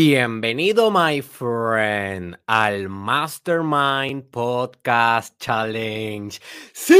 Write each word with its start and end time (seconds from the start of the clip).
Bienvenido, 0.00 0.92
my 0.92 1.20
friend, 1.22 2.38
al 2.46 2.88
Mastermind 2.88 4.30
Podcast 4.30 5.36
Challenge. 5.40 6.38
Sí, 6.72 6.94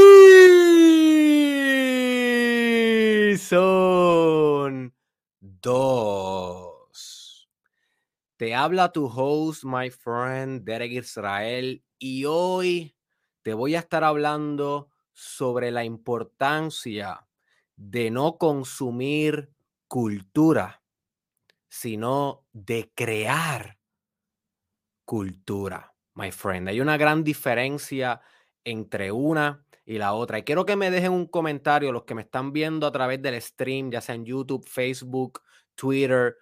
son 3.37 4.93
dos. 5.39 7.47
Te 8.35 8.53
habla 8.53 8.91
tu 8.91 9.05
host, 9.05 9.63
my 9.63 9.89
friend, 9.89 10.65
Derek 10.65 10.91
Israel, 10.91 11.81
y 11.99 12.25
hoy 12.25 12.97
te 13.43 13.53
voy 13.53 13.75
a 13.75 13.79
estar 13.79 14.03
hablando 14.03 14.89
sobre 15.13 15.71
la 15.71 15.85
importancia 15.85 17.25
de 17.77 18.11
no 18.11 18.37
consumir 18.37 19.53
cultura 19.87 20.78
sino 21.69 22.45
de 22.51 22.91
crear 22.93 23.79
cultura, 25.05 25.95
my 26.15 26.31
friend. 26.31 26.69
Hay 26.69 26.81
una 26.81 26.97
gran 26.97 27.23
diferencia 27.23 28.21
entre 28.63 29.11
una 29.11 29.65
y 29.85 29.97
la 29.97 30.13
otra. 30.13 30.37
Y 30.37 30.43
quiero 30.43 30.65
que 30.65 30.75
me 30.75 30.91
dejen 30.91 31.11
un 31.11 31.25
comentario 31.25 31.91
los 31.91 32.03
que 32.03 32.13
me 32.13 32.21
están 32.21 32.53
viendo 32.53 32.85
a 32.85 32.91
través 32.91 33.21
del 33.21 33.41
stream, 33.41 33.89
ya 33.91 34.01
sea 34.01 34.15
en 34.15 34.25
YouTube, 34.25 34.67
Facebook, 34.67 35.41
Twitter, 35.73 36.35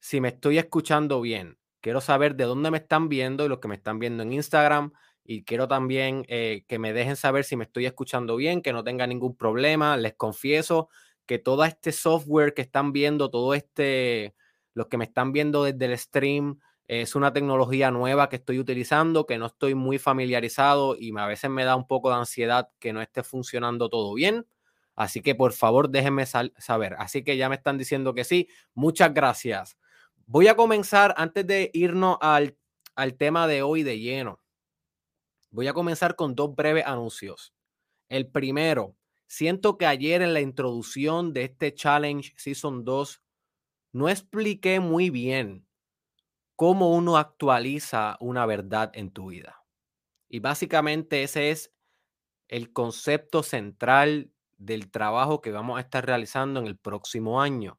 si 0.00 0.20
me 0.20 0.28
estoy 0.28 0.58
escuchando 0.58 1.20
bien. 1.20 1.58
Quiero 1.80 2.00
saber 2.00 2.34
de 2.34 2.44
dónde 2.44 2.70
me 2.70 2.78
están 2.78 3.10
viendo 3.10 3.44
y 3.44 3.48
los 3.48 3.58
que 3.58 3.68
me 3.68 3.74
están 3.74 3.98
viendo 3.98 4.22
en 4.22 4.32
Instagram. 4.32 4.92
Y 5.22 5.44
quiero 5.44 5.68
también 5.68 6.24
eh, 6.28 6.64
que 6.66 6.78
me 6.78 6.94
dejen 6.94 7.16
saber 7.16 7.44
si 7.44 7.56
me 7.56 7.64
estoy 7.64 7.84
escuchando 7.86 8.36
bien, 8.36 8.62
que 8.62 8.72
no 8.72 8.84
tenga 8.84 9.06
ningún 9.06 9.36
problema. 9.36 9.96
Les 9.98 10.14
confieso 10.14 10.88
que 11.26 11.38
todo 11.38 11.64
este 11.64 11.92
software 11.92 12.54
que 12.54 12.62
están 12.62 12.92
viendo, 12.92 13.30
todo 13.30 13.52
este, 13.52 14.34
los 14.74 14.88
que 14.88 14.98
me 14.98 15.04
están 15.04 15.32
viendo 15.32 15.64
desde 15.64 15.86
el 15.86 15.98
stream, 15.98 16.58
es 16.86 17.14
una 17.14 17.32
tecnología 17.32 17.90
nueva 17.90 18.28
que 18.28 18.36
estoy 18.36 18.58
utilizando, 18.58 19.24
que 19.24 19.38
no 19.38 19.46
estoy 19.46 19.74
muy 19.74 19.98
familiarizado 19.98 20.96
y 20.98 21.16
a 21.16 21.26
veces 21.26 21.48
me 21.48 21.64
da 21.64 21.76
un 21.76 21.86
poco 21.86 22.10
de 22.10 22.16
ansiedad 22.16 22.68
que 22.78 22.92
no 22.92 23.00
esté 23.00 23.22
funcionando 23.22 23.88
todo 23.88 24.12
bien. 24.12 24.46
Así 24.94 25.22
que 25.22 25.34
por 25.34 25.52
favor 25.52 25.88
déjenme 25.88 26.26
saber. 26.26 26.94
Así 26.98 27.24
que 27.24 27.36
ya 27.36 27.48
me 27.48 27.56
están 27.56 27.78
diciendo 27.78 28.14
que 28.14 28.24
sí. 28.24 28.48
Muchas 28.74 29.14
gracias. 29.14 29.78
Voy 30.26 30.48
a 30.48 30.56
comenzar 30.56 31.14
antes 31.16 31.46
de 31.46 31.70
irnos 31.72 32.18
al, 32.20 32.56
al 32.94 33.14
tema 33.14 33.46
de 33.46 33.62
hoy 33.62 33.82
de 33.82 33.98
lleno. 33.98 34.40
Voy 35.50 35.68
a 35.68 35.72
comenzar 35.72 36.16
con 36.16 36.34
dos 36.34 36.54
breves 36.54 36.86
anuncios. 36.86 37.54
El 38.08 38.28
primero, 38.28 38.94
siento 39.26 39.78
que 39.78 39.86
ayer 39.86 40.20
en 40.20 40.34
la 40.34 40.40
introducción 40.40 41.32
de 41.32 41.44
este 41.44 41.74
challenge 41.74 42.34
Season 42.36 42.84
2 42.84 43.23
no 43.94 44.08
expliqué 44.08 44.80
muy 44.80 45.08
bien 45.08 45.68
cómo 46.56 46.90
uno 46.90 47.16
actualiza 47.16 48.16
una 48.18 48.44
verdad 48.44 48.90
en 48.94 49.12
tu 49.12 49.28
vida. 49.28 49.64
Y 50.28 50.40
básicamente 50.40 51.22
ese 51.22 51.52
es 51.52 51.72
el 52.48 52.72
concepto 52.72 53.44
central 53.44 54.32
del 54.58 54.90
trabajo 54.90 55.40
que 55.40 55.52
vamos 55.52 55.78
a 55.78 55.80
estar 55.80 56.04
realizando 56.04 56.58
en 56.58 56.66
el 56.66 56.76
próximo 56.76 57.40
año. 57.40 57.78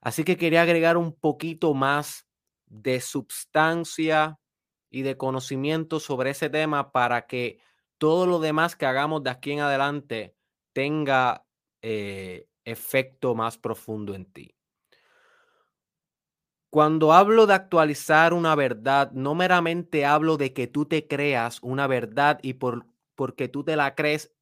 Así 0.00 0.24
que 0.24 0.38
quería 0.38 0.62
agregar 0.62 0.96
un 0.96 1.14
poquito 1.14 1.74
más 1.74 2.26
de 2.64 2.98
sustancia 3.02 4.40
y 4.88 5.02
de 5.02 5.18
conocimiento 5.18 6.00
sobre 6.00 6.30
ese 6.30 6.48
tema 6.48 6.90
para 6.90 7.26
que 7.26 7.60
todo 7.98 8.26
lo 8.26 8.40
demás 8.40 8.76
que 8.76 8.86
hagamos 8.86 9.22
de 9.24 9.30
aquí 9.30 9.52
en 9.52 9.60
adelante 9.60 10.34
tenga 10.72 11.44
eh, 11.82 12.48
efecto 12.64 13.34
más 13.34 13.58
profundo 13.58 14.14
en 14.14 14.24
ti. 14.32 14.57
Cuando 16.70 17.12
hablo 17.14 17.46
de 17.46 17.54
actualizar 17.54 18.34
una 18.34 18.54
verdad, 18.54 19.10
no 19.12 19.34
meramente 19.34 20.04
hablo 20.04 20.36
de 20.36 20.52
que 20.52 20.66
tú 20.66 20.84
te 20.84 21.06
creas 21.06 21.58
una 21.62 21.86
verdad 21.86 22.38
y 22.42 22.54
por, 22.54 22.86
porque 23.14 23.48
tú 23.48 23.64
te 23.64 23.74
la 23.76 23.94
crees, 23.94 24.34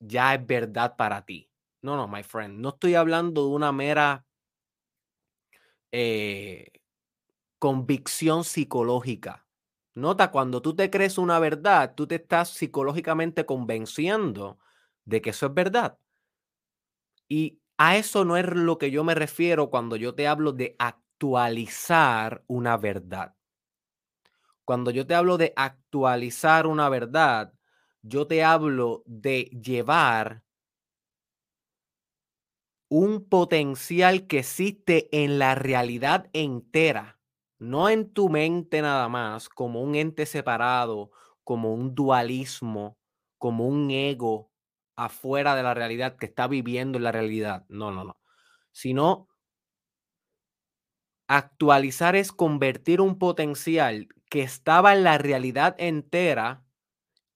ya 0.00 0.34
es 0.34 0.46
verdad 0.46 0.96
para 0.96 1.26
ti. 1.26 1.50
No, 1.82 1.96
no, 1.96 2.08
my 2.08 2.22
friend, 2.24 2.60
no 2.60 2.70
estoy 2.70 2.94
hablando 2.96 3.42
de 3.44 3.50
una 3.54 3.72
mera 3.72 4.26
eh, 5.92 6.68
convicción 7.58 8.44
psicológica. 8.44 9.46
Nota, 9.94 10.30
cuando 10.30 10.62
tú 10.62 10.76
te 10.76 10.90
crees 10.90 11.18
una 11.18 11.38
verdad, 11.38 11.94
tú 11.96 12.06
te 12.06 12.16
estás 12.16 12.50
psicológicamente 12.50 13.46
convenciendo 13.46 14.58
de 15.04 15.22
que 15.22 15.30
eso 15.30 15.46
es 15.46 15.54
verdad. 15.54 15.98
Y 17.28 17.60
a 17.78 17.96
eso 17.96 18.24
no 18.24 18.36
es 18.36 18.46
lo 18.46 18.78
que 18.78 18.90
yo 18.90 19.04
me 19.04 19.14
refiero 19.14 19.70
cuando 19.70 19.96
yo 19.96 20.14
te 20.14 20.26
hablo 20.26 20.52
de 20.52 20.76
actualizar 20.78 21.05
actualizar 21.16 22.44
una 22.46 22.76
verdad. 22.76 23.34
Cuando 24.66 24.90
yo 24.90 25.06
te 25.06 25.14
hablo 25.14 25.38
de 25.38 25.54
actualizar 25.56 26.66
una 26.66 26.88
verdad, 26.90 27.54
yo 28.02 28.26
te 28.26 28.44
hablo 28.44 29.02
de 29.06 29.44
llevar 29.44 30.42
un 32.88 33.24
potencial 33.28 34.26
que 34.26 34.38
existe 34.40 35.08
en 35.24 35.38
la 35.38 35.54
realidad 35.54 36.28
entera, 36.32 37.18
no 37.58 37.88
en 37.88 38.12
tu 38.12 38.28
mente 38.28 38.80
nada 38.82 39.08
más, 39.08 39.48
como 39.48 39.82
un 39.82 39.94
ente 39.96 40.26
separado, 40.26 41.10
como 41.42 41.74
un 41.74 41.94
dualismo, 41.94 42.98
como 43.38 43.66
un 43.66 43.90
ego 43.90 44.50
afuera 44.96 45.54
de 45.56 45.62
la 45.62 45.74
realidad 45.74 46.16
que 46.16 46.26
está 46.26 46.46
viviendo 46.48 46.98
en 46.98 47.04
la 47.04 47.12
realidad. 47.12 47.64
No, 47.68 47.90
no, 47.90 48.04
no. 48.04 48.16
Sino 48.72 49.28
Actualizar 51.28 52.14
es 52.14 52.30
convertir 52.32 53.00
un 53.00 53.18
potencial 53.18 54.08
que 54.30 54.42
estaba 54.42 54.92
en 54.94 55.02
la 55.02 55.18
realidad 55.18 55.74
entera 55.78 56.64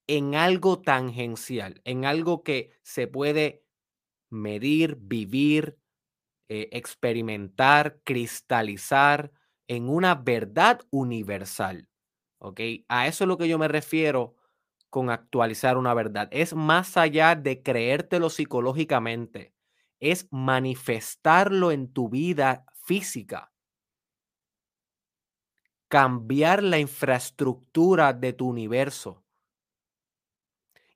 en 0.07 0.35
algo 0.35 0.81
tangencial, 0.81 1.81
en 1.85 2.05
algo 2.05 2.43
que 2.45 2.73
se 2.83 3.09
puede 3.09 3.65
medir, 4.31 4.97
vivir, 5.01 5.79
eh, 6.49 6.69
experimentar, 6.73 8.01
cristalizar 8.05 9.33
en 9.69 9.89
una 9.89 10.15
verdad 10.17 10.81
universal. 10.91 11.89
¿Ok? 12.39 12.61
A 12.89 13.09
eso 13.09 13.25
es 13.25 13.29
lo 13.29 13.39
que 13.39 13.49
yo 13.49 13.59
me 13.59 13.69
refiero 13.69 14.37
con 14.91 15.11
actualizar 15.11 15.79
una 15.79 15.95
verdad. 15.95 16.29
Es 16.33 16.55
más 16.55 16.97
allá 16.97 17.37
de 17.37 17.63
creértelo 17.63 18.31
psicológicamente, 18.31 19.55
es 20.01 20.29
manifestarlo 20.33 21.73
en 21.73 21.93
tu 21.93 22.09
vida 22.09 22.67
física 22.85 23.53
cambiar 25.91 26.63
la 26.63 26.79
infraestructura 26.79 28.15
de 28.15 28.33
tu 28.33 28.49
universo. 28.49 29.25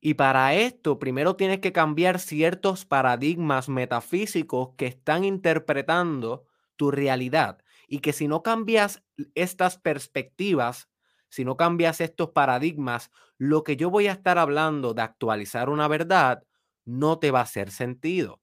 Y 0.00 0.14
para 0.14 0.55
esto, 0.55 0.99
primero 0.99 1.37
tienes 1.37 1.61
que 1.61 1.73
cambiar 1.73 2.19
ciertos 2.20 2.85
paradigmas 2.85 3.69
metafísicos 3.69 4.70
que 4.76 4.87
están 4.87 5.25
interpretando 5.25 6.44
tu 6.76 6.91
realidad. 6.91 7.58
Y 7.88 8.00
que 8.00 8.12
si 8.12 8.29
no 8.29 8.43
cambias 8.43 9.02
estas 9.35 9.79
perspectivas, 9.79 10.88
si 11.31 11.44
no 11.44 11.56
cambias 11.56 12.00
estos 12.00 12.31
paradigmas, 12.31 13.11
lo 13.38 13.64
que 13.64 13.76
yo 13.76 13.91
voy 13.91 14.06
a 14.08 14.12
estar 14.12 14.38
hablando 14.38 14.94
de 14.94 15.02
actualizar 15.02 15.69
una 15.70 15.88
verdad 15.88 16.44
no 16.85 17.19
te 17.19 17.31
va 17.31 17.41
a 17.41 17.44
hacer 17.44 17.70
sentido 17.70 18.43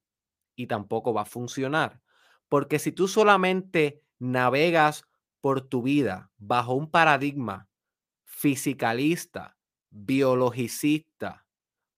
y 0.55 0.67
tampoco 0.67 1.13
va 1.13 1.21
a 1.23 1.25
funcionar. 1.25 2.01
Porque 2.49 2.79
si 2.79 2.91
tú 2.91 3.07
solamente 3.07 4.01
navegas 4.19 5.03
por 5.41 5.61
tu 5.61 5.81
vida 5.81 6.31
bajo 6.37 6.73
un 6.73 6.89
paradigma 6.89 7.67
fisicalista, 8.23 9.57
biologicista, 9.89 11.45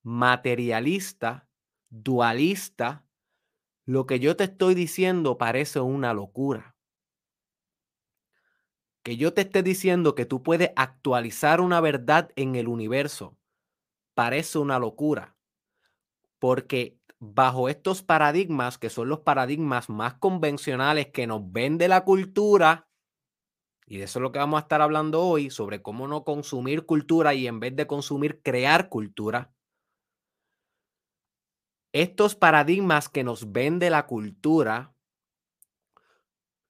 materialista, 0.01 1.48
dualista, 1.90 3.06
lo 3.86 4.07
que 4.07 4.19
yo 4.19 4.36
te 4.36 4.45
estoy 4.45 4.74
diciendo 4.74 5.38
parece 5.38 5.80
una 5.81 6.13
locura. 6.13 6.75
Que 9.04 9.18
yo 9.18 9.34
te 9.34 9.42
esté 9.42 9.62
diciendo 9.63 10.16
que 10.16 10.25
tú 10.25 10.42
puedes 10.42 10.72
actualizar 10.75 11.60
una 11.60 11.81
verdad 11.81 12.31
en 12.36 12.56
el 12.56 12.68
universo 12.68 13.38
parece 14.13 14.60
una 14.60 14.80
locura. 14.80 15.36
Porque 16.40 17.00
bajo 17.19 17.69
estos 17.69 18.04
paradigmas, 18.04 18.78
que 18.78 18.90
son 18.90 19.10
los 19.10 19.22
paradigmas 19.22 19.90
más 19.90 20.16
convencionales 20.16 21.07
que 21.07 21.28
nos 21.28 21.51
vende 21.51 21.88
la 21.88 22.04
cultura, 22.04 22.88
y 23.85 23.97
de 23.97 24.06
eso 24.06 24.19
es 24.19 24.24
lo 24.24 24.31
que 24.31 24.39
vamos 24.39 24.57
a 24.59 24.63
estar 24.63 24.81
hablando 24.81 25.21
hoy, 25.21 25.50
sobre 25.50 25.81
cómo 25.81 26.07
no 26.07 26.24
consumir 26.24 26.85
cultura 26.85 27.33
y 27.33 27.47
en 27.47 27.59
vez 27.59 27.75
de 27.75 27.88
consumir, 27.88 28.41
crear 28.41 28.89
cultura. 28.89 29.51
Estos 31.91 32.35
paradigmas 32.35 33.09
que 33.09 33.24
nos 33.24 33.51
vende 33.51 33.89
la 33.89 34.07
cultura 34.07 34.94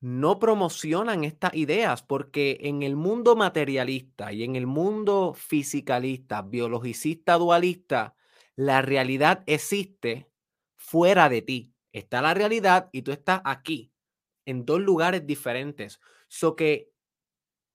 no 0.02 0.38
promocionan 0.38 1.24
estas 1.24 1.54
ideas 1.54 2.04
porque 2.04 2.58
en 2.64 2.84
el 2.84 2.98
mundo 2.98 3.38
materialista 3.38 4.34
y 4.34 4.44
en 4.44 4.58
el 4.58 4.68
mundo 4.68 5.34
fisicalista, 5.34 6.42
biologicista, 6.42 7.36
dualista, 7.36 8.14
la 8.58 8.82
realidad 8.82 9.44
existe 9.46 10.30
fuera 10.76 11.30
de 11.30 11.42
ti. 11.42 11.74
Está 11.94 12.22
la 12.22 12.34
realidad 12.34 12.90
y 12.92 13.04
tú 13.04 13.14
estás 13.14 13.40
aquí, 13.46 13.94
en 14.46 14.66
dos 14.66 14.82
lugares 14.82 15.26
diferentes. 15.26 16.02
So 16.28 16.58
que 16.58 16.93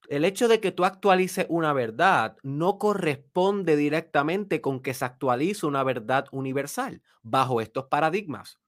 el 0.09 0.25
hecho 0.25 0.49
de 0.49 0.61
que 0.61 0.73
tú 0.73 0.85
actualices 0.85 1.47
una 1.49 1.73
verdad 1.73 2.37
no 2.43 2.79
corresponde 2.79 3.77
directamente 3.77 4.61
con 4.61 4.81
que 4.81 4.95
se 4.95 5.05
actualice 5.05 5.67
una 5.67 5.85
verdad 5.85 6.27
universal 6.33 7.03
bajo 7.23 7.61
estos 7.61 7.87
paradigmas 7.87 8.59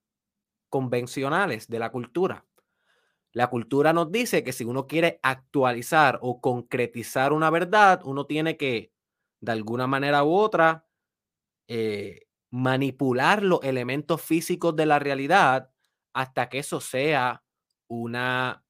convencionales 0.70 1.68
de 1.68 1.78
la 1.78 1.90
cultura. 1.92 2.46
La 3.32 3.48
cultura 3.48 3.92
nos 3.92 4.12
dice 4.12 4.44
que 4.44 4.52
si 4.52 4.64
uno 4.64 4.86
quiere 4.86 5.20
actualizar 5.22 6.18
o 6.22 6.40
concretizar 6.40 7.32
una 7.32 7.50
verdad, 7.50 8.00
uno 8.04 8.26
tiene 8.26 8.56
que, 8.56 8.92
de 9.40 9.52
alguna 9.52 9.86
manera 9.86 10.24
u 10.24 10.34
otra, 10.34 10.86
eh, 11.68 12.26
manipular 12.50 13.42
los 13.42 13.60
elementos 13.62 14.22
físicos 14.22 14.76
de 14.76 14.86
la 14.86 14.98
realidad 14.98 15.70
hasta 16.14 16.48
que 16.48 16.58
eso 16.60 16.80
sea 16.80 17.44
una 17.88 18.64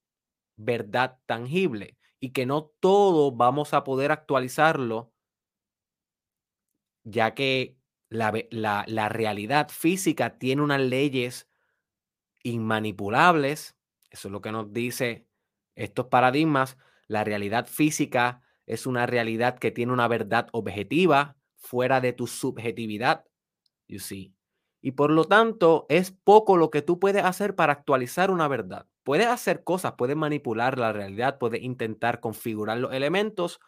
verdad 0.56 1.18
tangible 1.26 1.98
y 2.20 2.30
que 2.32 2.46
no 2.46 2.64
todo 2.80 3.32
vamos 3.32 3.74
a 3.74 3.82
poder 3.84 4.12
actualizarlo, 4.12 5.12
ya 7.04 7.34
que 7.34 7.76
la, 8.08 8.32
la, 8.50 8.84
la 8.86 9.08
realidad 9.08 9.68
física 9.70 10.38
tiene 10.38 10.62
unas 10.62 10.80
leyes 10.80 11.48
inmanipulables, 12.42 13.76
eso 14.10 14.28
es 14.28 14.32
lo 14.32 14.40
que 14.40 14.52
nos 14.52 14.72
dice 14.72 15.26
estos 15.74 16.06
paradigmas, 16.06 16.76
la 17.06 17.24
realidad 17.24 17.66
física 17.66 18.42
es 18.66 18.86
una 18.86 19.06
realidad 19.06 19.58
que 19.58 19.70
tiene 19.70 19.92
una 19.92 20.08
verdad 20.08 20.48
objetiva 20.52 21.36
fuera 21.56 22.00
de 22.00 22.12
tu 22.12 22.26
subjetividad, 22.26 23.24
you 23.88 23.98
see. 23.98 24.34
Y 24.82 24.92
por 24.92 25.10
lo 25.10 25.24
tanto, 25.24 25.86
es 25.88 26.10
poco 26.10 26.56
lo 26.56 26.70
que 26.70 26.82
tú 26.82 26.98
puedes 26.98 27.24
hacer 27.24 27.54
para 27.54 27.72
actualizar 27.74 28.30
una 28.30 28.48
verdad. 28.48 28.86
Puedes 29.02 29.26
hacer 29.26 29.64
cosas, 29.64 29.94
puedes 29.98 30.16
manipular 30.16 30.78
la 30.78 30.92
realidad, 30.92 31.38
puedes 31.38 31.62
intentar 31.62 32.20
configurar 32.20 32.78
los 32.78 32.92
elementos, 32.92 33.60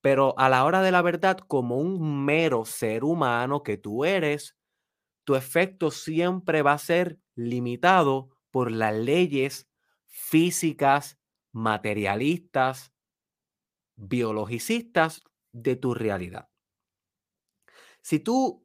pero 0.00 0.38
a 0.38 0.48
la 0.48 0.64
hora 0.64 0.82
de 0.82 0.92
la 0.92 1.02
verdad, 1.02 1.38
como 1.38 1.78
un 1.78 2.24
mero 2.24 2.64
ser 2.64 3.04
humano 3.04 3.62
que 3.62 3.78
tú 3.78 4.04
eres, 4.04 4.56
tu 5.24 5.36
efecto 5.36 5.90
siempre 5.90 6.62
va 6.62 6.72
a 6.74 6.78
ser 6.78 7.18
limitado 7.36 8.30
por 8.50 8.72
las 8.72 8.94
leyes 8.94 9.68
físicas, 10.06 11.18
materialistas, 11.52 12.92
biologicistas 13.96 15.22
de 15.52 15.76
tu 15.76 15.92
realidad. 15.94 16.48
Si 18.02 18.20
tú 18.20 18.64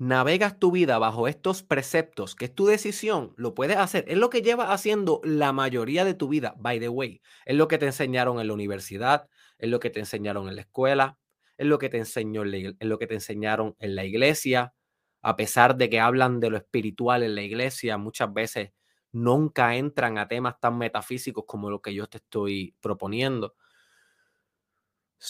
navegas 0.00 0.58
tu 0.58 0.72
vida 0.72 0.98
bajo 0.98 1.28
estos 1.28 1.62
preceptos, 1.62 2.34
que 2.34 2.46
es 2.46 2.54
tu 2.54 2.64
decisión, 2.66 3.34
lo 3.36 3.54
puedes 3.54 3.76
hacer. 3.76 4.06
Es 4.08 4.16
lo 4.16 4.30
que 4.30 4.40
llevas 4.40 4.70
haciendo 4.70 5.20
la 5.24 5.52
mayoría 5.52 6.06
de 6.06 6.14
tu 6.14 6.26
vida, 6.28 6.54
by 6.58 6.80
the 6.80 6.88
way. 6.88 7.20
Es 7.44 7.54
lo 7.54 7.68
que 7.68 7.76
te 7.76 7.84
enseñaron 7.84 8.40
en 8.40 8.48
la 8.48 8.54
universidad, 8.54 9.28
es 9.58 9.68
lo 9.68 9.78
que 9.78 9.90
te 9.90 10.00
enseñaron 10.00 10.48
en 10.48 10.56
la 10.56 10.62
escuela, 10.62 11.18
es 11.58 11.66
lo 11.66 11.78
que 11.78 11.90
te 11.90 11.98
enseñó 11.98 12.44
es 12.44 12.74
lo 12.80 12.98
que 12.98 13.06
te 13.06 13.14
enseñaron 13.14 13.76
en 13.78 13.94
la 13.94 14.06
iglesia. 14.06 14.72
A 15.20 15.36
pesar 15.36 15.76
de 15.76 15.90
que 15.90 16.00
hablan 16.00 16.40
de 16.40 16.48
lo 16.48 16.56
espiritual 16.56 17.22
en 17.22 17.34
la 17.34 17.42
iglesia, 17.42 17.98
muchas 17.98 18.32
veces 18.32 18.70
nunca 19.12 19.76
entran 19.76 20.16
a 20.16 20.28
temas 20.28 20.58
tan 20.60 20.78
metafísicos 20.78 21.44
como 21.46 21.68
lo 21.68 21.82
que 21.82 21.92
yo 21.92 22.06
te 22.06 22.16
estoy 22.18 22.74
proponiendo. 22.80 23.54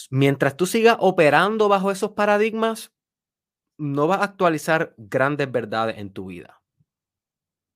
Mientras 0.09 0.55
tú 0.55 0.65
sigas 0.65 0.95
operando 1.01 1.67
bajo 1.67 1.91
esos 1.91 2.11
paradigmas, 2.11 2.93
no 3.81 4.05
vas 4.05 4.19
a 4.19 4.25
actualizar 4.25 4.93
grandes 4.97 5.51
verdades 5.51 5.97
en 5.97 6.13
tu 6.13 6.27
vida. 6.27 6.61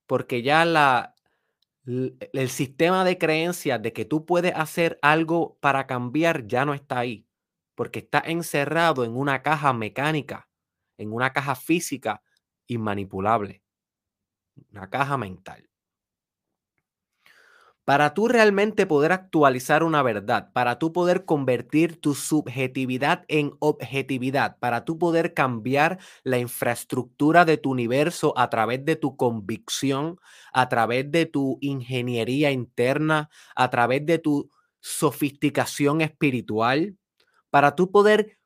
Porque 0.05 0.43
ya 0.43 0.63
la, 0.63 1.15
el 1.85 2.49
sistema 2.49 3.03
de 3.03 3.17
creencias 3.17 3.81
de 3.81 3.91
que 3.91 4.05
tú 4.05 4.23
puedes 4.23 4.53
hacer 4.55 4.99
algo 5.01 5.57
para 5.61 5.87
cambiar 5.87 6.45
ya 6.45 6.63
no 6.63 6.75
está 6.75 6.99
ahí. 6.99 7.27
Porque 7.73 7.99
está 7.99 8.19
encerrado 8.19 9.03
en 9.03 9.17
una 9.17 9.41
caja 9.41 9.73
mecánica, 9.73 10.47
en 10.99 11.11
una 11.11 11.33
caja 11.33 11.55
física 11.55 12.21
inmanipulable. 12.67 13.63
Una 14.71 14.87
caja 14.91 15.17
mental. 15.17 15.67
Para 17.85 18.15
tú 18.15 18.27
realmente 18.27 18.87
poder 18.87 19.11
actualizar 19.11 19.83
una 19.83 20.01
verdad, 20.01 20.49
para 20.53 20.79
tú 20.79 20.91
poder 20.91 21.23
convertir 21.23 22.01
tu 22.01 22.15
subjetividad 22.15 23.25
en 23.27 23.53
objetividad, 23.59 24.57
para 24.57 24.85
tú 24.85 24.97
poder 24.97 25.35
cambiar 25.35 25.99
la 26.23 26.39
infraestructura 26.39 27.45
de 27.45 27.57
tu 27.57 27.69
universo 27.71 28.33
a 28.37 28.49
través 28.49 28.83
de 28.85 28.95
tu 28.95 29.15
convicción, 29.15 30.17
a 30.51 30.67
través 30.67 31.11
de 31.11 31.27
tu 31.27 31.59
ingeniería 31.61 32.49
interna, 32.51 33.29
a 33.55 33.69
través 33.69 34.03
de 34.03 34.17
tu 34.17 34.49
sofisticación 34.81 36.01
espiritual, 36.01 36.97
para 37.51 37.75
tú 37.75 37.91
poder 37.91 38.37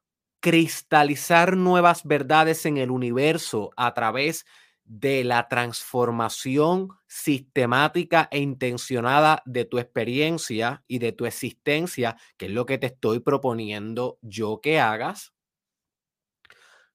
cristalizar 0.41 1.57
nuevas 1.57 2.03
verdades 2.06 2.65
en 2.65 2.77
el 2.77 2.91
universo 2.91 3.71
a 3.75 3.94
través 3.94 4.43
de 4.43 4.50
de 4.89 5.24
la 5.24 5.48
transformación 5.48 6.89
sistemática 7.08 8.27
e 8.31 8.39
intencionada 8.39 9.43
de 9.46 9.63
tu 9.63 9.77
experiencia 9.77 10.84
y 10.88 10.98
de 10.98 11.12
tu 11.12 11.27
existencia, 11.27 12.17
que 12.38 12.48
es 12.48 12.51
lo 12.51 12.65
que 12.65 12.79
te 12.79 12.88
estoy 12.88 13.19
proponiendo 13.19 14.17
yo 14.24 14.62
que 14.62 14.79
hagas, 14.79 15.31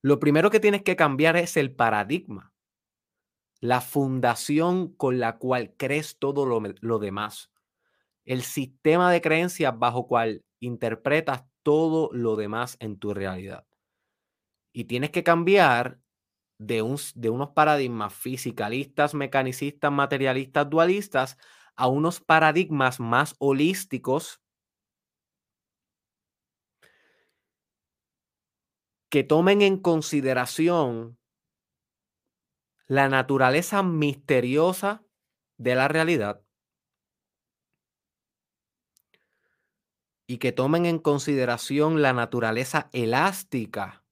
lo 0.02 0.18
primero 0.18 0.50
que 0.50 0.58
tienes 0.58 0.82
que 0.82 0.96
cambiar 0.96 1.36
es 1.36 1.56
el 1.56 1.72
paradigma, 1.72 2.52
la 3.60 3.80
fundación 3.80 4.92
con 4.96 5.20
la 5.20 5.38
cual 5.38 5.72
crees 5.76 6.18
todo 6.18 6.46
lo, 6.46 6.60
lo 6.80 6.98
demás, 6.98 7.52
el 8.24 8.42
sistema 8.42 9.12
de 9.12 9.20
creencias 9.20 9.78
bajo 9.78 10.08
cual 10.08 10.42
interpretas 10.58 11.44
todo 11.62 12.10
lo 12.12 12.34
demás 12.34 12.76
en 12.80 12.98
tu 12.98 13.14
realidad. 13.14 13.64
Y 14.72 14.84
tienes 14.84 15.10
que 15.10 15.22
cambiar 15.22 16.00
de, 16.58 16.82
unos 16.82 17.50
paradigmas 17.54 18.14
fisicalistas, 18.14 19.14
mecanicistas, 19.14 19.92
materialistas, 19.92 20.68
dualistas, 20.68 21.38
a 21.76 21.88
unos 21.88 22.20
paradigmas 22.20 23.00
más 23.00 23.34
holísticos 23.38 24.40
que 29.11 29.25
tomen 29.25 29.62
en 29.62 29.78
consideración 29.78 31.18
la 32.87 33.08
naturaleza 33.08 33.82
misteriosa 33.82 35.04
de 35.56 35.75
la 35.75 35.88
realidad 35.88 36.44
y 40.26 40.38
que 40.38 40.52
tomen 40.52 40.87
en 40.87 40.99
consideración 40.99 42.02
la 42.02 42.12
naturaleza 42.12 42.88
elástica 42.92 44.04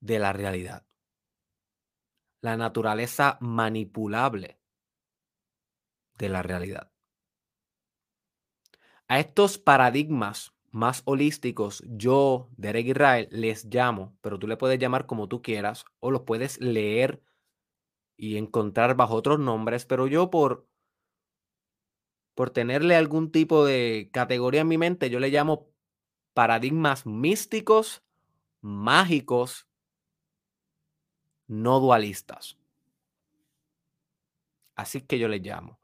de 0.00 0.18
la 0.18 0.32
realidad 0.32 0.85
la 2.40 2.56
naturaleza 2.56 3.38
manipulable 3.40 4.58
de 6.18 6.28
la 6.28 6.42
realidad. 6.42 6.90
A 9.08 9.20
estos 9.20 9.58
paradigmas 9.58 10.54
más 10.70 11.02
holísticos, 11.04 11.82
yo, 11.86 12.50
Derek 12.56 12.88
Israel, 12.88 13.28
les 13.30 13.64
llamo, 13.64 14.16
pero 14.20 14.38
tú 14.38 14.46
le 14.46 14.56
puedes 14.56 14.78
llamar 14.78 15.06
como 15.06 15.28
tú 15.28 15.40
quieras 15.42 15.84
o 16.00 16.10
los 16.10 16.22
puedes 16.22 16.60
leer 16.60 17.22
y 18.16 18.36
encontrar 18.36 18.96
bajo 18.96 19.14
otros 19.14 19.38
nombres, 19.38 19.86
pero 19.86 20.06
yo 20.06 20.30
por 20.30 20.66
por 22.34 22.50
tenerle 22.50 22.94
algún 22.94 23.32
tipo 23.32 23.64
de 23.64 24.10
categoría 24.12 24.60
en 24.60 24.68
mi 24.68 24.76
mente, 24.76 25.08
yo 25.08 25.20
le 25.20 25.30
llamo 25.30 25.70
paradigmas 26.34 27.06
místicos, 27.06 28.04
mágicos 28.60 29.65
no 31.46 31.80
dualistas. 31.80 32.58
Así 34.74 35.00
que 35.00 35.18
yo 35.18 35.28
les 35.28 35.42
llamo. 35.42 35.80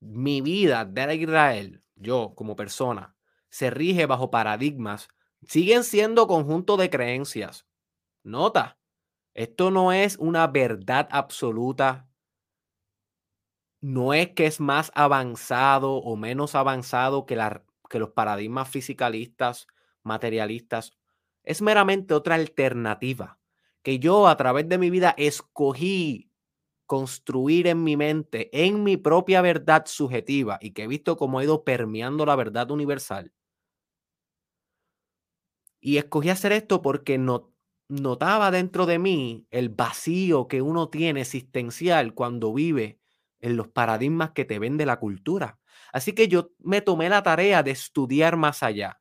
Mi 0.00 0.40
vida 0.40 0.84
de 0.84 1.14
Israel, 1.16 1.82
yo 1.96 2.32
como 2.34 2.56
persona, 2.56 3.16
se 3.50 3.70
rige 3.70 4.06
bajo 4.06 4.30
paradigmas, 4.30 5.08
siguen 5.46 5.84
siendo 5.84 6.26
conjunto 6.26 6.76
de 6.76 6.90
creencias. 6.90 7.66
Nota, 8.22 8.78
esto 9.34 9.70
no 9.70 9.92
es 9.92 10.16
una 10.18 10.46
verdad 10.46 11.08
absoluta. 11.10 12.08
No 13.80 14.14
es 14.14 14.30
que 14.30 14.46
es 14.46 14.60
más 14.60 14.90
avanzado 14.94 15.94
o 15.94 16.16
menos 16.16 16.54
avanzado 16.54 17.26
que, 17.26 17.36
la, 17.36 17.64
que 17.88 17.98
los 17.98 18.10
paradigmas 18.10 18.68
fisicalistas, 18.68 19.66
materialistas. 20.02 20.92
Es 21.44 21.62
meramente 21.62 22.14
otra 22.14 22.34
alternativa 22.34 23.37
que 23.88 23.98
yo 23.98 24.28
a 24.28 24.36
través 24.36 24.68
de 24.68 24.76
mi 24.76 24.90
vida 24.90 25.14
escogí 25.16 26.30
construir 26.84 27.66
en 27.68 27.82
mi 27.84 27.96
mente, 27.96 28.50
en 28.52 28.84
mi 28.84 28.98
propia 28.98 29.40
verdad 29.40 29.84
subjetiva 29.86 30.58
y 30.60 30.72
que 30.72 30.82
he 30.82 30.86
visto 30.86 31.16
cómo 31.16 31.38
ha 31.38 31.44
ido 31.44 31.64
permeando 31.64 32.26
la 32.26 32.36
verdad 32.36 32.70
universal. 32.70 33.32
Y 35.80 35.96
escogí 35.96 36.28
hacer 36.28 36.52
esto 36.52 36.82
porque 36.82 37.16
no, 37.16 37.54
notaba 37.88 38.50
dentro 38.50 38.84
de 38.84 38.98
mí 38.98 39.46
el 39.50 39.70
vacío 39.70 40.48
que 40.48 40.60
uno 40.60 40.90
tiene 40.90 41.22
existencial 41.22 42.12
cuando 42.12 42.52
vive 42.52 43.00
en 43.40 43.56
los 43.56 43.68
paradigmas 43.68 44.32
que 44.32 44.44
te 44.44 44.58
vende 44.58 44.84
la 44.84 45.00
cultura. 45.00 45.60
Así 45.94 46.12
que 46.12 46.28
yo 46.28 46.50
me 46.58 46.82
tomé 46.82 47.08
la 47.08 47.22
tarea 47.22 47.62
de 47.62 47.70
estudiar 47.70 48.36
más 48.36 48.62
allá, 48.62 49.00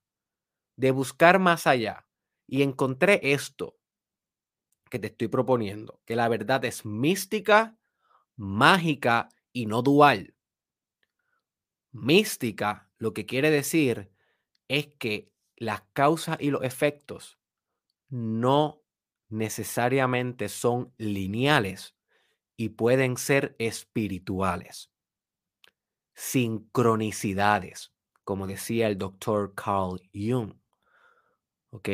de 0.77 0.91
buscar 0.91 1.39
más 1.39 1.67
allá 1.67 2.07
y 2.47 2.61
encontré 2.61 3.19
esto 3.21 3.76
que 4.89 4.99
te 4.99 5.07
estoy 5.07 5.27
proponiendo, 5.27 6.01
que 6.05 6.15
la 6.15 6.27
verdad 6.29 6.63
es 6.65 6.85
mística, 6.85 7.77
mágica 8.35 9.29
y 9.51 9.65
no 9.65 9.81
dual. 9.81 10.35
Mística 11.91 12.89
lo 12.97 13.13
que 13.13 13.25
quiere 13.25 13.49
decir 13.49 14.11
es 14.67 14.87
que 14.99 15.31
las 15.55 15.81
causas 15.93 16.37
y 16.39 16.51
los 16.51 16.63
efectos 16.63 17.39
no 18.09 18.83
necesariamente 19.29 20.49
son 20.49 20.93
lineales 20.97 21.95
y 22.55 22.69
pueden 22.69 23.17
ser 23.17 23.55
espirituales. 23.59 24.91
Sincronicidades, 26.13 27.93
como 28.23 28.47
decía 28.47 28.87
el 28.87 28.97
doctor 28.97 29.53
Carl 29.55 30.01
Jung. 30.13 30.53
¿Ok? 31.69 31.89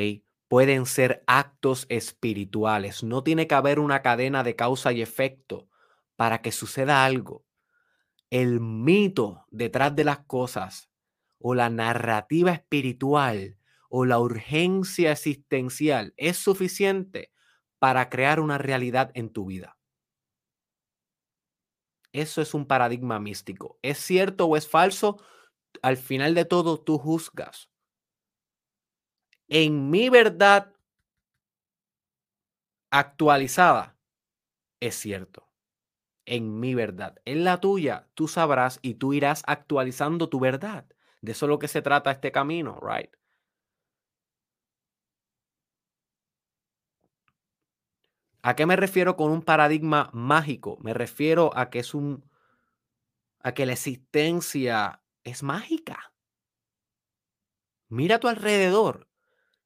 Pueden 0.54 0.86
ser 0.86 1.24
actos 1.26 1.88
espirituales. 1.90 3.02
No 3.02 3.24
tiene 3.24 3.48
que 3.48 3.56
haber 3.56 3.80
una 3.80 4.04
cadena 4.04 4.44
de 4.44 4.56
causa 4.56 4.94
y 4.94 5.02
efecto 5.02 5.68
para 6.16 6.44
que 6.44 6.52
suceda 6.52 7.06
algo. 7.06 7.44
El 8.30 8.60
mito 8.60 9.48
detrás 9.50 9.96
de 9.96 10.04
las 10.04 10.20
cosas 10.26 10.92
o 11.40 11.56
la 11.56 11.72
narrativa 11.72 12.52
espiritual 12.52 13.58
o 13.90 14.06
la 14.06 14.20
urgencia 14.20 15.12
existencial 15.12 16.14
es 16.18 16.38
suficiente 16.38 17.32
para 17.80 18.12
crear 18.12 18.40
una 18.40 18.60
realidad 18.60 19.10
en 19.16 19.34
tu 19.34 19.48
vida. 19.48 19.80
Eso 22.12 22.44
es 22.44 22.54
un 22.54 22.68
paradigma 22.68 23.20
místico. 23.20 23.80
¿Es 23.82 23.98
cierto 23.98 24.46
o 24.46 24.56
es 24.56 24.70
falso? 24.70 25.20
Al 25.82 25.98
final 25.98 26.36
de 26.36 26.46
todo, 26.46 26.80
tú 26.80 27.00
juzgas. 27.00 27.73
En 29.50 29.90
mi 29.90 30.10
verdad 30.10 30.74
actualizada, 32.92 33.98
es 34.80 34.96
cierto. 34.96 35.50
En 36.26 36.60
mi 36.60 36.76
verdad. 36.76 37.18
En 37.26 37.44
la 37.46 37.60
tuya, 37.62 38.10
tú 38.16 38.28
sabrás 38.28 38.80
y 38.82 38.96
tú 38.96 39.14
irás 39.14 39.44
actualizando 39.48 40.30
tu 40.30 40.40
verdad. 40.40 40.86
De 41.22 41.34
eso 41.34 41.48
es 41.48 41.50
lo 41.50 41.60
que 41.60 41.68
se 41.70 41.82
trata 41.82 42.12
este 42.12 42.32
camino, 42.32 42.80
right? 42.82 43.12
¿A 48.42 48.56
qué 48.56 48.66
me 48.66 48.76
refiero 48.76 49.16
con 49.16 49.32
un 49.32 49.42
paradigma 49.42 50.10
mágico? 50.14 50.78
Me 50.82 50.94
refiero 50.94 51.52
a 51.58 51.70
que 51.70 51.80
es 51.80 51.94
un 51.94 52.24
a 53.42 53.54
que 53.54 53.66
la 53.66 53.74
existencia 53.74 55.02
es 55.24 55.44
mágica. 55.44 56.14
Mira 57.90 58.16
a 58.16 58.20
tu 58.20 58.28
alrededor. 58.28 59.08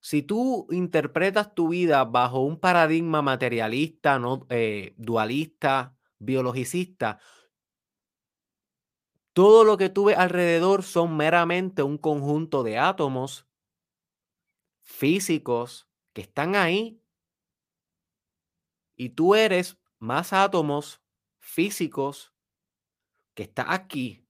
Si 0.08 0.24
tú 0.24 0.68
interpretas 0.72 1.54
tu 1.54 1.68
vida 1.68 2.06
bajo 2.06 2.40
un 2.40 2.62
paradigma 2.62 3.22
materialista, 3.22 4.18
no 4.20 4.48
eh, 4.50 4.94
dualista, 4.96 5.98
biologicista, 6.18 7.20
todo 9.34 9.66
lo 9.66 9.76
que 9.76 9.90
tú 9.90 10.06
ves 10.06 10.18
alrededor 10.18 10.84
son 10.84 11.18
meramente 11.18 11.84
un 11.84 11.98
conjunto 11.98 12.64
de 12.64 12.78
átomos 12.78 13.50
físicos 14.82 15.90
que 16.14 16.22
están 16.22 16.56
ahí 16.56 17.04
y 18.96 19.10
tú 19.10 19.36
eres 19.36 19.78
más 20.00 20.32
átomos 20.32 21.02
físicos 21.38 22.34
que 23.34 23.44
está 23.44 23.74
aquí. 23.74 24.26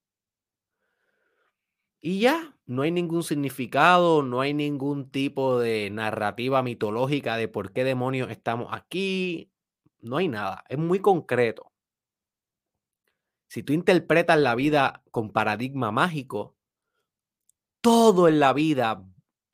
Y 2.07 2.21
ya, 2.21 2.57
no 2.67 2.83
hay 2.83 2.91
ningún 2.91 3.21
significado, 3.21 4.23
no 4.23 4.39
hay 4.39 4.53
ningún 4.53 5.11
tipo 5.11 5.59
de 5.59 5.89
narrativa 5.89 6.63
mitológica 6.63 7.35
de 7.35 7.49
por 7.49 7.73
qué 7.73 7.83
demonios 7.83 8.31
estamos 8.31 8.69
aquí. 8.71 9.51
No 9.99 10.15
hay 10.15 10.29
nada, 10.29 10.63
es 10.69 10.77
muy 10.77 11.01
concreto. 11.01 11.73
Si 13.49 13.61
tú 13.61 13.73
interpretas 13.73 14.39
la 14.39 14.55
vida 14.55 15.03
con 15.11 15.33
paradigma 15.33 15.91
mágico, 15.91 16.55
todo 17.81 18.29
en 18.29 18.39
la 18.39 18.53
vida 18.53 19.03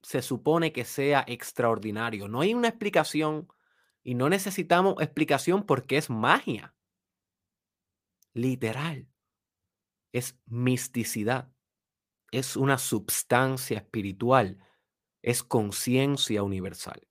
se 0.03 0.21
supone 0.21 0.71
que 0.71 0.85
sea 0.85 1.25
extraordinario. 1.27 2.27
No 2.27 2.41
hay 2.41 2.53
una 2.53 2.67
explicación 2.67 3.47
y 4.03 4.13
no 4.13 4.29
necesitamos 4.29 5.01
explicación 5.01 5.65
porque 5.65 5.97
es 5.97 6.11
magia. 6.11 6.75
Literal. 8.35 9.07
Es 10.11 10.37
misticidad. 10.45 11.52
Es 12.33 12.55
una 12.55 12.79
substancia 12.79 13.77
espiritual. 13.77 14.57
Es 15.21 15.43
conciencia 15.43 16.41
universal. 16.41 17.07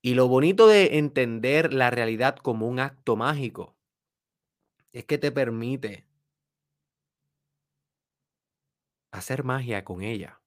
Y 0.00 0.14
lo 0.14 0.28
bonito 0.28 0.68
de 0.68 0.98
entender 0.98 1.74
la 1.74 1.90
realidad 1.90 2.36
como 2.36 2.68
un 2.68 2.78
acto 2.78 3.16
mágico 3.16 3.76
es 4.92 5.04
que 5.04 5.18
te 5.18 5.32
permite 5.32 6.06
hacer 9.10 9.42
magia 9.42 9.84
con 9.84 10.02
ella. 10.02 10.40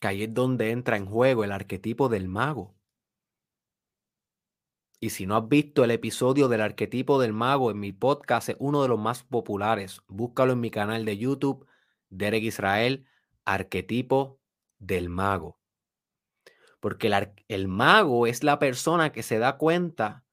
que 0.00 0.08
ahí 0.08 0.24
es 0.24 0.34
donde 0.34 0.70
entra 0.70 0.98
en 0.98 1.06
juego 1.06 1.44
el 1.44 1.52
arquetipo 1.52 2.10
del 2.10 2.28
mago. 2.28 2.74
Y 5.00 5.10
si 5.10 5.26
no 5.26 5.36
has 5.36 5.48
visto 5.48 5.84
el 5.84 5.90
episodio 5.90 6.48
del 6.48 6.60
arquetipo 6.60 7.20
del 7.20 7.32
mago 7.32 7.70
en 7.70 7.78
mi 7.78 7.92
podcast, 7.92 8.48
es 8.48 8.56
uno 8.58 8.82
de 8.82 8.88
los 8.88 8.98
más 8.98 9.22
populares. 9.22 10.00
Búscalo 10.08 10.52
en 10.52 10.60
mi 10.60 10.70
canal 10.70 11.04
de 11.04 11.18
YouTube, 11.18 11.66
Derek 12.10 12.44
Israel, 12.44 13.06
arquetipo 13.44 14.40
del 14.78 15.08
mago. 15.08 15.60
Porque 16.80 17.08
el, 17.08 17.32
el 17.48 17.68
mago 17.68 18.26
es 18.26 18.44
la 18.44 18.58
persona 18.58 19.12
que 19.12 19.22
se 19.22 19.38
da 19.38 19.58
cuenta 19.58 20.24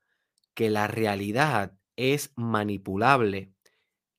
que 0.54 0.70
la 0.70 0.88
realidad 0.88 1.74
es 1.96 2.32
manipulable, 2.36 3.54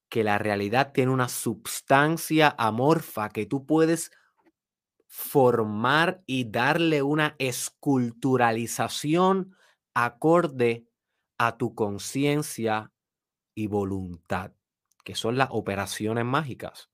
que 0.09 0.25
la 0.25 0.39
realidad 0.39 0.93
tiene 0.93 1.13
una 1.13 1.29
substancia 1.29 2.55
amorfa 2.59 3.29
que 3.31 3.47
tú 3.47 3.65
puedes 3.65 4.11
formar 5.07 6.23
y 6.27 6.51
darle 6.51 7.03
una 7.03 7.37
esculturalización 7.39 9.55
acorde 9.95 10.87
a 11.39 11.57
tu 11.57 11.75
conciencia 11.75 12.93
y 13.55 13.67
voluntad, 13.67 14.53
que 15.05 15.15
son 15.15 15.37
las 15.37 15.49
operaciones 15.51 16.25
mágicas. 16.25 16.91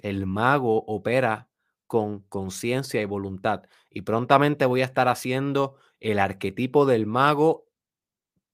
El 0.00 0.26
mago 0.26 0.84
opera 0.86 1.48
con 1.86 2.20
conciencia 2.20 3.00
y 3.00 3.04
voluntad. 3.04 3.62
Y 3.90 4.02
prontamente 4.02 4.66
voy 4.66 4.82
a 4.82 4.86
estar 4.86 5.08
haciendo 5.08 5.76
el 6.00 6.18
arquetipo 6.18 6.86
del 6.86 7.06
mago 7.06 7.68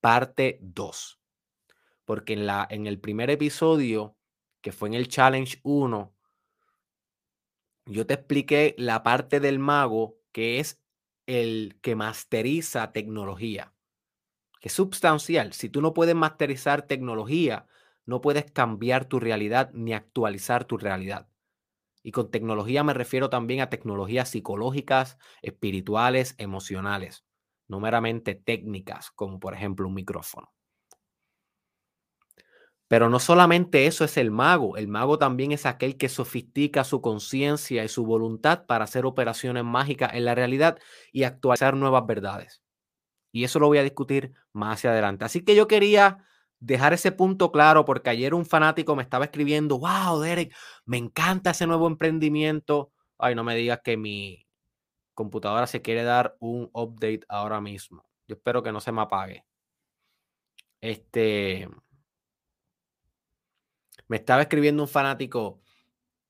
parte 0.00 0.59
2. 0.62 1.21
Porque 2.05 2.35
en, 2.35 2.47
la, 2.47 2.67
en 2.69 2.87
el 2.87 3.00
primer 3.00 3.31
episodio, 3.31 4.17
que 4.61 4.73
fue 4.73 4.88
en 4.88 4.95
el 4.95 5.09
Challenge 5.09 5.59
1, 5.62 6.14
yo 7.87 8.07
te 8.07 8.14
expliqué 8.14 8.75
la 8.79 9.02
parte 9.02 9.41
del 9.41 9.59
mago 9.59 10.19
que 10.33 10.61
es 10.61 10.81
el 11.26 11.79
que 11.83 11.97
masteriza 11.97 12.93
tecnología, 12.93 13.75
que 14.61 14.69
es 14.69 14.75
sustancial. 14.75 15.52
Si 15.52 15.69
tú 15.69 15.81
no 15.83 15.95
puedes 15.95 16.14
masterizar 16.14 16.83
tecnología, 16.87 17.67
no 18.07 18.21
puedes 18.21 18.50
cambiar 18.50 19.05
tu 19.07 19.21
realidad 19.21 19.71
ni 19.73 19.93
actualizar 19.93 20.64
tu 20.64 20.79
realidad. 20.79 21.29
Y 22.02 22.11
con 22.12 22.31
tecnología 22.31 22.83
me 22.85 22.95
refiero 22.95 23.31
también 23.31 23.61
a 23.61 23.71
tecnologías 23.71 24.29
psicológicas, 24.31 25.19
espirituales, 25.41 26.35
emocionales, 26.38 27.25
no 27.69 27.81
meramente 27.81 28.35
técnicas, 28.35 29.11
como 29.12 29.38
por 29.38 29.55
ejemplo 29.55 29.87
un 29.87 29.95
micrófono. 29.95 30.52
Pero 32.92 33.08
no 33.08 33.20
solamente 33.20 33.87
eso 33.87 34.04
es 34.04 34.18
el 34.18 34.30
mago, 34.30 34.76
el 34.76 34.87
mago 34.87 35.16
también 35.16 35.50
es 35.50 35.64
aquel 35.64 35.96
que 35.96 36.11
sofistica 36.11 36.84
su 36.84 37.00
conciencia 37.00 37.82
y 37.82 37.88
su 37.88 38.04
voluntad 38.04 38.66
para 38.66 38.84
hacer 38.84 39.06
operaciones 39.06 39.64
mágicas 39.64 40.11
en 40.12 40.26
la 40.26 40.34
realidad 40.34 40.78
y 41.11 41.22
actualizar 41.22 41.75
nuevas 41.75 42.04
verdades. 42.06 42.62
Y 43.32 43.44
eso 43.44 43.61
lo 43.61 43.68
voy 43.68 43.78
a 43.78 43.82
discutir 43.82 44.34
más 44.52 44.84
adelante. 44.84 45.25
Así 45.25 45.42
que 45.42 45.54
yo 45.54 45.68
quería 45.68 46.18
dejar 46.61 46.92
ese 46.92 47.12
punto 47.12 47.50
claro 47.50 47.87
porque 47.87 48.11
ayer 48.11 48.34
un 48.34 48.44
fanático 48.44 48.94
me 48.94 49.02
estaba 49.02 49.25
escribiendo, 49.25 49.78
wow, 49.78 50.20
Derek, 50.20 50.54
me 50.84 50.99
encanta 50.99 51.52
ese 51.52 51.66
nuevo 51.66 51.87
emprendimiento. 51.87 52.92
Ay, 53.16 53.34
no 53.34 53.42
me 53.42 53.56
digas 53.56 53.80
que 53.82 53.96
mi 53.96 54.46
computadora 55.14 55.66
se 55.66 55.80
quiere 55.80 56.02
dar 56.02 56.37
un 56.40 56.68
update 56.75 57.22
ahora 57.30 57.58
mismo. 57.62 58.04
Yo 58.28 58.34
espero 58.34 58.62
que 58.62 58.70
no 58.70 58.80
se 58.80 58.92
me 58.92 59.00
apague. 59.00 59.46
Este, 60.82 61.70
me 64.09 64.16
estaba 64.16 64.42
escribiendo 64.42 64.82
un 64.82 64.88
fanático, 64.88 65.61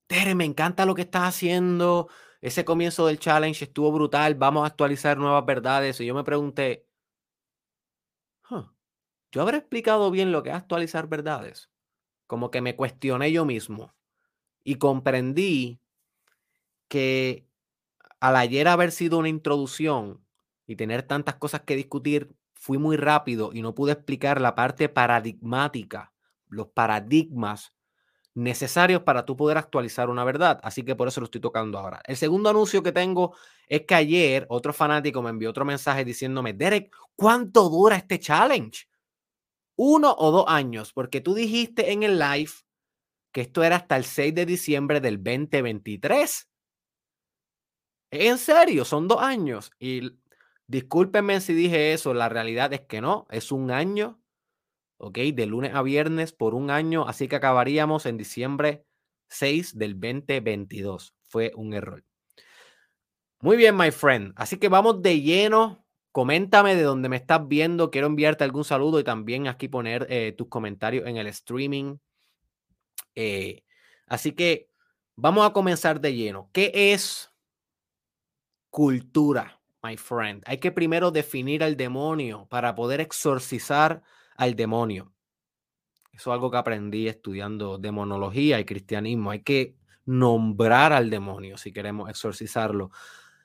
Tere, 0.06 0.34
me 0.34 0.44
encanta 0.44 0.84
lo 0.86 0.94
que 0.94 1.02
estás 1.02 1.22
haciendo. 1.22 2.08
Ese 2.40 2.64
comienzo 2.64 3.06
del 3.06 3.18
challenge 3.18 3.64
estuvo 3.64 3.92
brutal. 3.92 4.34
Vamos 4.34 4.64
a 4.64 4.66
actualizar 4.66 5.16
nuevas 5.16 5.46
verdades. 5.46 6.00
Y 6.00 6.06
yo 6.06 6.14
me 6.14 6.24
pregunté, 6.24 6.86
yo 9.32 9.40
habré 9.40 9.56
explicado 9.56 10.10
bien 10.10 10.30
lo 10.30 10.42
que 10.42 10.50
es 10.50 10.56
actualizar 10.56 11.08
verdades. 11.08 11.70
Como 12.26 12.50
que 12.50 12.60
me 12.60 12.76
cuestioné 12.76 13.32
yo 13.32 13.44
mismo 13.44 13.94
y 14.62 14.76
comprendí 14.76 15.80
que 16.88 17.46
al 18.20 18.36
ayer 18.36 18.68
haber 18.68 18.92
sido 18.92 19.18
una 19.18 19.30
introducción 19.30 20.22
y 20.66 20.76
tener 20.76 21.02
tantas 21.02 21.36
cosas 21.36 21.62
que 21.62 21.76
discutir, 21.76 22.34
fui 22.54 22.78
muy 22.78 22.96
rápido 22.96 23.50
y 23.52 23.62
no 23.62 23.74
pude 23.74 23.92
explicar 23.92 24.40
la 24.40 24.54
parte 24.54 24.88
paradigmática, 24.88 26.11
los 26.52 26.68
paradigmas 26.68 27.72
necesarios 28.34 29.02
para 29.02 29.24
tú 29.24 29.36
poder 29.36 29.58
actualizar 29.58 30.08
una 30.08 30.24
verdad. 30.24 30.58
Así 30.62 30.84
que 30.84 30.96
por 30.96 31.08
eso 31.08 31.20
lo 31.20 31.26
estoy 31.26 31.40
tocando 31.40 31.78
ahora. 31.78 32.00
El 32.06 32.16
segundo 32.16 32.50
anuncio 32.50 32.82
que 32.82 32.92
tengo 32.92 33.36
es 33.68 33.82
que 33.82 33.94
ayer 33.94 34.46
otro 34.48 34.72
fanático 34.72 35.22
me 35.22 35.30
envió 35.30 35.50
otro 35.50 35.64
mensaje 35.64 36.04
diciéndome, 36.04 36.52
Derek, 36.52 36.94
¿cuánto 37.16 37.68
dura 37.68 37.96
este 37.96 38.18
challenge? 38.18 38.86
Uno 39.76 40.14
o 40.18 40.30
dos 40.30 40.44
años, 40.48 40.92
porque 40.92 41.20
tú 41.20 41.34
dijiste 41.34 41.92
en 41.92 42.02
el 42.02 42.18
live 42.18 42.52
que 43.32 43.42
esto 43.42 43.62
era 43.62 43.76
hasta 43.76 43.96
el 43.96 44.04
6 44.04 44.34
de 44.34 44.46
diciembre 44.46 45.00
del 45.00 45.16
2023. 45.16 46.48
En 48.10 48.36
serio, 48.38 48.84
son 48.84 49.08
dos 49.08 49.22
años. 49.22 49.70
Y 49.78 50.18
discúlpenme 50.66 51.40
si 51.40 51.54
dije 51.54 51.94
eso, 51.94 52.12
la 52.12 52.28
realidad 52.28 52.72
es 52.74 52.82
que 52.82 53.00
no, 53.00 53.26
es 53.30 53.50
un 53.50 53.70
año, 53.70 54.21
¿ok? 55.02 55.18
De 55.18 55.46
lunes 55.46 55.74
a 55.74 55.82
viernes 55.82 56.32
por 56.32 56.54
un 56.54 56.70
año, 56.70 57.06
así 57.06 57.28
que 57.28 57.36
acabaríamos 57.36 58.06
en 58.06 58.16
diciembre 58.16 58.84
6 59.28 59.76
del 59.76 59.98
2022. 60.00 61.14
Fue 61.24 61.52
un 61.56 61.74
error. 61.74 62.04
Muy 63.40 63.56
bien, 63.56 63.76
my 63.76 63.90
friend. 63.90 64.32
Así 64.36 64.58
que 64.58 64.68
vamos 64.68 65.02
de 65.02 65.20
lleno. 65.20 65.84
Coméntame 66.12 66.76
de 66.76 66.82
dónde 66.82 67.08
me 67.08 67.16
estás 67.16 67.46
viendo. 67.48 67.90
Quiero 67.90 68.06
enviarte 68.06 68.44
algún 68.44 68.64
saludo 68.64 69.00
y 69.00 69.04
también 69.04 69.48
aquí 69.48 69.68
poner 69.68 70.06
eh, 70.10 70.32
tus 70.32 70.48
comentarios 70.48 71.06
en 71.06 71.16
el 71.16 71.26
streaming. 71.26 71.96
Eh, 73.14 73.64
así 74.06 74.32
que 74.32 74.68
vamos 75.16 75.46
a 75.48 75.52
comenzar 75.52 76.00
de 76.00 76.14
lleno. 76.14 76.50
¿Qué 76.52 76.70
es 76.74 77.32
cultura, 78.72 79.60
my 79.82 79.98
friend. 79.98 80.42
Hay 80.46 80.56
que 80.56 80.72
primero 80.72 81.10
definir 81.10 81.62
al 81.62 81.76
demonio 81.76 82.46
para 82.48 82.74
poder 82.74 83.00
exorcizar 83.02 84.02
al 84.36 84.54
demonio. 84.54 85.12
Eso 86.12 86.30
es 86.30 86.34
algo 86.34 86.50
que 86.50 86.58
aprendí 86.58 87.08
estudiando 87.08 87.78
demonología 87.78 88.60
y 88.60 88.64
cristianismo. 88.64 89.30
Hay 89.30 89.42
que 89.42 89.76
nombrar 90.04 90.92
al 90.92 91.10
demonio 91.10 91.56
si 91.56 91.72
queremos 91.72 92.10
exorcizarlo. 92.10 92.90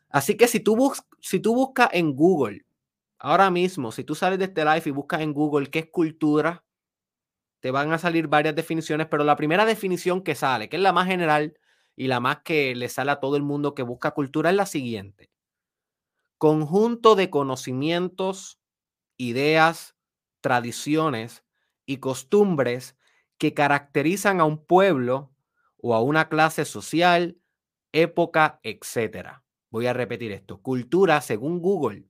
Así 0.10 0.36
que 0.36 0.47
si 0.47 0.60
tú, 0.60 0.93
si 1.19 1.39
tú 1.39 1.54
buscas 1.54 1.89
en 1.93 2.15
Google, 2.15 2.65
ahora 3.19 3.50
mismo, 3.52 3.91
si 3.91 4.04
tú 4.04 4.15
sales 4.15 4.39
de 4.39 4.45
este 4.45 4.63
live 4.65 4.84
y 4.86 4.91
buscas 4.91 5.21
en 5.21 5.34
Google 5.34 5.69
qué 5.69 5.80
es 5.80 5.89
cultura, 5.91 6.63
te 7.60 7.71
van 7.71 7.91
a 7.91 7.97
salir 7.97 8.28
varias 8.28 8.56
definiciones, 8.56 9.08
pero 9.08 9.23
la 9.23 9.36
primera 9.36 9.65
definición 9.65 10.21
que 10.21 10.36
sale, 10.36 10.69
que 10.69 10.78
es 10.78 10.82
la 10.82 10.93
más 10.93 11.08
general, 11.08 11.58
y 11.95 12.08
la 12.08 12.19
más 12.19 12.41
que 12.43 12.76
le 12.76 12.89
sale 12.89 13.12
a 13.12 13.19
todo 13.19 13.36
el 13.36 13.43
mundo 13.43 13.73
que 13.73 13.82
busca 13.82 14.12
cultura 14.12 14.52
es 14.52 14.56
la 14.56 14.67
siguiente. 14.67 15.32
Conjunto 16.38 17.15
de 17.15 17.32
conocimientos, 17.32 18.60
ideas, 19.17 19.97
tradiciones 20.41 21.43
y 21.86 21.97
costumbres 21.97 22.95
que 23.38 23.54
caracterizan 23.54 24.39
a 24.39 24.45
un 24.45 24.63
pueblo 24.63 25.32
o 25.78 25.93
a 25.93 26.02
una 26.02 26.30
clase 26.30 26.65
social, 26.65 27.38
época, 27.91 28.60
etc. 28.63 29.41
Voy 29.69 29.88
a 29.88 29.93
repetir 29.93 30.32
esto. 30.32 30.62
Cultura, 30.62 31.21
según 31.21 31.62
Google, 31.62 32.06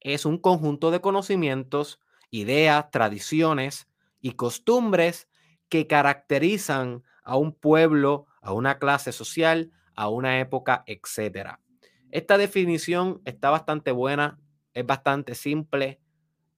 es 0.00 0.24
un 0.24 0.38
conjunto 0.38 0.90
de 0.90 1.00
conocimientos, 1.00 2.00
ideas, 2.30 2.90
tradiciones 2.90 3.88
y 4.20 4.32
costumbres 4.32 5.28
que 5.68 5.86
caracterizan 5.86 7.04
a 7.22 7.36
un 7.36 7.52
pueblo 7.52 8.26
a 8.40 8.52
una 8.52 8.78
clase 8.78 9.12
social, 9.12 9.70
a 9.94 10.08
una 10.08 10.40
época, 10.40 10.82
etc. 10.86 11.58
Esta 12.10 12.38
definición 12.38 13.20
está 13.24 13.50
bastante 13.50 13.92
buena, 13.92 14.40
es 14.74 14.86
bastante 14.86 15.34
simple. 15.34 16.00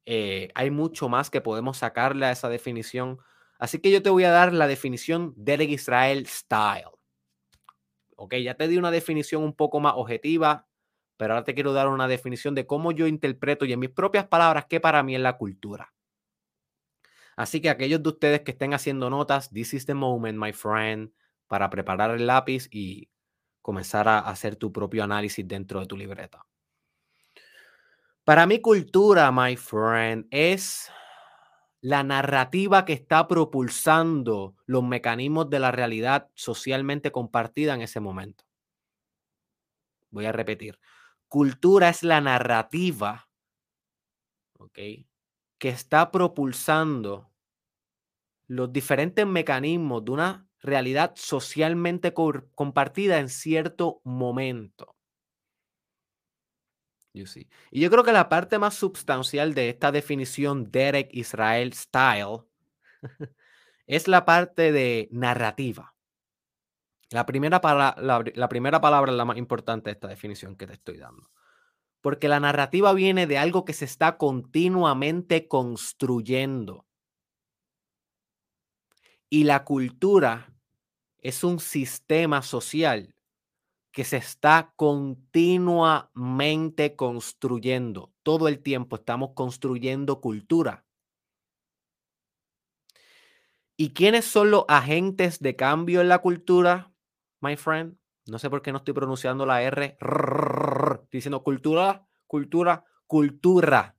Eh, 0.06 0.48
hay 0.54 0.70
mucho 0.70 1.08
más 1.08 1.30
que 1.30 1.40
podemos 1.40 1.78
sacarle 1.78 2.26
a 2.26 2.32
esa 2.32 2.48
definición. 2.48 3.18
Así 3.58 3.78
que 3.78 3.90
yo 3.90 4.02
te 4.02 4.10
voy 4.10 4.24
a 4.24 4.30
dar 4.30 4.52
la 4.52 4.66
definición 4.66 5.34
Derek 5.36 5.70
Israel 5.70 6.26
Style. 6.26 6.90
Ok, 8.16 8.34
ya 8.36 8.54
te 8.54 8.68
di 8.68 8.76
una 8.76 8.90
definición 8.90 9.42
un 9.42 9.54
poco 9.54 9.80
más 9.80 9.94
objetiva, 9.96 10.66
pero 11.16 11.34
ahora 11.34 11.44
te 11.44 11.54
quiero 11.54 11.72
dar 11.72 11.88
una 11.88 12.08
definición 12.08 12.54
de 12.54 12.66
cómo 12.66 12.92
yo 12.92 13.06
interpreto 13.06 13.64
y 13.64 13.72
en 13.72 13.80
mis 13.80 13.90
propias 13.90 14.26
palabras 14.26 14.66
qué 14.68 14.80
para 14.80 15.02
mí 15.02 15.14
es 15.14 15.20
la 15.20 15.36
cultura. 15.36 15.92
Así 17.36 17.60
que 17.60 17.70
aquellos 17.70 18.02
de 18.02 18.08
ustedes 18.10 18.40
que 18.40 18.52
estén 18.52 18.74
haciendo 18.74 19.08
notas, 19.10 19.50
this 19.50 19.74
is 19.74 19.86
the 19.86 19.94
moment, 19.94 20.38
my 20.38 20.52
friend 20.52 21.12
para 21.52 21.68
preparar 21.68 22.12
el 22.12 22.26
lápiz 22.26 22.66
y 22.70 23.10
comenzar 23.60 24.08
a 24.08 24.20
hacer 24.20 24.56
tu 24.56 24.72
propio 24.72 25.04
análisis 25.04 25.46
dentro 25.46 25.80
de 25.80 25.86
tu 25.86 25.98
libreta. 25.98 26.46
Para 28.24 28.46
mi 28.46 28.60
cultura, 28.60 29.32
my 29.32 29.56
friend, 29.56 30.28
es 30.30 30.88
la 31.80 32.04
narrativa 32.04 32.84
que 32.84 32.92
está 32.92 33.26
propulsando 33.26 34.54
los 34.64 34.84
mecanismos 34.84 35.50
de 35.50 35.58
la 35.58 35.72
realidad 35.72 36.30
socialmente 36.34 37.10
compartida 37.10 37.74
en 37.74 37.82
ese 37.82 37.98
momento. 37.98 38.44
Voy 40.10 40.26
a 40.26 40.32
repetir. 40.32 40.78
Cultura 41.26 41.88
es 41.88 42.04
la 42.04 42.20
narrativa 42.20 43.28
que 44.72 45.08
está 45.68 46.12
propulsando 46.12 47.32
los 48.46 48.72
diferentes 48.72 49.26
mecanismos 49.26 50.04
de 50.04 50.10
una 50.12 50.48
realidad 50.60 51.12
socialmente 51.16 52.14
compartida 52.14 53.18
en 53.18 53.28
cierto 53.28 54.00
momento. 54.04 54.91
Y 57.14 57.80
yo 57.80 57.90
creo 57.90 58.04
que 58.04 58.12
la 58.12 58.28
parte 58.28 58.58
más 58.58 58.74
sustancial 58.74 59.54
de 59.54 59.68
esta 59.68 59.92
definición 59.92 60.70
Derek 60.70 61.10
Israel 61.12 61.72
Style 61.74 62.44
es 63.86 64.08
la 64.08 64.24
parte 64.24 64.72
de 64.72 65.08
narrativa. 65.10 65.94
La 67.10 67.26
primera, 67.26 67.60
la 67.98 68.48
primera 68.48 68.80
palabra 68.80 69.12
es 69.12 69.18
la 69.18 69.26
más 69.26 69.36
importante 69.36 69.90
de 69.90 69.94
esta 69.94 70.08
definición 70.08 70.56
que 70.56 70.66
te 70.66 70.72
estoy 70.72 70.96
dando. 70.96 71.30
Porque 72.00 72.28
la 72.28 72.40
narrativa 72.40 72.94
viene 72.94 73.26
de 73.26 73.36
algo 73.36 73.64
que 73.66 73.74
se 73.74 73.84
está 73.84 74.16
continuamente 74.16 75.46
construyendo. 75.46 76.86
Y 79.28 79.44
la 79.44 79.64
cultura 79.64 80.54
es 81.18 81.44
un 81.44 81.60
sistema 81.60 82.40
social 82.42 83.14
que 83.92 84.04
se 84.04 84.16
está 84.16 84.72
continuamente 84.76 86.96
construyendo. 86.96 88.12
Todo 88.22 88.48
el 88.48 88.60
tiempo 88.60 88.96
estamos 88.96 89.30
construyendo 89.34 90.20
cultura. 90.20 90.84
¿Y 93.76 93.94
quiénes 93.94 94.24
son 94.24 94.50
los 94.50 94.64
agentes 94.68 95.40
de 95.40 95.56
cambio 95.56 96.00
en 96.00 96.08
la 96.08 96.18
cultura, 96.18 96.92
my 97.40 97.56
friend? 97.56 97.98
No 98.26 98.38
sé 98.38 98.48
por 98.48 98.62
qué 98.62 98.72
no 98.72 98.78
estoy 98.78 98.94
pronunciando 98.94 99.44
la 99.44 99.62
R. 99.62 99.98
Diciendo 101.10 101.42
cultura, 101.42 102.06
cultura, 102.26 102.84
cultura. 103.06 103.96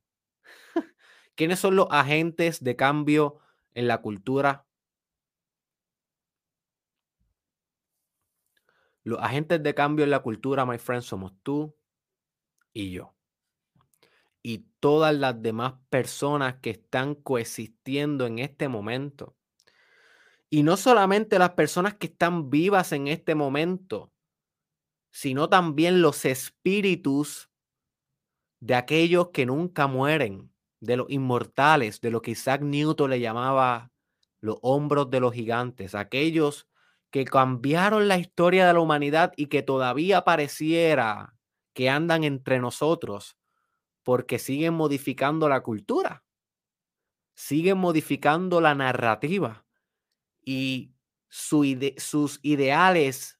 ¿Quiénes 1.36 1.58
son 1.58 1.76
los 1.76 1.88
agentes 1.90 2.64
de 2.64 2.76
cambio 2.76 3.38
en 3.74 3.88
la 3.88 4.00
cultura? 4.00 4.63
Los 9.04 9.20
agentes 9.20 9.62
de 9.62 9.74
cambio 9.74 10.04
en 10.04 10.10
la 10.10 10.20
cultura, 10.20 10.64
my 10.64 10.78
friend, 10.78 11.02
somos 11.02 11.32
tú 11.42 11.76
y 12.72 12.90
yo. 12.90 13.14
Y 14.42 14.66
todas 14.80 15.14
las 15.14 15.40
demás 15.40 15.74
personas 15.90 16.56
que 16.60 16.70
están 16.70 17.14
coexistiendo 17.14 18.26
en 18.26 18.38
este 18.38 18.68
momento. 18.68 19.36
Y 20.50 20.62
no 20.62 20.76
solamente 20.76 21.38
las 21.38 21.50
personas 21.50 21.94
que 21.94 22.06
están 22.06 22.50
vivas 22.50 22.92
en 22.92 23.08
este 23.08 23.34
momento, 23.34 24.12
sino 25.10 25.48
también 25.48 26.02
los 26.02 26.24
espíritus 26.24 27.50
de 28.60 28.74
aquellos 28.74 29.28
que 29.28 29.46
nunca 29.46 29.86
mueren, 29.86 30.50
de 30.80 30.96
los 30.96 31.10
inmortales, 31.10 32.00
de 32.00 32.10
lo 32.10 32.22
que 32.22 32.32
Isaac 32.32 32.62
Newton 32.62 33.10
le 33.10 33.20
llamaba 33.20 33.92
los 34.40 34.58
hombros 34.62 35.10
de 35.10 35.20
los 35.20 35.32
gigantes, 35.32 35.94
aquellos 35.94 36.68
que 37.14 37.24
cambiaron 37.24 38.08
la 38.08 38.18
historia 38.18 38.66
de 38.66 38.72
la 38.72 38.80
humanidad 38.80 39.32
y 39.36 39.46
que 39.46 39.62
todavía 39.62 40.24
pareciera 40.24 41.36
que 41.72 41.88
andan 41.88 42.24
entre 42.24 42.58
nosotros 42.58 43.36
porque 44.02 44.40
siguen 44.40 44.74
modificando 44.74 45.48
la 45.48 45.62
cultura, 45.62 46.24
siguen 47.36 47.78
modificando 47.78 48.60
la 48.60 48.74
narrativa 48.74 49.64
y 50.44 50.92
sus 51.28 52.40
ideales 52.42 53.38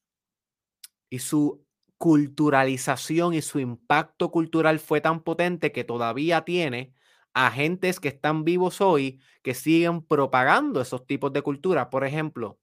y 1.09 1.19
su 1.19 1.65
culturalización 1.97 3.33
y 3.33 3.41
su 3.41 3.59
impacto 3.59 4.31
cultural 4.31 4.79
fue 4.79 5.01
tan 5.01 5.21
potente 5.21 5.73
que 5.73 5.83
todavía 5.83 6.45
tiene 6.45 6.93
agentes 7.33 7.99
que 7.99 8.07
están 8.07 8.45
vivos 8.45 8.79
hoy 8.79 9.19
que 9.43 9.53
siguen 9.53 10.01
propagando 10.01 10.79
esos 10.79 11.05
tipos 11.05 11.33
de 11.33 11.41
cultura. 11.41 11.89
Por 11.89 12.05
ejemplo, 12.05 12.59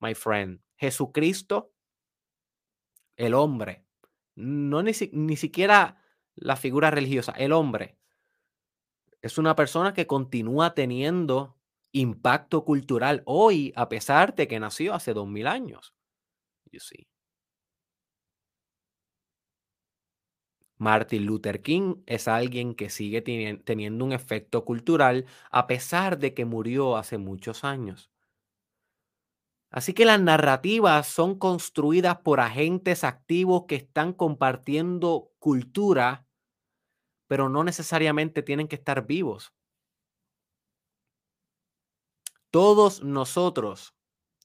my 0.00 0.14
friend, 0.14 0.60
Jesucristo, 0.76 1.72
el 3.16 3.34
hombre, 3.34 3.84
no 4.34 4.82
ni, 4.82 4.92
ni 5.12 5.36
siquiera 5.36 6.02
la 6.34 6.56
figura 6.56 6.90
religiosa, 6.90 7.32
el 7.32 7.52
hombre, 7.52 7.98
es 9.22 9.38
una 9.38 9.54
persona 9.54 9.92
que 9.92 10.06
continúa 10.06 10.74
teniendo 10.74 11.56
impacto 11.92 12.64
cultural 12.64 13.22
hoy, 13.26 13.72
a 13.76 13.88
pesar 13.88 14.34
de 14.34 14.48
que 14.48 14.60
nació 14.60 14.94
hace 14.94 15.12
dos 15.12 15.28
mil 15.28 15.46
años. 15.46 15.94
You 16.72 16.80
see. 16.80 17.06
Martin 20.78 21.26
Luther 21.26 21.60
King 21.62 21.96
es 22.06 22.26
alguien 22.26 22.74
que 22.74 22.88
sigue 22.88 23.20
teniendo 23.20 24.04
un 24.04 24.12
efecto 24.12 24.64
cultural 24.64 25.26
a 25.50 25.66
pesar 25.66 26.18
de 26.18 26.32
que 26.32 26.46
murió 26.46 26.96
hace 26.96 27.18
muchos 27.18 27.64
años. 27.64 28.10
Así 29.70 29.94
que 29.94 30.04
las 30.04 30.20
narrativas 30.20 31.06
son 31.06 31.38
construidas 31.38 32.18
por 32.18 32.40
agentes 32.40 33.04
activos 33.04 33.64
que 33.68 33.76
están 33.76 34.12
compartiendo 34.12 35.30
cultura, 35.38 36.26
pero 37.28 37.48
no 37.48 37.62
necesariamente 37.62 38.42
tienen 38.42 38.66
que 38.66 38.76
estar 38.76 39.06
vivos. 39.06 39.52
Todos 42.50 43.04
nosotros 43.04 43.94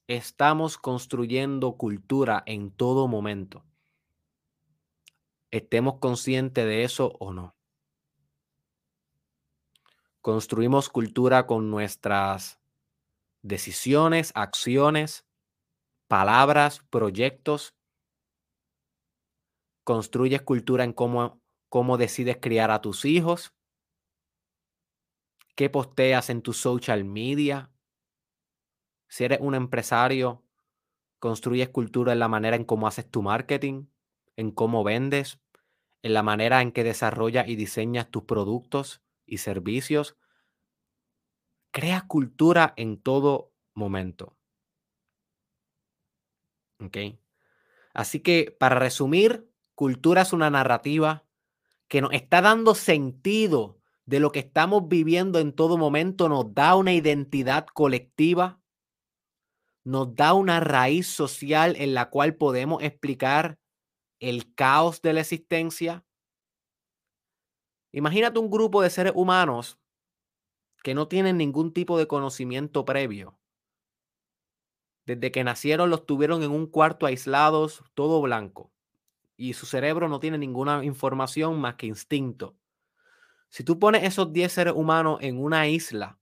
estamos 0.06 0.78
construyendo 0.78 1.76
cultura 1.76 2.44
en 2.46 2.70
todo 2.70 3.08
momento 3.08 3.64
estemos 5.50 5.98
conscientes 5.98 6.64
de 6.64 6.84
eso 6.84 7.12
o 7.18 7.32
no. 7.32 7.56
Construimos 10.20 10.88
cultura 10.88 11.46
con 11.46 11.70
nuestras 11.70 12.60
decisiones, 13.46 14.32
acciones, 14.34 15.24
palabras, 16.08 16.82
proyectos. 16.90 17.74
Construyes 19.84 20.42
cultura 20.42 20.84
en 20.84 20.92
cómo, 20.92 21.40
cómo 21.68 21.96
decides 21.96 22.38
criar 22.40 22.70
a 22.70 22.80
tus 22.80 23.04
hijos. 23.04 23.54
¿Qué 25.54 25.70
posteas 25.70 26.28
en 26.28 26.42
tu 26.42 26.52
social 26.52 27.04
media? 27.04 27.70
Si 29.08 29.24
eres 29.24 29.38
un 29.40 29.54
empresario, 29.54 30.44
construyes 31.18 31.68
cultura 31.68 32.12
en 32.12 32.18
la 32.18 32.28
manera 32.28 32.56
en 32.56 32.64
cómo 32.64 32.86
haces 32.86 33.08
tu 33.10 33.22
marketing, 33.22 33.86
en 34.36 34.50
cómo 34.50 34.84
vendes, 34.84 35.40
en 36.02 36.14
la 36.14 36.22
manera 36.22 36.60
en 36.62 36.72
que 36.72 36.84
desarrollas 36.84 37.48
y 37.48 37.56
diseñas 37.56 38.10
tus 38.10 38.24
productos 38.24 39.02
y 39.24 39.38
servicios. 39.38 40.16
Creas 41.76 42.04
cultura 42.04 42.72
en 42.78 42.96
todo 42.96 43.52
momento. 43.74 44.34
¿Ok? 46.80 46.96
Así 47.92 48.20
que, 48.20 48.56
para 48.58 48.78
resumir, 48.78 49.52
cultura 49.74 50.22
es 50.22 50.32
una 50.32 50.48
narrativa 50.48 51.26
que 51.86 52.00
nos 52.00 52.14
está 52.14 52.40
dando 52.40 52.74
sentido 52.74 53.78
de 54.06 54.20
lo 54.20 54.32
que 54.32 54.38
estamos 54.38 54.88
viviendo 54.88 55.38
en 55.38 55.52
todo 55.52 55.76
momento, 55.76 56.30
nos 56.30 56.54
da 56.54 56.76
una 56.76 56.94
identidad 56.94 57.66
colectiva, 57.66 58.58
nos 59.84 60.14
da 60.14 60.32
una 60.32 60.60
raíz 60.60 61.06
social 61.08 61.76
en 61.76 61.92
la 61.92 62.08
cual 62.08 62.36
podemos 62.36 62.82
explicar 62.82 63.58
el 64.18 64.54
caos 64.54 65.02
de 65.02 65.12
la 65.12 65.20
existencia. 65.20 66.06
Imagínate 67.92 68.38
un 68.38 68.48
grupo 68.48 68.80
de 68.80 68.88
seres 68.88 69.12
humanos 69.14 69.78
que 70.86 70.94
no 70.94 71.08
tienen 71.08 71.36
ningún 71.36 71.72
tipo 71.72 71.98
de 71.98 72.06
conocimiento 72.06 72.84
previo. 72.84 73.36
Desde 75.04 75.32
que 75.32 75.42
nacieron 75.42 75.90
los 75.90 76.06
tuvieron 76.06 76.44
en 76.44 76.52
un 76.52 76.68
cuarto 76.68 77.06
aislados, 77.06 77.82
todo 77.94 78.22
blanco. 78.22 78.70
Y 79.36 79.54
su 79.54 79.66
cerebro 79.66 80.08
no 80.08 80.20
tiene 80.20 80.38
ninguna 80.38 80.84
información 80.84 81.60
más 81.60 81.74
que 81.74 81.88
instinto. 81.88 82.56
Si 83.48 83.64
tú 83.64 83.80
pones 83.80 84.04
esos 84.04 84.32
10 84.32 84.52
seres 84.52 84.74
humanos 84.76 85.18
en 85.22 85.42
una 85.42 85.66
isla, 85.66 86.20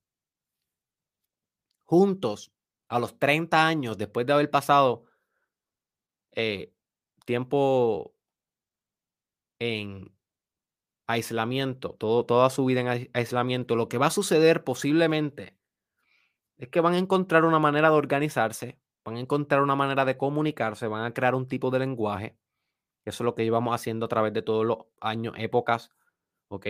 juntos, 1.83 2.51
a 2.87 2.97
los 2.97 3.19
30 3.19 3.67
años, 3.67 3.99
después 3.99 4.25
de 4.25 4.33
haber 4.33 4.49
pasado 4.49 5.05
eh, 6.31 6.73
tiempo 7.23 8.15
en 9.59 10.14
aislamiento, 11.07 11.93
toda 11.93 12.49
su 12.49 12.65
vida 12.65 12.81
en 12.81 13.09
aislamiento, 13.13 13.75
lo 13.75 13.89
que 13.89 13.97
va 13.97 14.07
a 14.07 14.11
suceder 14.11 14.63
posiblemente 14.63 15.57
es 16.57 16.69
que 16.69 16.81
van 16.81 16.93
a 16.93 16.97
encontrar 16.97 17.45
una 17.45 17.59
manera 17.59 17.89
de 17.89 17.95
organizarse, 17.95 18.79
van 19.03 19.17
a 19.17 19.19
encontrar 19.19 19.61
una 19.61 19.75
manera 19.75 20.05
de 20.05 20.17
comunicarse, 20.17 20.87
van 20.87 21.05
a 21.05 21.13
crear 21.13 21.35
un 21.35 21.47
tipo 21.47 21.69
de 21.69 21.79
lenguaje. 21.79 22.37
Eso 23.05 23.23
es 23.23 23.25
lo 23.25 23.35
que 23.35 23.43
llevamos 23.43 23.75
haciendo 23.75 24.05
a 24.07 24.09
través 24.09 24.33
de 24.33 24.41
todos 24.41 24.65
los 24.65 24.79
años, 24.99 25.35
épocas, 25.37 25.91
¿ok? 26.47 26.67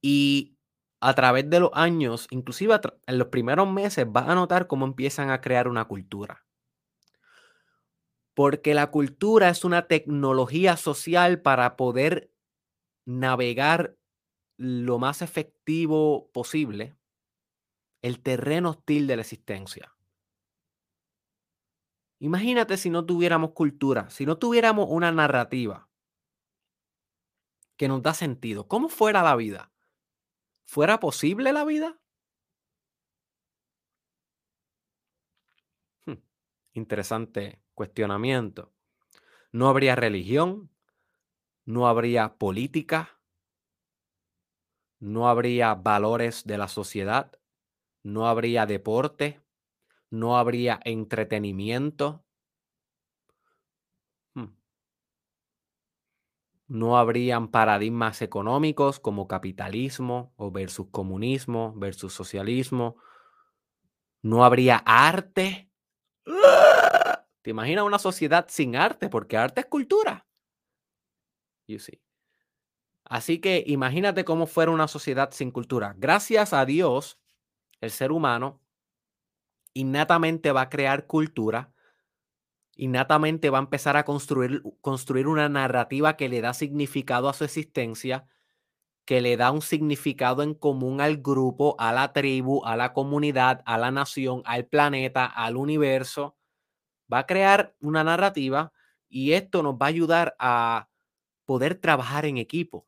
Y 0.00 0.56
a 1.00 1.14
través 1.14 1.50
de 1.50 1.60
los 1.60 1.70
años, 1.74 2.26
inclusive 2.30 2.80
en 3.06 3.18
los 3.18 3.28
primeros 3.28 3.70
meses, 3.70 4.06
vas 4.10 4.28
a 4.28 4.34
notar 4.34 4.66
cómo 4.66 4.86
empiezan 4.86 5.30
a 5.30 5.40
crear 5.40 5.68
una 5.68 5.84
cultura. 5.86 6.45
Porque 8.36 8.74
la 8.74 8.90
cultura 8.90 9.48
es 9.48 9.64
una 9.64 9.88
tecnología 9.88 10.76
social 10.76 11.40
para 11.40 11.74
poder 11.74 12.30
navegar 13.06 13.96
lo 14.58 14.98
más 14.98 15.22
efectivo 15.22 16.30
posible 16.32 16.96
el 18.02 18.20
terreno 18.22 18.70
hostil 18.70 19.06
de 19.06 19.16
la 19.16 19.22
existencia. 19.22 19.96
Imagínate 22.18 22.76
si 22.76 22.90
no 22.90 23.06
tuviéramos 23.06 23.52
cultura, 23.52 24.10
si 24.10 24.26
no 24.26 24.36
tuviéramos 24.36 24.86
una 24.90 25.12
narrativa 25.12 25.88
que 27.78 27.88
nos 27.88 28.02
da 28.02 28.14
sentido. 28.14 28.68
¿Cómo 28.68 28.88
fuera 28.88 29.22
la 29.22 29.36
vida? 29.36 29.72
¿Fuera 30.66 31.00
posible 31.00 31.52
la 31.52 31.64
vida? 31.64 31.98
Hmm, 36.06 36.18
interesante 36.74 37.60
cuestionamiento. 37.76 38.72
No 39.52 39.68
habría 39.68 39.94
religión, 39.94 40.70
no 41.64 41.86
habría 41.86 42.36
política, 42.38 43.20
no 44.98 45.28
habría 45.28 45.74
valores 45.74 46.44
de 46.44 46.58
la 46.58 46.66
sociedad, 46.66 47.38
no 48.02 48.26
habría 48.26 48.66
deporte, 48.66 49.40
no 50.10 50.38
habría 50.38 50.80
entretenimiento, 50.84 52.24
hmm. 54.34 54.46
no 56.68 56.98
habrían 56.98 57.48
paradigmas 57.48 58.22
económicos 58.22 59.00
como 59.00 59.28
capitalismo 59.28 60.32
o 60.36 60.50
versus 60.50 60.88
comunismo 60.90 61.74
versus 61.76 62.12
socialismo, 62.12 62.96
no 64.22 64.44
habría 64.44 64.76
arte. 64.84 65.70
¿Te 67.46 67.50
imaginas 67.50 67.84
una 67.84 68.00
sociedad 68.00 68.46
sin 68.48 68.74
arte? 68.74 69.08
Porque 69.08 69.36
arte 69.36 69.60
es 69.60 69.66
cultura. 69.66 70.26
You 71.68 71.78
see. 71.78 72.02
Así 73.04 73.38
que 73.38 73.62
imagínate 73.68 74.24
cómo 74.24 74.48
fuera 74.48 74.72
una 74.72 74.88
sociedad 74.88 75.30
sin 75.30 75.52
cultura. 75.52 75.94
Gracias 75.96 76.52
a 76.52 76.66
Dios, 76.66 77.20
el 77.80 77.92
ser 77.92 78.10
humano 78.10 78.60
innatamente 79.74 80.50
va 80.50 80.62
a 80.62 80.68
crear 80.68 81.06
cultura, 81.06 81.72
innatamente 82.74 83.48
va 83.48 83.58
a 83.58 83.60
empezar 83.60 83.96
a 83.96 84.04
construir, 84.04 84.64
construir 84.80 85.28
una 85.28 85.48
narrativa 85.48 86.16
que 86.16 86.28
le 86.28 86.40
da 86.40 86.52
significado 86.52 87.28
a 87.28 87.32
su 87.32 87.44
existencia, 87.44 88.26
que 89.04 89.20
le 89.20 89.36
da 89.36 89.52
un 89.52 89.62
significado 89.62 90.42
en 90.42 90.54
común 90.54 91.00
al 91.00 91.18
grupo, 91.18 91.76
a 91.78 91.92
la 91.92 92.12
tribu, 92.12 92.64
a 92.64 92.76
la 92.76 92.92
comunidad, 92.92 93.62
a 93.66 93.78
la 93.78 93.92
nación, 93.92 94.42
al 94.46 94.66
planeta, 94.66 95.26
al 95.26 95.56
universo 95.56 96.36
va 97.12 97.20
a 97.20 97.26
crear 97.26 97.74
una 97.80 98.04
narrativa 98.04 98.72
y 99.08 99.32
esto 99.32 99.62
nos 99.62 99.74
va 99.74 99.86
a 99.86 99.88
ayudar 99.88 100.36
a 100.38 100.88
poder 101.44 101.76
trabajar 101.76 102.26
en 102.26 102.38
equipo. 102.38 102.86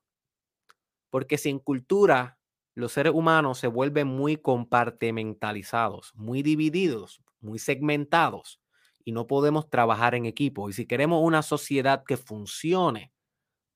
Porque 1.11 1.39
sin 1.39 1.59
cultura, 1.59 2.39
los 2.75 2.93
seres 2.93 3.13
humanos 3.15 3.59
se 3.59 3.67
vuelven 3.67 4.07
muy 4.07 4.37
compartimentalizados, 4.37 6.13
muy 6.15 6.43
divididos, 6.43 7.23
muy 7.41 7.59
segmentados 7.59 8.61
y 9.05 9.13
no 9.13 9.27
podemos 9.27 9.71
trabajar 9.71 10.15
en 10.15 10.27
equipo. 10.27 10.69
Y 10.69 10.73
si 10.75 10.87
queremos 10.87 11.23
una 11.23 11.43
sociedad 11.43 12.05
que 12.05 12.17
funcione, 12.17 13.13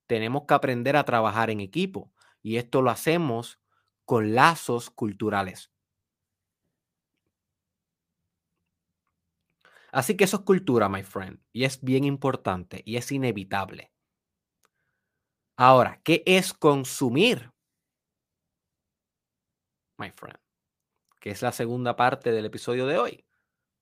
tenemos 0.06 0.44
que 0.46 0.54
aprender 0.54 0.96
a 0.96 1.04
trabajar 1.04 1.50
en 1.50 1.60
equipo. 1.60 2.12
Y 2.42 2.56
esto 2.56 2.82
lo 2.82 2.90
hacemos 2.90 3.58
con 4.04 4.34
lazos 4.34 4.90
culturales. 4.90 5.70
Así 9.92 10.16
que 10.16 10.24
eso 10.24 10.38
es 10.38 10.42
cultura, 10.42 10.88
my 10.88 11.04
friend, 11.04 11.38
y 11.52 11.64
es 11.64 11.80
bien 11.82 12.04
importante 12.04 12.82
y 12.84 12.96
es 12.96 13.12
inevitable. 13.12 13.92
Ahora, 15.56 16.00
¿qué 16.02 16.22
es 16.26 16.52
consumir? 16.52 17.52
my 20.02 20.10
friend, 20.10 20.38
que 21.20 21.30
es 21.30 21.42
la 21.42 21.52
segunda 21.52 21.96
parte 21.96 22.32
del 22.32 22.44
episodio 22.44 22.86
de 22.86 22.98
hoy. 22.98 23.24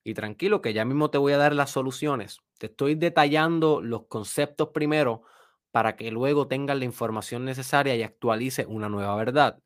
Y 0.03 0.13
tranquilo, 0.13 0.61
que 0.61 0.73
ya 0.73 0.85
mismo 0.85 1.11
te 1.11 1.17
voy 1.17 1.33
a 1.33 1.37
dar 1.37 1.53
las 1.53 1.71
soluciones. 1.71 2.39
Te 2.57 2.67
estoy 2.67 2.95
detallando 2.95 3.81
los 3.81 4.07
conceptos 4.07 4.69
primero 4.69 5.23
para 5.71 5.95
que 5.95 6.11
luego 6.11 6.47
tengas 6.47 6.77
la 6.77 6.85
información 6.85 7.45
necesaria 7.45 7.95
y 7.95 8.03
actualice 8.03 8.65
una 8.65 8.89
nueva 8.89 9.15
verdad. 9.15 9.59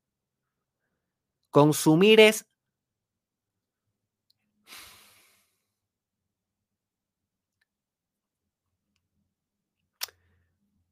Consumir 1.51 2.19
es 2.19 2.47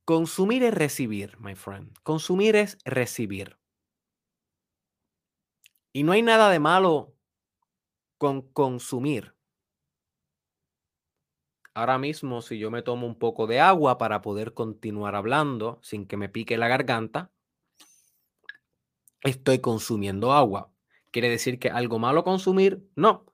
Consumir 0.05 0.63
es 0.63 0.73
recibir, 0.73 1.37
my 1.39 1.55
friend. 1.55 1.97
Consumir 2.03 2.57
es 2.57 2.77
recibir. 2.83 3.57
Y 5.93 6.03
no 6.03 6.11
hay 6.11 6.21
nada 6.21 6.49
de 6.49 6.59
malo 6.59 7.15
con 8.17 8.41
consumir. 8.53 9.33
Ahora 11.75 11.97
mismo, 11.97 12.41
si 12.41 12.59
yo 12.59 12.69
me 12.69 12.81
tomo 12.81 13.07
un 13.07 13.17
poco 13.17 13.47
de 13.47 13.59
agua 13.59 13.97
para 13.97 14.21
poder 14.21 14.53
continuar 14.53 15.15
hablando 15.15 15.79
sin 15.81 16.05
que 16.05 16.17
me 16.17 16.29
pique 16.29 16.57
la 16.57 16.67
garganta, 16.67 17.31
estoy 19.21 19.59
consumiendo 19.59 20.33
agua. 20.33 20.71
¿Quiere 21.11 21.29
decir 21.29 21.59
que 21.59 21.69
algo 21.69 21.99
malo 21.99 22.23
consumir? 22.23 22.87
No. 22.95 23.25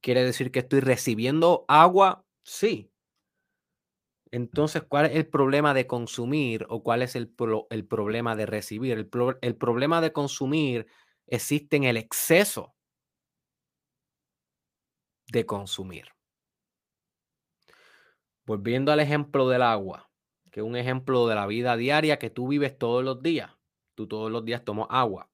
¿Quiere 0.00 0.24
decir 0.24 0.50
que 0.52 0.60
estoy 0.60 0.80
recibiendo 0.80 1.64
agua? 1.68 2.24
Sí. 2.42 2.90
Entonces, 4.30 4.82
¿cuál 4.82 5.06
es 5.06 5.16
el 5.16 5.28
problema 5.28 5.72
de 5.72 5.86
consumir 5.86 6.66
o 6.68 6.82
cuál 6.82 7.02
es 7.02 7.14
el, 7.14 7.34
el 7.70 7.86
problema 7.86 8.34
de 8.34 8.46
recibir? 8.46 8.92
El, 8.92 9.10
el, 9.40 9.56
problema 9.56 10.00
de 10.00 10.12
consumir 10.12 10.86
existe 11.26 11.76
en 11.76 11.84
el 11.84 11.96
exceso 11.96 12.74
de 15.28 15.46
consumir. 15.46 16.08
Volviendo 18.44 18.92
al 18.92 19.00
ejemplo 19.00 19.48
del 19.48 19.62
agua, 19.62 20.10
que 20.50 20.60
es 20.60 20.66
un 20.66 20.76
ejemplo 20.76 21.26
de 21.26 21.34
la 21.34 21.46
vida 21.46 21.76
diaria 21.76 22.18
que 22.18 22.30
tú 22.30 22.48
vives 22.48 22.78
todos 22.78 23.04
los 23.04 23.22
días. 23.22 23.50
Tú 23.94 24.06
todos 24.06 24.30
los 24.30 24.44
días 24.44 24.64
tomas 24.64 24.88
agua. 24.90 25.30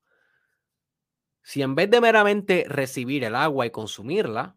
Si 1.42 1.62
en 1.62 1.74
vez 1.74 1.90
de 1.90 2.00
meramente 2.00 2.64
recibir 2.68 3.24
el 3.24 3.34
agua 3.34 3.66
y 3.66 3.70
consumirla, 3.70 4.56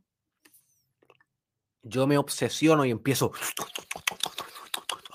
yo 1.82 2.08
me 2.08 2.18
obsesiono 2.18 2.86
y 2.86 2.92
empiezo 2.92 3.32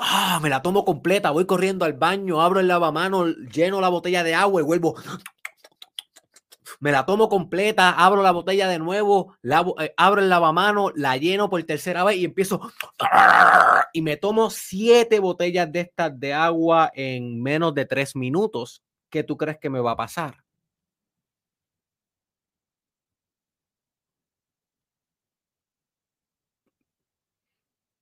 Ah, 0.03 0.41
me 0.43 0.49
la 0.49 0.63
tomo 0.63 0.87
completa, 0.87 1.31
voy 1.31 1.45
corriendo 1.45 1.85
al 1.85 1.93
baño, 1.93 2.41
abro 2.41 2.59
el 2.59 2.69
lavamanos, 2.69 3.37
lleno 3.53 3.83
la 3.83 3.91
botella 3.91 4.23
de 4.23 4.35
agua 4.35 4.63
y 4.63 4.65
vuelvo. 4.65 4.95
Me 6.81 6.91
la 6.91 7.05
tomo 7.05 7.29
completa, 7.29 7.91
abro 7.91 8.23
la 8.23 8.31
botella 8.31 8.67
de 8.67 8.79
nuevo, 8.79 9.37
eh, 9.43 9.93
abro 9.99 10.23
el 10.23 10.31
lavamanos, 10.31 10.93
la 10.95 11.19
lleno 11.19 11.51
por 11.51 11.63
tercera 11.65 12.03
vez 12.03 12.17
y 12.17 12.25
empiezo. 12.25 12.73
Y 13.93 14.01
me 14.01 14.17
tomo 14.17 14.49
siete 14.49 15.19
botellas 15.21 15.71
de 15.71 15.81
estas 15.81 16.19
de 16.19 16.33
agua 16.33 16.91
en 16.95 17.43
menos 17.43 17.75
de 17.75 17.85
tres 17.85 18.17
minutos. 18.17 18.83
¿Qué 19.11 19.23
tú 19.23 19.37
crees 19.37 19.59
que 19.59 19.69
me 19.69 19.81
va 19.81 19.91
a 19.91 19.97
pasar? 19.97 20.37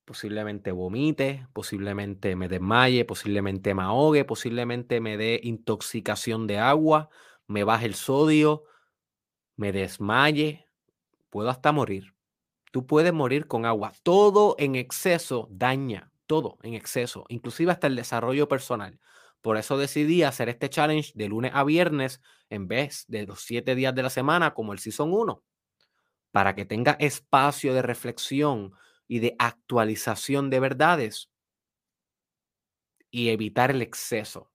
Posiblemente 0.09 0.71
vomite, 0.71 1.45
posiblemente 1.53 2.35
me 2.35 2.47
desmaye, 2.47 3.05
posiblemente 3.05 3.75
me 3.75 3.83
ahogue, 3.83 4.25
posiblemente 4.25 4.99
me 5.01 5.17
dé 5.17 5.39
intoxicación 5.43 6.47
de 6.47 6.57
agua, 6.57 7.09
me 7.45 7.63
baje 7.63 7.85
el 7.85 7.93
sodio, 7.93 8.63
me 9.55 9.71
desmaye, 9.71 10.65
puedo 11.29 11.51
hasta 11.51 11.71
morir. 11.71 12.15
Tú 12.71 12.87
puedes 12.87 13.13
morir 13.13 13.45
con 13.45 13.67
agua. 13.67 13.93
Todo 14.01 14.55
en 14.57 14.73
exceso 14.73 15.47
daña, 15.51 16.11
todo 16.25 16.57
en 16.63 16.73
exceso, 16.73 17.25
inclusive 17.29 17.71
hasta 17.71 17.85
el 17.85 17.95
desarrollo 17.95 18.47
personal. 18.47 18.99
Por 19.43 19.57
eso 19.57 19.77
decidí 19.77 20.23
hacer 20.23 20.49
este 20.49 20.71
challenge 20.71 21.11
de 21.13 21.27
lunes 21.27 21.51
a 21.53 21.63
viernes 21.63 22.19
en 22.49 22.67
vez 22.67 23.05
de 23.09 23.27
los 23.27 23.41
siete 23.41 23.75
días 23.75 23.93
de 23.93 24.01
la 24.01 24.09
semana 24.09 24.55
como 24.55 24.73
el 24.73 24.79
Season 24.79 25.13
1, 25.13 25.43
para 26.31 26.55
que 26.55 26.65
tenga 26.65 26.93
espacio 26.99 27.75
de 27.75 27.83
reflexión, 27.83 28.73
y 29.09 29.19
de 29.19 29.35
actualización 29.39 30.49
de 30.49 30.61
verdades 30.61 31.29
y 33.11 33.29
evitar 33.29 33.71
el 33.71 33.81
exceso. 33.81 34.51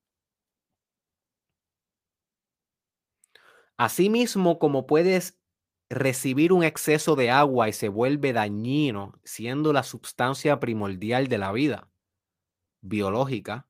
Asimismo, 3.77 4.59
como 4.59 4.87
puedes 4.87 5.38
recibir 5.90 6.53
un 6.53 6.62
exceso 6.64 7.17
de 7.17 7.31
agua 7.31 7.69
y 7.69 7.73
se 7.73 7.88
vuelve 7.88 8.33
dañino, 8.33 9.21
siendo 9.25 9.73
la 9.73 9.83
sustancia 9.83 10.61
primordial 10.61 11.29
de 11.29 11.38
la 11.38 11.53
vida 11.53 11.88
biológica, 12.83 13.69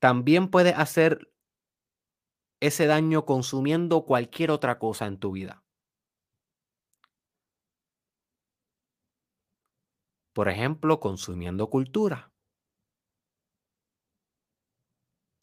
también 0.00 0.48
puedes 0.48 0.74
hacer 0.76 1.28
ese 2.60 2.86
daño 2.86 3.26
consumiendo 3.26 4.06
cualquier 4.06 4.50
otra 4.52 4.78
cosa 4.78 5.06
en 5.06 5.18
tu 5.18 5.32
vida. 5.32 5.61
Por 10.34 10.50
ejemplo, 10.50 11.00
consumiendo 11.00 11.70
cultura. 11.70 12.30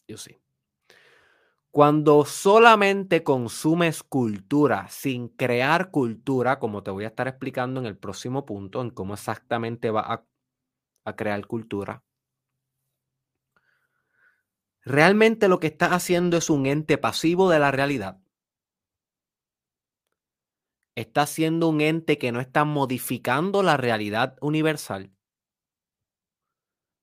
Yo 0.07 0.17
sí. 0.17 0.39
Cuando 1.71 2.25
solamente 2.25 3.23
consumes 3.23 4.01
cultura 4.03 4.87
sin 4.89 5.29
crear 5.29 5.91
cultura, 5.91 6.57
como 6.59 6.81
te 6.83 6.91
voy 6.91 7.03
a 7.05 7.07
estar 7.09 7.27
explicando 7.27 7.79
en 7.79 7.85
el 7.85 7.97
próximo 7.97 8.45
punto, 8.45 8.81
en 8.81 8.89
cómo 8.89 9.13
exactamente 9.13 9.91
va 9.91 10.01
a, 10.01 10.25
a 11.05 11.15
crear 11.15 11.45
cultura, 11.47 12.03
realmente 14.83 15.47
lo 15.47 15.59
que 15.61 15.67
estás 15.67 15.91
haciendo 15.91 16.35
es 16.35 16.49
un 16.49 16.65
ente 16.65 16.97
pasivo 16.97 17.49
de 17.49 17.59
la 17.59 17.71
realidad 17.71 18.19
está 20.99 21.25
siendo 21.25 21.69
un 21.69 21.81
ente 21.81 22.17
que 22.17 22.31
no 22.31 22.39
está 22.39 22.65
modificando 22.65 23.63
la 23.63 23.77
realidad 23.77 24.37
universal. 24.41 25.11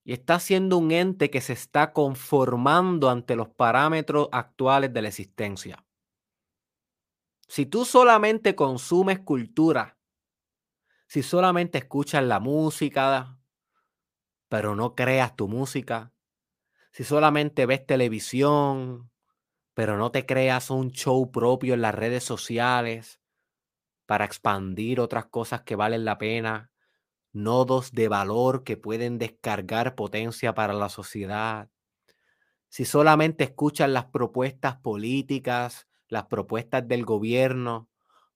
Y 0.05 0.13
está 0.13 0.39
siendo 0.39 0.77
un 0.79 0.93
ente 0.93 1.31
que 1.31 1.41
se 1.41 1.53
está 1.53 1.93
conformando 1.93 3.11
ante 3.11 3.35
los 3.35 3.49
parámetros 3.49 4.29
actuales 4.33 4.93
de 4.93 5.03
la 5.03 5.09
existencia. 5.09 5.85
Si 7.49 7.67
tú 7.67 7.85
solamente 7.85 8.55
consumes 8.55 9.21
cultura, 9.21 9.99
si 11.07 11.23
solamente 11.23 11.79
escuchas 11.79 12.23
la 12.25 12.41
música, 12.41 13.39
pero 14.49 14.77
no 14.77 14.95
creas 14.95 15.35
tu 15.37 15.49
música, 15.49 16.13
si 16.93 17.05
solamente 17.05 17.67
ves 17.67 17.87
televisión, 17.87 19.11
pero 19.75 19.97
no 19.97 20.11
te 20.11 20.27
creas 20.27 20.71
un 20.71 20.91
show 20.91 21.31
propio 21.31 21.75
en 21.75 21.83
las 21.83 21.95
redes 21.95 22.25
sociales, 22.25 23.21
para 24.07 24.25
expandir 24.25 25.01
otras 25.01 25.27
cosas 25.27 25.63
que 25.63 25.77
valen 25.77 26.05
la 26.05 26.19
pena, 26.19 26.71
nodos 27.33 27.93
de 27.93 28.09
valor 28.09 28.65
que 28.65 28.77
pueden 28.77 29.19
descargar 29.19 29.95
potencia 29.95 30.55
para 30.55 30.73
la 30.73 30.89
sociedad. 30.89 31.69
Si 32.69 32.85
solamente 32.85 33.45
escuchas 33.45 33.91
las 33.91 34.07
propuestas 34.07 34.77
políticas, 34.77 35.87
las 36.09 36.27
propuestas 36.27 36.87
del 36.87 37.05
gobierno, 37.05 37.89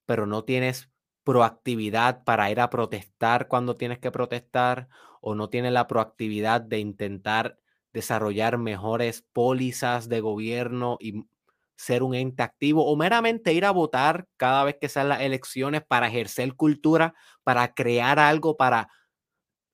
pero 0.06 0.26
no 0.26 0.44
tienes 0.44 0.90
proactividad 1.24 2.24
para 2.24 2.50
ir 2.50 2.60
a 2.60 2.70
protestar 2.70 3.48
cuando 3.48 3.76
tienes 3.76 3.98
que 3.98 4.10
protestar 4.10 4.88
o 5.20 5.34
no 5.34 5.48
tienes 5.48 5.72
la 5.72 5.86
proactividad 5.86 6.60
de 6.60 6.78
intentar 6.78 7.58
desarrollar 7.92 8.58
mejores 8.58 9.22
pólizas 9.32 10.08
de 10.08 10.20
gobierno 10.20 10.96
y 11.00 11.26
ser 11.80 12.02
un 12.02 12.14
ente 12.14 12.42
activo 12.42 12.84
o 12.84 12.94
meramente 12.94 13.54
ir 13.54 13.64
a 13.64 13.70
votar 13.70 14.28
cada 14.36 14.64
vez 14.64 14.76
que 14.78 14.90
sean 14.90 15.08
las 15.08 15.22
elecciones 15.22 15.82
para 15.82 16.08
ejercer 16.08 16.54
cultura, 16.54 17.14
para 17.42 17.72
crear 17.72 18.18
algo, 18.18 18.58
para 18.58 18.90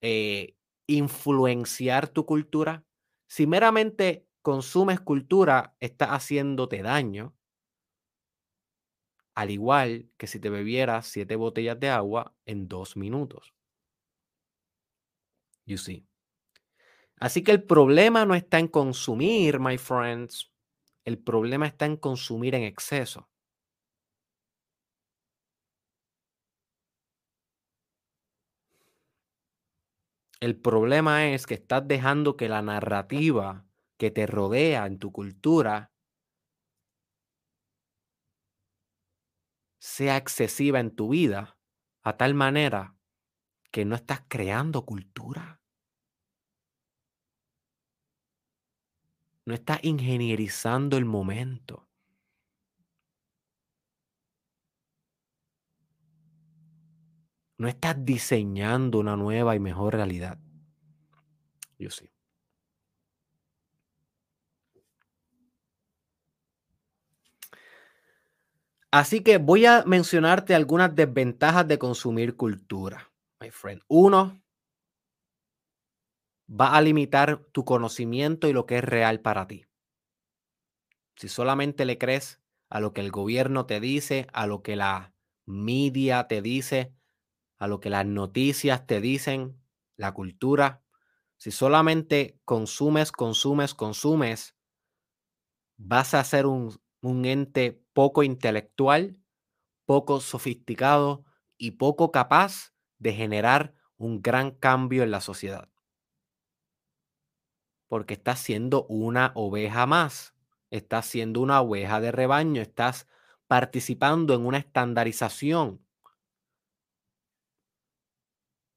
eh, 0.01 0.55
influenciar 0.87 2.09
tu 2.09 2.25
cultura. 2.25 2.85
Si 3.27 3.49
meramente 3.49 4.25
consumes 4.41 5.01
cultura, 5.01 5.75
está 5.81 6.15
haciéndote 6.15 6.81
daño. 6.81 7.35
Al 9.35 9.51
igual 9.51 10.09
que 10.17 10.29
si 10.29 10.39
te 10.39 10.49
bebieras 10.49 11.09
siete 11.09 11.35
botellas 11.35 11.81
de 11.81 11.89
agua 11.89 12.37
en 12.47 12.69
dos 12.69 12.97
minutos. 12.97 13.53
You 15.67 15.77
see. 15.77 16.07
Así 17.19 17.43
que 17.43 17.51
el 17.51 17.65
problema 17.65 18.25
no 18.25 18.37
está 18.37 18.61
en 18.61 18.69
consumir, 18.69 19.59
my 19.59 19.77
friends. 19.77 20.53
El 21.07 21.17
problema 21.19 21.67
está 21.67 21.87
en 21.87 21.97
consumir 21.97 22.55
en 22.55 22.65
exceso. 22.65 23.31
El 30.41 30.57
problema 30.59 31.27
es 31.29 31.47
que 31.47 31.53
estás 31.53 31.87
dejando 31.87 32.39
que 32.39 32.49
la 32.49 32.63
narrativa 32.63 33.67
que 33.99 34.11
te 34.11 34.27
rodea 34.27 34.87
en 34.87 34.99
tu 34.99 35.13
cultura 35.13 35.91
sea 39.81 40.17
excesiva 40.17 40.81
en 40.81 40.95
tu 40.95 41.09
vida 41.11 41.59
a 42.03 42.17
tal 42.17 42.35
manera 42.35 42.97
que 43.73 43.85
no 43.85 43.97
estás 43.97 44.23
creando 44.29 44.85
cultura. 44.87 45.61
No 49.47 49.55
estás 49.55 49.79
ingenierizando 49.85 50.97
el 50.97 51.05
momento. 51.05 51.87
No 57.59 57.69
estás 57.69 58.05
diseñando 58.05 58.99
una 58.99 59.17
nueva 59.17 59.55
y 59.55 59.61
mejor 59.61 59.95
realidad. 59.95 60.39
Yo 61.79 61.91
sí. 61.91 62.11
Así 68.91 69.21
que 69.21 69.39
voy 69.39 69.67
a 69.67 69.85
mencionarte 69.85 70.55
algunas 70.55 70.95
desventajas 70.95 71.69
de 71.69 71.79
consumir 71.79 72.37
cultura, 72.37 73.13
my 73.41 73.51
friend. 73.51 73.83
Uno, 73.89 74.41
va 76.49 76.77
a 76.77 76.81
limitar 76.81 77.45
tu 77.53 77.65
conocimiento 77.65 78.49
y 78.49 78.53
lo 78.53 78.67
que 78.67 78.79
es 78.79 78.85
real 78.85 79.21
para 79.21 79.47
ti. 79.47 79.67
Si 81.17 81.29
solamente 81.29 81.85
le 81.85 81.99
crees 81.99 82.41
a 82.69 82.81
lo 82.81 82.93
que 82.93 83.01
el 83.01 83.11
gobierno 83.11 83.67
te 83.67 83.81
dice, 83.81 84.27
a 84.33 84.47
lo 84.47 84.63
que 84.63 84.77
la 84.77 85.15
media 85.45 86.27
te 86.29 86.43
dice, 86.43 86.95
a 87.59 87.69
lo 87.69 87.81
que 87.81 87.91
las 87.91 88.05
noticias 88.07 88.87
te 88.87 89.01
dicen, 89.01 89.61
la 89.97 90.13
cultura, 90.13 90.83
si 91.37 91.51
solamente 91.51 92.39
consumes, 92.45 93.13
consumes, 93.13 93.75
consumes, 93.75 94.57
vas 95.77 96.15
a 96.15 96.25
ser 96.25 96.47
un, 96.47 96.79
un 97.01 97.25
ente 97.25 97.83
poco 97.93 98.23
intelectual, 98.23 99.19
poco 99.85 100.21
sofisticado 100.21 101.25
y 101.57 101.73
poco 101.73 102.11
capaz 102.11 102.75
de 102.99 103.13
generar 103.13 103.75
un 103.97 104.21
gran 104.21 104.51
cambio 104.51 105.03
en 105.03 105.11
la 105.11 105.21
sociedad. 105.21 105.71
Porque 107.89 108.15
estás 108.15 108.41
siendo 108.41 108.85
una 108.87 109.33
oveja 109.35 109.87
más, 109.87 110.35
estás 110.71 111.07
siendo 111.07 111.41
una 111.41 111.61
oveja 111.61 112.01
de 112.01 112.13
rebaño, 112.13 112.61
estás 112.61 113.07
participando 113.47 114.35
en 114.35 114.45
una 114.45 114.59
estandarización. 114.59 115.81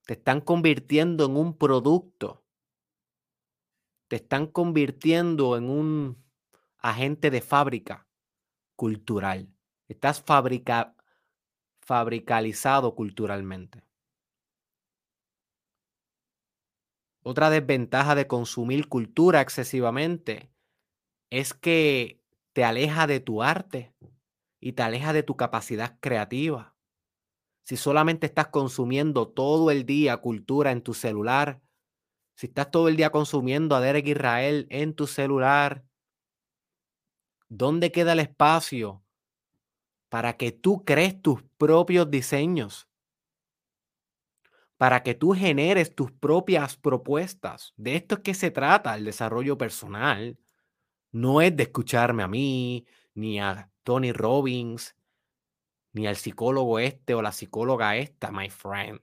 Te 0.06 0.13
están 0.13 0.41
convirtiendo 0.41 1.26
en 1.26 1.38
un 1.38 1.58
producto. 1.58 2.43
Te 4.08 4.15
están 4.15 4.48
convirtiendo 4.48 5.56
en 5.56 5.69
un 5.69 6.24
agente 6.80 7.30
de 7.30 7.41
fábrica 7.41 8.08
cultural. 8.76 9.54
Estás 9.88 10.22
fabrica, 10.22 10.95
fabricalizado 11.82 12.95
culturalmente. 12.95 13.88
Otra 17.29 17.51
desventaja 17.51 18.15
de 18.15 18.25
consumir 18.25 18.89
cultura 18.89 19.39
excesivamente 19.41 20.49
es 21.29 21.53
que 21.53 22.23
te 22.53 22.63
aleja 22.63 23.05
de 23.05 23.19
tu 23.19 23.43
arte 23.43 23.93
y 24.59 24.71
te 24.71 24.81
aleja 24.81 25.13
de 25.13 25.21
tu 25.21 25.37
capacidad 25.37 25.99
creativa. 25.99 26.75
Si 27.67 27.77
solamente 27.77 28.25
estás 28.25 28.47
consumiendo 28.47 29.27
todo 29.27 29.69
el 29.69 29.85
día 29.85 30.17
cultura 30.17 30.71
en 30.71 30.81
tu 30.81 30.95
celular, 30.95 31.61
si 32.35 32.47
estás 32.47 32.71
todo 32.71 32.87
el 32.87 32.95
día 32.95 33.11
consumiendo 33.11 33.75
a 33.75 33.79
Derek 33.79 34.07
Israel 34.07 34.65
en 34.71 34.95
tu 34.95 35.05
celular, 35.05 35.85
¿Dónde 37.47 37.91
queda 37.91 38.13
el 38.13 38.21
espacio 38.21 39.03
para 40.09 40.35
que 40.35 40.51
tú 40.51 40.83
crees 40.83 41.21
tus 41.21 41.43
propios 41.59 42.09
diseños? 42.09 42.88
Para 44.79 45.03
que 45.03 45.13
tú 45.13 45.33
generes 45.33 45.93
tus 45.93 46.09
propias 46.09 46.77
propuestas. 46.77 47.73
De 47.75 47.97
esto 47.97 48.15
es 48.15 48.21
que 48.21 48.33
se 48.33 48.49
trata 48.49 48.95
el 48.95 49.03
desarrollo 49.03 49.57
personal. 49.57 50.39
No 51.11 51.41
es 51.41 51.53
de 51.57 51.63
escucharme 51.63 52.23
a 52.23 52.29
mí, 52.29 52.87
ni 53.13 53.41
a 53.41 53.69
Tony 53.83 54.13
Robbins, 54.13 54.95
ni 55.91 56.07
al 56.07 56.15
psicólogo 56.15 56.79
este 56.79 57.13
o 57.13 57.21
la 57.21 57.33
psicóloga 57.33 57.97
esta, 57.97 58.31
my 58.31 58.49
friend. 58.49 59.01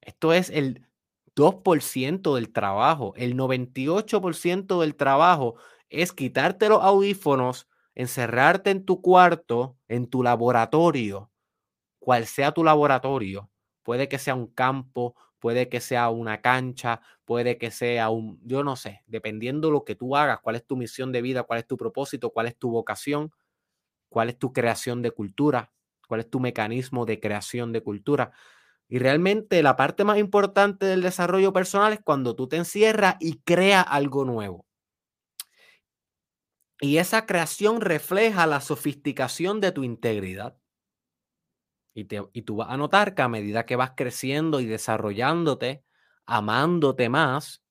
Esto 0.00 0.32
es 0.32 0.50
el 0.50 0.88
2% 1.36 2.34
del 2.34 2.52
trabajo. 2.52 3.12
El 3.16 3.36
98% 3.36 4.80
del 4.80 4.96
trabajo 4.96 5.54
es 5.88 6.12
quitarte 6.12 6.68
los 6.68 6.82
audífonos, 6.82 7.68
encerrarte 7.94 8.70
en 8.70 8.84
tu 8.84 9.00
cuarto, 9.00 9.78
en 9.86 10.08
tu 10.08 10.24
laboratorio, 10.24 11.30
cual 12.00 12.26
sea 12.26 12.50
tu 12.50 12.64
laboratorio. 12.64 13.50
Puede 13.86 14.08
que 14.10 14.18
sea 14.18 14.34
un 14.34 14.48
campo, 14.48 15.14
puede 15.38 15.68
que 15.68 15.80
sea 15.80 16.10
una 16.10 16.42
cancha, 16.42 17.00
puede 17.24 17.56
que 17.56 17.70
sea 17.70 18.10
un, 18.10 18.40
yo 18.44 18.64
no 18.64 18.74
sé, 18.74 19.04
dependiendo 19.06 19.68
de 19.68 19.74
lo 19.74 19.84
que 19.84 19.94
tú 19.94 20.16
hagas, 20.16 20.40
cuál 20.42 20.56
es 20.56 20.66
tu 20.66 20.76
misión 20.76 21.12
de 21.12 21.22
vida, 21.22 21.44
cuál 21.44 21.60
es 21.60 21.68
tu 21.68 21.76
propósito, 21.76 22.30
cuál 22.32 22.48
es 22.48 22.58
tu 22.58 22.68
vocación, 22.70 23.32
cuál 24.08 24.30
es 24.30 24.38
tu 24.38 24.52
creación 24.52 25.02
de 25.02 25.12
cultura, 25.12 25.72
cuál 26.08 26.20
es 26.20 26.30
tu 26.30 26.40
mecanismo 26.40 27.06
de 27.06 27.20
creación 27.20 27.72
de 27.72 27.82
cultura. 27.82 28.32
Y 28.88 28.98
realmente 28.98 29.62
la 29.62 29.76
parte 29.76 30.04
más 30.04 30.18
importante 30.18 30.86
del 30.86 31.02
desarrollo 31.02 31.52
personal 31.52 31.92
es 31.92 32.00
cuando 32.04 32.36
tú 32.36 32.48
te 32.48 32.56
encierras 32.56 33.16
y 33.20 33.40
creas 33.44 33.86
algo 33.88 34.24
nuevo. 34.24 34.66
Y 36.80 36.96
esa 36.98 37.26
creación 37.26 37.82
refleja 37.82 38.46
la 38.46 38.62
sofisticación 38.62 39.60
de 39.60 39.72
tu 39.72 39.84
integridad. 39.84 40.56
Y, 41.98 42.42
tú 42.42 42.56
vas 42.56 42.68
a 42.68 42.76
notar 42.76 43.14
que 43.14 43.22
a 43.22 43.28
medida 43.28 43.64
que 43.64 43.74
vas 43.74 43.92
creciendo 43.96 44.60
y 44.60 44.66
desarrollándote, 44.66 45.82
amándote 46.26 47.08
más, 47.08 47.62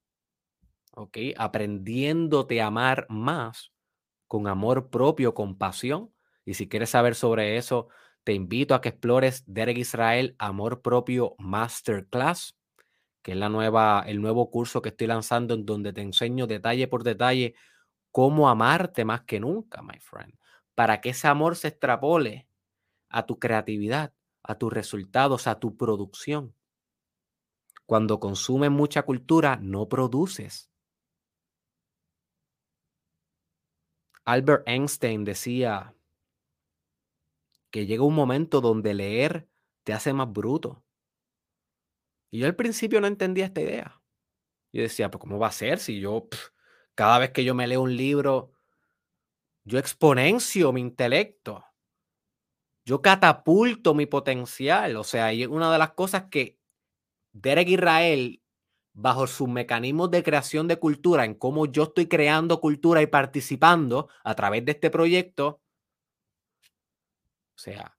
¿ok? 0.94 1.18
Aprendiéndote 1.38 2.60
a 2.60 2.68
amar 2.68 3.06
más, 3.08 3.72
con 4.28 4.48
amor 4.48 4.90
propio, 4.90 5.36
con 5.36 5.60
pasión. 5.60 6.12
Y 6.44 6.56
si 6.56 6.68
quieres 6.68 6.90
saber 6.90 7.14
sobre 7.14 7.58
eso, 7.58 7.90
te 8.24 8.34
invito 8.34 8.74
a 8.74 8.82
que 8.82 8.90
explores 8.90 9.44
Derek 9.46 9.78
Israel 9.78 10.36
Amor 10.40 10.82
Propio 10.82 11.36
Masterclass, 11.38 12.58
que 13.22 13.34
es 13.34 13.38
la 13.38 13.50
nueva, 13.50 14.06
el 14.08 14.24
nuevo 14.24 14.50
curso 14.50 14.82
que 14.82 14.90
estoy 14.90 15.06
lanzando 15.06 15.54
en 15.54 15.68
donde 15.68 15.94
te 15.94 16.02
enseño 16.02 16.48
detalle 16.48 16.88
por 16.88 17.04
detalle 17.04 17.54
cómo 18.10 18.50
amarte 18.50 19.06
más 19.06 19.22
que 19.22 19.40
nunca, 19.40 19.84
my 19.84 20.00
friend, 20.00 20.34
para 20.74 21.00
que 21.00 21.10
ese 21.10 21.28
amor 21.28 21.56
se 21.56 21.68
extrapole 21.68 22.48
a 23.10 23.26
tu 23.26 23.40
creatividad, 23.40 24.15
a 24.48 24.56
tus 24.56 24.72
resultados, 24.72 25.48
a 25.48 25.60
tu 25.60 25.76
producción. 25.78 26.56
Cuando 27.86 28.20
consumes 28.20 28.72
mucha 28.72 29.04
cultura, 29.04 29.58
no 29.62 29.88
produces. 29.88 30.72
Albert 34.24 34.68
Einstein 34.68 35.24
decía 35.24 35.94
que 37.70 37.86
llega 37.86 38.04
un 38.04 38.16
momento 38.16 38.62
donde 38.62 38.94
leer 38.94 39.48
te 39.84 39.94
hace 39.94 40.14
más 40.14 40.32
bruto. 40.32 40.84
Y 42.32 42.40
yo 42.40 42.48
al 42.48 42.56
principio 42.56 43.00
no 43.02 43.08
entendía 43.08 43.46
esta 43.46 43.62
idea. 43.62 44.02
Yo 44.74 44.82
decía, 44.82 45.12
pues 45.12 45.22
¿cómo 45.22 45.38
va 45.38 45.48
a 45.48 45.52
ser 45.52 45.80
si 45.80 46.00
yo 46.00 46.28
cada 46.96 47.20
vez 47.20 47.32
que 47.32 47.44
yo 47.44 47.54
me 47.54 47.68
leo 47.68 47.82
un 47.82 47.96
libro, 47.96 48.54
yo 49.64 49.78
exponencio 49.78 50.72
mi 50.72 50.82
intelecto. 50.82 51.66
Yo 52.86 53.02
catapulto 53.02 53.94
mi 53.96 54.06
potencial. 54.06 54.96
O 54.98 55.04
sea, 55.04 55.34
y 55.34 55.46
una 55.46 55.72
de 55.72 55.80
las 55.80 55.92
cosas 55.94 56.26
que 56.30 56.60
Derek 57.34 57.70
Israel, 57.70 58.42
bajo 58.94 59.28
sus 59.28 59.50
mecanismos 59.50 60.12
de 60.12 60.24
creación 60.24 60.68
de 60.68 60.78
cultura, 60.80 61.26
en 61.26 61.36
cómo 61.36 61.66
yo 61.68 61.84
estoy 61.86 62.08
creando 62.08 62.62
cultura 62.62 63.02
y 63.02 63.08
participando 63.08 64.10
a 64.24 64.36
través 64.36 64.66
de 64.66 64.74
este 64.74 64.90
proyecto, 64.92 65.62
o 67.56 67.58
sea, 67.58 67.98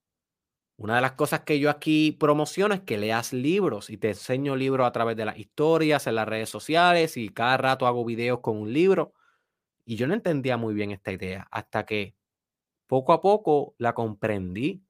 una 0.78 0.96
de 0.96 1.02
las 1.02 1.12
cosas 1.14 1.42
que 1.42 1.60
yo 1.60 1.70
aquí 1.70 2.12
promociono 2.12 2.74
es 2.74 2.82
que 2.82 2.98
leas 2.98 3.32
libros 3.32 3.90
y 3.90 3.98
te 3.98 4.10
enseño 4.10 4.56
libros 4.56 4.86
a 4.88 4.92
través 4.92 5.16
de 5.16 5.26
las 5.26 5.38
historias, 5.38 6.06
en 6.08 6.16
las 6.16 6.28
redes 6.28 6.50
sociales 6.50 7.16
y 7.18 7.30
cada 7.30 7.58
rato 7.58 7.86
hago 7.88 8.04
videos 8.06 8.40
con 8.40 8.58
un 8.58 8.72
libro. 8.74 9.14
Y 9.86 9.96
yo 9.96 10.08
no 10.08 10.14
entendía 10.14 10.58
muy 10.58 10.74
bien 10.74 10.92
esta 10.92 11.12
idea 11.12 11.48
hasta 11.52 11.86
que 11.86 12.15
poco 12.86 13.12
a 13.12 13.20
poco 13.20 13.74
la 13.78 13.94
comprendí 13.94 14.84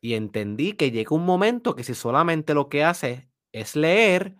y 0.00 0.14
entendí 0.14 0.72
que 0.74 0.90
llega 0.90 1.14
un 1.14 1.24
momento 1.24 1.74
que 1.74 1.84
si 1.84 1.94
solamente 1.94 2.54
lo 2.54 2.68
que 2.68 2.84
haces 2.84 3.28
es 3.52 3.76
leer, 3.76 4.36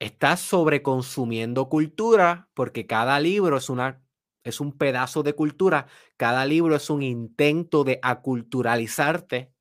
estás 0.00 0.40
sobreconsumiendo 0.40 1.68
cultura 1.68 2.50
porque 2.54 2.86
cada 2.86 3.20
libro 3.20 3.56
es 3.56 3.68
una 3.70 4.02
es 4.44 4.60
un 4.60 4.76
pedazo 4.76 5.22
de 5.22 5.34
cultura, 5.34 5.86
cada 6.16 6.44
libro 6.46 6.74
es 6.74 6.90
un 6.90 7.02
intento 7.04 7.84
de 7.84 8.00
aculturalizarte, 8.02 9.52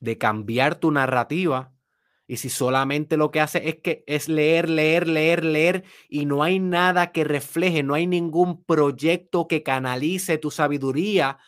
de 0.00 0.16
cambiar 0.18 0.76
tu 0.76 0.90
narrativa. 0.90 1.75
Y 2.28 2.38
si 2.38 2.50
solamente 2.50 3.16
lo 3.16 3.30
que 3.30 3.40
hace 3.40 3.68
es 3.68 3.76
que 3.76 4.02
es 4.06 4.28
leer, 4.28 4.68
leer, 4.68 5.06
leer, 5.06 5.44
leer 5.44 5.84
y 6.08 6.26
no 6.26 6.42
hay 6.42 6.58
nada 6.58 7.12
que 7.12 7.22
refleje, 7.22 7.82
no 7.82 7.94
hay 7.94 8.06
ningún 8.06 8.64
proyecto 8.64 9.46
que 9.46 9.62
canalice 9.62 10.36
tu 10.38 10.50
sabiduría, 10.50 11.38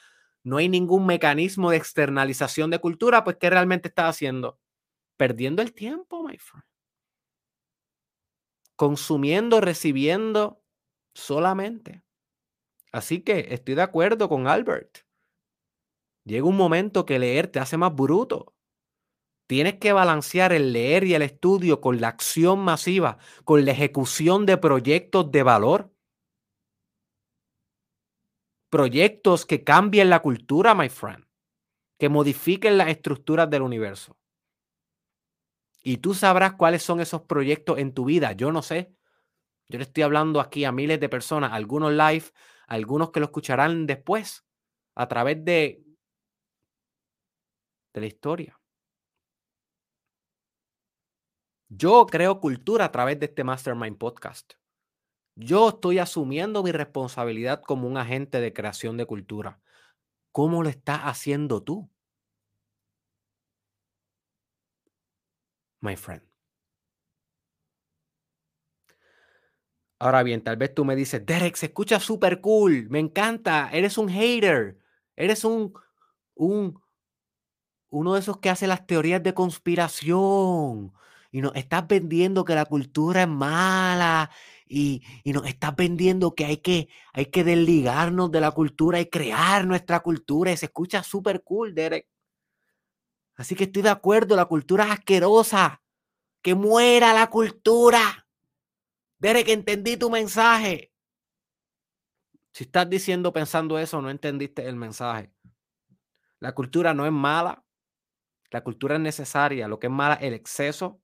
no 0.45 0.59
hay 0.59 0.69
ningún 0.69 1.05
mecanismo 1.05 1.71
de 1.71 1.79
externalización 1.79 2.71
de 2.71 2.79
cultura, 2.79 3.25
pues 3.25 3.37
¿qué 3.41 3.51
realmente 3.51 3.89
estás 3.89 4.11
haciendo? 4.11 4.61
Perdiendo 5.17 5.63
el 5.63 5.73
tiempo, 5.75 6.23
my 6.23 6.39
friend. 6.39 6.65
Consumiendo, 8.77 9.61
recibiendo 9.61 10.63
solamente. 11.13 12.05
Así 12.93 13.23
que 13.23 13.49
estoy 13.51 13.75
de 13.75 13.83
acuerdo 13.83 14.29
con 14.29 14.47
Albert. 14.47 14.99
Llega 16.25 16.47
un 16.47 16.57
momento 16.57 17.05
que 17.05 17.19
leer 17.19 17.49
te 17.49 17.59
hace 17.59 17.77
más 17.77 17.95
bruto. 17.95 18.55
Tienes 19.49 19.79
que 19.79 19.95
balancear 19.95 20.53
el 20.53 20.75
leer 20.75 21.05
y 21.05 21.15
el 21.15 21.23
estudio 21.23 21.81
con 21.81 22.03
la 22.03 22.09
acción 22.09 22.59
masiva, 22.59 23.17
con 23.45 23.65
la 23.65 23.73
ejecución 23.73 24.45
de 24.45 24.59
proyectos 24.59 25.33
de 25.33 25.43
valor. 25.43 25.91
Proyectos 28.69 29.47
que 29.47 29.65
cambien 29.65 30.11
la 30.11 30.21
cultura, 30.21 30.75
my 30.75 30.91
friend, 30.91 31.25
que 31.99 32.11
modifiquen 32.11 32.77
las 32.77 32.89
estructuras 32.89 33.49
del 33.49 33.63
universo. 33.63 34.19
Y 35.83 35.97
tú 35.97 36.13
sabrás 36.13 36.53
cuáles 36.53 36.83
son 36.83 37.01
esos 37.01 37.23
proyectos 37.23 37.79
en 37.79 37.95
tu 37.95 38.05
vida. 38.05 38.33
Yo 38.33 38.53
no 38.53 38.61
sé. 38.61 38.93
Yo 39.71 39.79
le 39.79 39.85
estoy 39.85 40.03
hablando 40.03 40.41
aquí 40.41 40.67
a 40.67 40.73
miles 40.73 41.01
de 41.01 41.09
personas, 41.09 41.53
algunos 41.55 41.93
live, 41.93 42.25
algunos 42.67 43.13
que 43.13 43.21
lo 43.21 43.27
escucharán 43.27 43.87
después, 43.87 44.45
a 44.95 45.09
través 45.09 45.43
de, 45.43 45.83
de 47.95 48.01
la 48.01 48.07
historia. 48.07 48.58
Yo 51.69 52.07
creo 52.07 52.41
cultura 52.41 52.87
a 52.87 52.93
través 52.93 53.21
de 53.21 53.27
este 53.27 53.45
Mastermind 53.45 53.99
Podcast. 53.99 54.55
Yo 55.35 55.69
estoy 55.69 55.99
asumiendo 55.99 56.63
mi 56.63 56.73
responsabilidad 56.73 57.63
como 57.63 57.87
un 57.87 57.97
agente 57.99 58.41
de 58.41 58.53
creación 58.53 58.97
de 58.97 59.07
cultura. 59.07 59.61
¿Cómo 60.33 60.63
lo 60.63 60.69
estás 60.69 61.01
haciendo 61.03 61.63
tú? 61.63 61.91
My 65.81 65.95
friend. 65.97 66.23
Ahora 70.01 70.23
bien, 70.23 70.43
tal 70.43 70.57
vez 70.57 70.75
tú 70.75 70.85
me 70.85 70.97
dices, 70.97 71.25
Derek, 71.27 71.57
se 71.57 71.67
escucha 71.67 71.99
súper 71.99 72.41
cool, 72.41 72.89
me 72.89 73.01
encanta, 73.01 73.69
eres 73.73 73.99
un 73.99 74.09
hater, 74.09 74.79
eres 75.17 75.45
un, 75.45 75.73
un, 76.35 76.81
uno 77.91 78.15
de 78.15 78.21
esos 78.21 78.39
que 78.39 78.49
hace 78.49 78.69
las 78.69 78.87
teorías 78.87 79.23
de 79.23 79.35
conspiración, 79.35 80.93
y 81.31 81.41
nos 81.41 81.55
estás 81.57 81.87
vendiendo 81.87 82.45
que 82.45 82.55
la 82.55 82.65
cultura 82.65 83.23
es 83.23 83.29
mala 83.29 84.31
y, 84.67 85.03
y, 85.25 85.33
nos 85.33 85.47
estás 85.47 85.77
vendiendo 85.77 86.35
que 86.35 86.45
hay, 86.45 86.59
que 86.59 86.89
hay 87.13 87.27
que 87.27 87.45
desligarnos 87.45 88.31
de 88.31 88.41
la 88.41 88.51
cultura 88.53 89.01
y 89.01 89.07
crear 89.07 89.67
nuestra 89.67 90.01
cultura. 90.01 90.53
Y 90.53 90.57
se 90.57 90.67
escucha 90.67 91.03
súper 91.03 91.43
cool, 91.43 91.75
Derek. 91.75 92.09
Así 93.35 93.55
que 93.55 93.65
estoy 93.65 93.83
de 93.83 93.91
acuerdo, 93.91 94.37
la 94.37 94.47
cultura 94.47 94.85
es 94.85 94.91
asquerosa. 94.91 95.83
Que 96.43 96.55
muera 96.55 97.13
la 97.13 97.29
cultura. 97.29 98.27
Derek, 99.19 99.49
entendí 99.49 99.97
tu 99.97 100.11
mensaje. 100.11 100.93
Si 102.53 102.65
estás 102.65 102.89
diciendo 102.89 103.33
pensando 103.33 103.79
eso, 103.79 104.01
no 104.01 104.11
entendiste 104.11 104.67
el 104.67 104.77
mensaje. 104.77 105.33
La 106.41 106.55
cultura 106.55 106.95
no 106.95 107.07
es 107.07 107.13
mala. 107.13 107.65
La 108.51 108.63
cultura 108.63 108.95
es 108.97 109.01
necesaria. 109.01 109.69
Lo 109.69 109.79
que 109.79 109.89
es 109.89 109.93
mala 109.93 110.15
es 110.15 110.23
el 110.23 110.35
exceso 110.35 111.01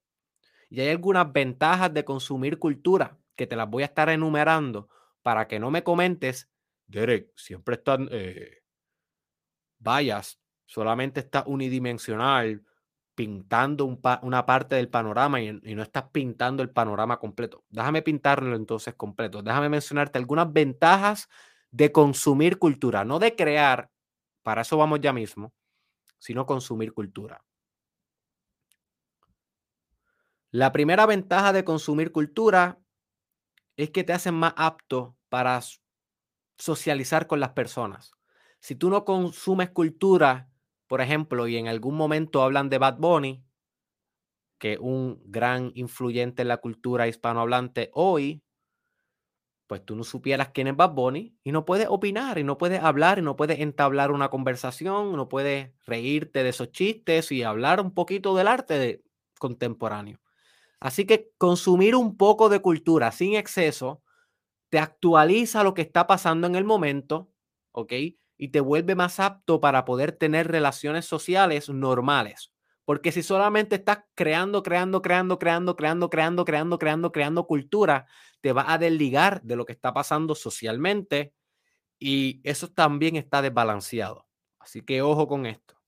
y 0.71 0.81
hay 0.81 0.89
algunas 0.89 1.33
ventajas 1.33 1.93
de 1.93 2.05
consumir 2.05 2.59
cultura 2.59 3.19
que 3.37 3.47
te 3.47 3.57
las 3.57 3.69
voy 3.69 3.83
a 3.83 3.87
estar 3.87 4.09
enumerando 4.09 4.89
para 5.23 5.49
que 5.49 5.59
no 5.59 5.71
me 5.71 5.83
comentes, 5.83 6.51
Derek, 6.87 7.33
siempre 7.37 7.77
están 7.77 8.09
eh, 8.11 8.63
vayas, 9.79 10.41
solamente 10.67 11.21
está 11.21 11.45
unidimensional, 11.47 12.63
pintando 13.15 13.85
una 14.23 14.45
parte 14.45 14.75
del 14.75 14.89
panorama 14.89 15.41
y, 15.41 15.61
y, 15.63 15.75
no 15.75 15.83
estás 15.83 16.05
pintando 16.11 16.63
el 16.63 16.71
panorama 16.71 17.19
completo. 17.19 17.65
Déjame 17.69 18.03
pintarlo 18.03 18.57
entonces 18.57 18.95
completo. 18.95 19.41
Déjame 19.41 19.69
mencionarte 19.69 20.19
algunas 20.19 20.53
ventajas 20.53 21.29
de 21.71 21.93
consumir 21.93 22.59
cultura, 22.59 23.05
no 23.05 23.19
de 23.19 23.37
crear, 23.37 23.91
para 24.43 24.63
eso 24.63 24.77
vamos 24.77 25.01
ya 25.01 25.13
mismo, 25.13 25.53
sino 26.19 26.47
consumir 26.47 26.93
cultura. 26.93 27.45
La 30.55 30.71
primera 30.71 31.05
ventaja 31.05 31.53
de 31.53 31.65
consumir 31.65 32.13
cultura 32.13 32.79
es 33.77 33.91
que 33.91 34.05
te 34.05 34.13
hacen 34.13 34.35
más 34.35 34.55
apto 34.57 35.17
para 35.29 35.61
socializar 36.59 37.27
con 37.27 37.41
las 37.41 37.51
personas. 37.55 38.13
Si 38.61 38.77
tú 38.77 38.89
no 38.89 39.05
consumes 39.05 39.71
cultura, 39.71 40.49
por 40.87 41.01
ejemplo, 41.01 41.49
y 41.49 41.57
en 41.57 41.67
algún 41.67 41.97
momento 41.97 42.41
hablan 42.41 42.69
de 42.71 42.79
Bad 42.79 42.99
Bunny, 42.99 43.45
que 44.61 44.79
un 44.79 45.21
gran 45.25 45.73
influyente 45.75 46.43
en 46.43 46.49
la 46.49 46.59
cultura 46.59 47.09
hispanohablante 47.09 47.91
hoy, 47.93 48.41
pues 49.67 49.85
tú 49.85 49.97
no 49.97 50.05
supieras 50.05 50.51
quién 50.51 50.69
es 50.69 50.77
Bad 50.77 50.93
Bunny 50.93 51.37
y 51.43 51.51
no 51.51 51.65
puedes 51.65 51.89
opinar 51.91 52.39
y 52.39 52.45
no 52.45 52.59
puedes 52.59 52.81
hablar 52.81 53.19
y 53.19 53.23
no 53.23 53.35
puedes 53.35 53.59
entablar 53.59 54.13
una 54.13 54.29
conversación, 54.29 55.17
no 55.17 55.29
puedes 55.29 55.73
reírte 55.85 56.45
de 56.45 56.51
esos 56.51 56.71
chistes 56.71 57.33
y 57.33 57.43
hablar 57.43 57.81
un 57.81 57.93
poquito 57.93 58.37
del 58.37 58.47
arte 58.47 59.03
contemporáneo. 59.41 60.21
Así 60.85 61.07
que 61.07 61.31
consumir 61.39 61.97
un 61.97 62.19
poco 62.19 62.51
de 62.51 62.61
cultura 62.61 63.11
sin 63.11 63.37
exceso 63.37 64.03
te 64.69 64.79
actualiza 64.79 65.65
lo 65.65 65.73
que 65.73 65.81
está 65.81 66.07
pasando 66.07 66.47
en 66.47 66.57
el 66.57 66.65
momento, 66.65 67.31
¿ok? 67.73 67.95
Y 68.37 68.49
te 68.49 68.61
vuelve 68.61 68.95
más 68.95 69.19
apto 69.19 69.63
para 69.63 69.87
poder 69.87 70.13
tener 70.13 70.47
relaciones 70.47 71.07
sociales 71.07 71.71
normales. 71.71 72.53
Porque 72.85 73.13
si 73.13 73.23
solamente 73.23 73.77
estás 73.77 74.01
creando, 74.15 74.63
creando, 74.63 75.01
creando, 75.01 75.39
creando, 75.39 75.75
creando, 75.75 76.11
creando, 76.11 76.45
creando, 76.45 76.79
creando, 76.79 77.13
creando 77.13 77.47
cultura, 77.47 78.07
te 78.43 78.53
va 78.53 78.71
a 78.71 78.77
desligar 78.77 79.41
de 79.41 79.57
lo 79.57 79.65
que 79.65 79.73
está 79.73 79.95
pasando 79.95 80.35
socialmente 80.35 81.33
y 81.99 82.43
eso 82.45 82.69
también 82.69 83.17
está 83.17 83.41
desbalanceado. 83.41 84.27
Así 84.59 84.83
que 84.83 85.01
ojo 85.01 85.29
con 85.29 85.47
esto. 85.47 85.81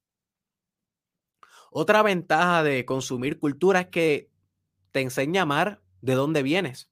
Otra 1.70 2.02
ventaja 2.02 2.62
de 2.62 2.86
consumir 2.86 3.38
cultura 3.38 3.80
es 3.80 3.86
que 3.88 4.30
te 4.96 5.02
enseña 5.02 5.42
a 5.42 5.44
amar 5.44 5.82
de 6.00 6.14
dónde 6.14 6.42
vienes. 6.42 6.88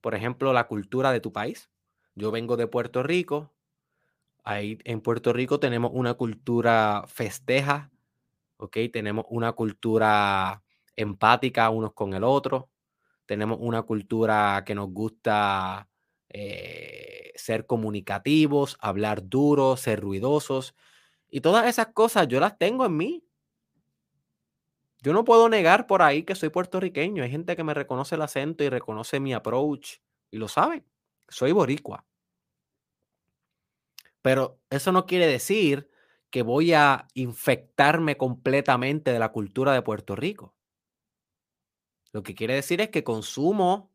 Por 0.00 0.14
ejemplo, 0.14 0.54
la 0.54 0.66
cultura 0.66 1.12
de 1.12 1.20
tu 1.20 1.34
país. 1.34 1.68
Yo 2.14 2.30
vengo 2.30 2.56
de 2.56 2.66
Puerto 2.66 3.02
Rico. 3.02 3.52
Ahí 4.42 4.78
en 4.84 5.02
Puerto 5.02 5.34
Rico 5.34 5.60
tenemos 5.60 5.90
una 5.92 6.14
cultura 6.14 7.04
festeja, 7.06 7.90
¿ok? 8.56 8.78
Tenemos 8.90 9.26
una 9.28 9.52
cultura 9.52 10.62
empática 10.96 11.68
unos 11.68 11.92
con 11.92 12.14
el 12.14 12.24
otro. 12.24 12.70
Tenemos 13.26 13.58
una 13.60 13.82
cultura 13.82 14.62
que 14.64 14.74
nos 14.74 14.88
gusta 14.88 15.90
eh, 16.30 17.32
ser 17.34 17.66
comunicativos, 17.66 18.78
hablar 18.80 19.28
duro, 19.28 19.76
ser 19.76 20.00
ruidosos. 20.00 20.74
Y 21.28 21.42
todas 21.42 21.66
esas 21.66 21.88
cosas 21.88 22.28
yo 22.28 22.40
las 22.40 22.56
tengo 22.56 22.86
en 22.86 22.96
mí. 22.96 23.24
Yo 25.04 25.12
no 25.12 25.22
puedo 25.22 25.50
negar 25.50 25.86
por 25.86 26.00
ahí 26.00 26.22
que 26.22 26.34
soy 26.34 26.48
puertorriqueño. 26.48 27.22
Hay 27.22 27.30
gente 27.30 27.56
que 27.56 27.62
me 27.62 27.74
reconoce 27.74 28.14
el 28.14 28.22
acento 28.22 28.64
y 28.64 28.70
reconoce 28.70 29.20
mi 29.20 29.34
approach 29.34 29.98
y 30.30 30.38
lo 30.38 30.48
saben. 30.48 30.82
Soy 31.28 31.52
boricua. 31.52 32.06
Pero 34.22 34.58
eso 34.70 34.92
no 34.92 35.04
quiere 35.04 35.26
decir 35.26 35.90
que 36.30 36.40
voy 36.40 36.72
a 36.72 37.06
infectarme 37.12 38.16
completamente 38.16 39.12
de 39.12 39.18
la 39.18 39.30
cultura 39.30 39.74
de 39.74 39.82
Puerto 39.82 40.16
Rico. 40.16 40.54
Lo 42.12 42.22
que 42.22 42.34
quiere 42.34 42.54
decir 42.54 42.80
es 42.80 42.88
que 42.88 43.04
consumo 43.04 43.92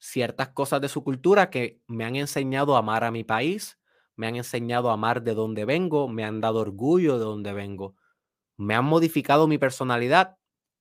ciertas 0.00 0.48
cosas 0.48 0.80
de 0.80 0.88
su 0.88 1.04
cultura 1.04 1.50
que 1.50 1.80
me 1.86 2.04
han 2.04 2.16
enseñado 2.16 2.74
a 2.74 2.80
amar 2.80 3.04
a 3.04 3.12
mi 3.12 3.22
país, 3.22 3.78
me 4.16 4.26
han 4.26 4.34
enseñado 4.34 4.90
a 4.90 4.94
amar 4.94 5.22
de 5.22 5.34
dónde 5.34 5.64
vengo, 5.64 6.08
me 6.08 6.24
han 6.24 6.40
dado 6.40 6.58
orgullo 6.58 7.16
de 7.16 7.24
dónde 7.24 7.52
vengo, 7.52 7.94
me 8.56 8.74
han 8.74 8.84
modificado 8.86 9.46
mi 9.46 9.58
personalidad 9.58 10.37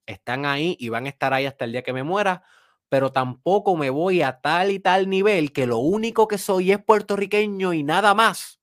están 0.08 0.46
ahí 0.46 0.76
y 0.80 0.90
van 0.90 1.06
a 1.06 1.10
estar 1.10 1.34
ahí 1.34 1.46
hasta 1.46 1.66
el 1.66 1.74
día 1.74 1.84
que 1.84 1.94
me 1.94 2.04
muera, 2.04 2.44
pero 2.90 3.12
tampoco 3.12 3.76
me 3.78 3.90
voy 3.92 4.22
a 4.24 4.40
tal 4.42 4.72
y 4.72 4.80
tal 4.80 5.10
nivel 5.10 5.54
que 5.54 5.68
lo 5.68 5.78
único 5.80 6.28
que 6.28 6.38
soy 6.40 6.72
es 6.72 6.84
puertorriqueño 6.84 7.74
y 7.74 7.84
nada 7.84 8.14
más. 8.16 8.60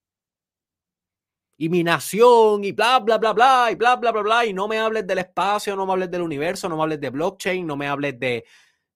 Y 1.56 1.68
mi 1.68 1.84
nación 1.84 2.64
y 2.64 2.72
bla, 2.72 2.98
bla, 2.98 3.18
bla, 3.18 3.32
bla, 3.32 3.68
y 3.70 3.76
bla, 3.76 3.94
bla, 3.96 4.10
bla, 4.10 4.22
bla, 4.22 4.46
y 4.46 4.52
no 4.52 4.66
me 4.66 4.78
hables 4.78 5.06
del 5.06 5.18
espacio, 5.18 5.76
no 5.76 5.86
me 5.86 5.92
hables 5.92 6.10
del 6.10 6.22
universo, 6.22 6.68
no 6.68 6.76
me 6.76 6.82
hables 6.82 7.00
de 7.00 7.10
blockchain, 7.10 7.64
no 7.66 7.76
me 7.76 7.86
hables 7.86 8.18
de, 8.18 8.44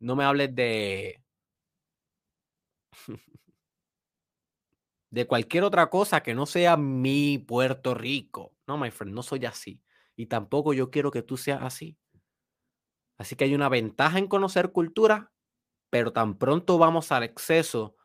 no 0.00 0.16
me 0.16 0.24
hables 0.24 0.54
de, 0.56 1.22
de 5.10 5.26
cualquier 5.26 5.64
otra 5.64 5.88
cosa 5.90 6.22
que 6.22 6.34
no 6.34 6.46
sea 6.46 6.76
mi 6.76 7.38
Puerto 7.38 7.94
Rico. 7.94 8.54
No, 8.66 8.76
my 8.76 8.90
friend, 8.90 9.14
no 9.14 9.22
soy 9.22 9.44
así. 9.46 9.80
Y 10.16 10.26
tampoco 10.26 10.72
yo 10.74 10.90
quiero 10.90 11.10
que 11.10 11.22
tú 11.22 11.36
seas 11.36 11.62
así. 11.62 11.96
Así 13.18 13.36
que 13.36 13.44
hay 13.44 13.54
una 13.54 13.68
ventaja 13.68 14.18
en 14.18 14.28
conocer 14.28 14.72
cultura, 14.72 15.32
pero 15.90 16.12
tan 16.12 16.38
pronto 16.38 16.78
vamos 16.78 17.12
al 17.12 17.24
exceso, 17.24 17.96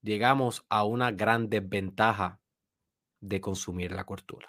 llegamos 0.00 0.64
a 0.68 0.84
una 0.84 1.10
gran 1.10 1.50
desventaja 1.50 2.40
de 3.20 3.40
consumir 3.40 3.92
la 3.92 4.04
cultura. 4.04 4.48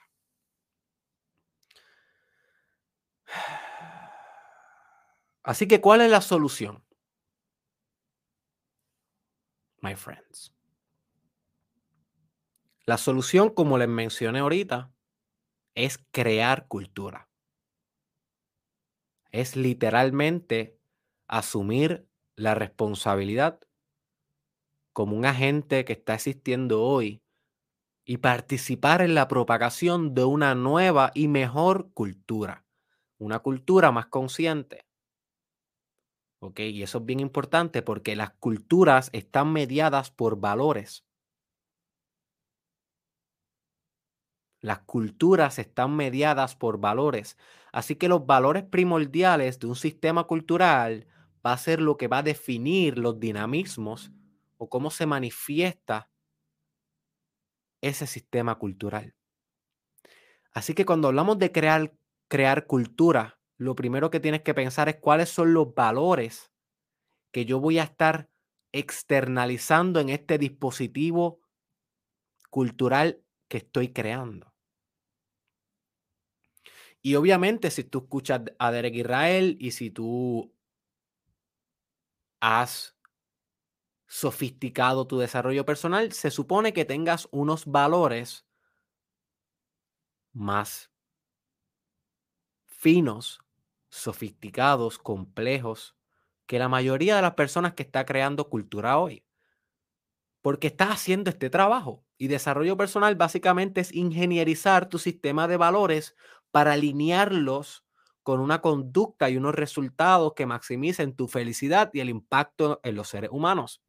Así 5.44 5.68
que, 5.68 5.82
¿cuál 5.82 6.02
es 6.02 6.12
la 6.12 6.22
solución? 6.22 6.84
My 9.82 9.96
friends. 9.96 10.52
La 12.86 12.98
solución, 12.98 13.50
como 13.50 13.80
les 13.80 13.88
mencioné 13.88 14.40
ahorita, 14.40 14.92
es 15.76 16.00
crear 16.12 16.68
cultura. 16.68 17.30
Es 19.36 19.58
literalmente 19.58 20.80
asumir 21.28 22.08
la 22.38 22.56
responsabilidad 22.56 23.60
como 24.94 25.16
un 25.16 25.26
agente 25.26 25.86
que 25.86 25.94
está 25.94 26.16
existiendo 26.16 26.82
hoy 26.82 27.22
y 28.06 28.18
participar 28.18 29.02
en 29.02 29.16
la 29.16 29.28
propagación 29.28 30.14
de 30.16 30.26
una 30.26 30.56
nueva 30.56 31.12
y 31.16 31.28
mejor 31.28 31.92
cultura, 31.94 32.66
una 33.20 33.40
cultura 33.40 33.92
más 33.92 34.08
consciente, 34.08 34.86
¿ok? 36.40 36.60
Y 36.62 36.82
eso 36.84 37.00
es 37.00 37.06
bien 37.06 37.20
importante 37.20 37.82
porque 37.82 38.16
las 38.16 38.32
culturas 38.32 39.10
están 39.14 39.52
mediadas 39.52 40.12
por 40.12 40.40
valores. 40.40 41.04
Las 44.60 44.80
culturas 44.80 45.60
están 45.60 45.96
mediadas 45.96 46.56
por 46.58 46.78
valores. 46.80 47.38
Así 47.76 47.98
que 47.98 48.08
los 48.08 48.26
valores 48.26 48.64
primordiales 48.64 49.60
de 49.60 49.68
un 49.68 49.76
sistema 49.76 50.24
cultural 50.24 51.08
va 51.46 51.52
a 51.52 51.58
ser 51.58 51.82
lo 51.82 51.98
que 51.98 52.08
va 52.08 52.20
a 52.20 52.24
definir 52.24 52.98
los 52.98 53.20
dinamismos 53.20 54.14
o 54.56 54.70
cómo 54.70 54.90
se 54.90 55.06
manifiesta 55.06 56.10
ese 57.82 58.08
sistema 58.08 58.58
cultural. 58.58 59.14
Así 60.54 60.74
que 60.74 60.86
cuando 60.86 61.10
hablamos 61.10 61.38
de 61.38 61.52
crear, 61.52 61.94
crear 62.30 62.66
cultura, 62.66 63.42
lo 63.58 63.76
primero 63.76 64.10
que 64.10 64.22
tienes 64.22 64.44
que 64.44 64.54
pensar 64.54 64.88
es 64.88 64.96
cuáles 65.02 65.28
son 65.28 65.54
los 65.54 65.76
valores 65.76 66.54
que 67.34 67.44
yo 67.44 67.60
voy 67.60 67.80
a 67.80 67.84
estar 67.84 68.30
externalizando 68.72 70.00
en 70.00 70.08
este 70.08 70.38
dispositivo 70.38 71.42
cultural 72.50 73.22
que 73.50 73.58
estoy 73.58 73.92
creando. 73.92 74.55
Y 77.06 77.14
obviamente 77.14 77.70
si 77.70 77.84
tú 77.84 78.00
escuchas 78.00 78.42
a 78.58 78.72
Derek 78.72 78.96
Israel 78.96 79.58
y 79.60 79.70
si 79.70 79.92
tú 79.92 80.52
has 82.40 82.98
sofisticado 84.08 85.06
tu 85.06 85.20
desarrollo 85.20 85.68
personal, 85.68 86.14
se 86.14 86.32
supone 86.32 86.74
que 86.74 86.84
tengas 86.84 87.28
unos 87.30 87.68
valores 87.68 88.48
más 90.34 90.90
finos 92.66 93.40
sofisticados, 93.90 94.98
complejos, 94.98 95.96
que 96.48 96.58
la 96.58 96.70
mayoría 96.70 97.18
de 97.18 97.22
las 97.22 97.36
personas 97.36 97.76
que 97.76 97.84
está 97.84 98.04
creando 98.04 98.50
cultura 98.50 98.98
hoy. 98.98 99.24
Porque 100.42 100.66
está 100.66 100.92
haciendo 100.92 101.30
este 101.30 101.52
trabajo. 101.52 102.04
Y 102.18 102.30
desarrollo 102.30 102.78
personal 102.78 103.14
básicamente 103.16 103.82
es 103.82 103.94
ingenierizar 103.94 104.90
tu 104.90 104.98
sistema 104.98 105.48
de 105.48 105.58
valores 105.58 106.16
para 106.56 106.72
alinearlos 106.72 107.84
con 108.24 108.40
una 108.40 108.62
conducta 108.62 109.30
y 109.30 109.36
unos 109.36 109.56
resultados 109.56 110.32
que 110.38 110.46
maximicen 110.46 111.14
tu 111.14 111.28
felicidad 111.28 111.90
y 111.92 112.00
el 112.00 112.08
impacto 112.08 112.80
en 112.84 112.96
los 112.96 113.10
seres 113.10 113.30
humanos. 113.34 113.82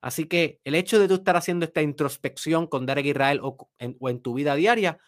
Así 0.00 0.26
que 0.26 0.60
el 0.62 0.76
hecho 0.76 1.00
de 1.00 1.08
tú 1.08 1.14
estar 1.14 1.34
haciendo 1.34 1.64
esta 1.64 1.82
introspección 1.82 2.68
con 2.68 2.86
Derek 2.86 3.06
Israel 3.06 3.40
o 3.42 3.68
en, 3.80 3.96
o 3.98 4.16
tu 4.18 4.32
vida 4.34 4.54
diaria 4.54 5.00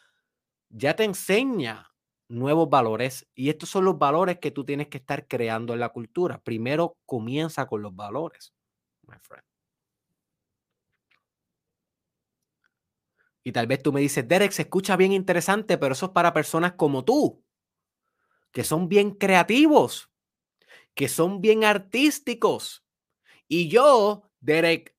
ya 0.68 0.96
te 0.96 1.04
enseña 1.04 1.94
nuevos 2.26 2.68
valores 2.68 3.28
y 3.36 3.50
estos 3.50 3.68
son 3.68 3.84
los 3.84 3.96
valores 3.96 4.40
que 4.40 4.50
tú 4.50 4.64
tienes 4.64 4.88
que 4.88 4.98
estar 4.98 5.28
creando 5.28 5.74
en 5.74 5.78
la 5.78 5.90
cultura. 5.90 6.40
Primero 6.42 6.96
comienza 7.06 7.66
con 7.66 7.82
los 7.82 7.94
valores, 7.94 8.52
my 9.06 9.14
friend. 9.20 9.53
Y 13.44 13.52
tal 13.52 13.66
vez 13.66 13.82
tú 13.82 13.92
me 13.92 14.00
dices, 14.00 14.26
Derek, 14.26 14.52
se 14.52 14.62
escucha 14.62 14.96
bien 14.96 15.12
interesante, 15.12 15.76
pero 15.76 15.92
eso 15.92 16.06
es 16.06 16.12
para 16.12 16.32
personas 16.32 16.72
como 16.72 17.04
tú, 17.04 17.44
que 18.50 18.64
son 18.64 18.88
bien 18.88 19.10
creativos, 19.10 20.10
que 20.94 21.08
son 21.08 21.42
bien 21.42 21.62
artísticos. 21.62 22.86
Y 23.46 23.68
yo, 23.68 24.30
Derek, 24.40 24.96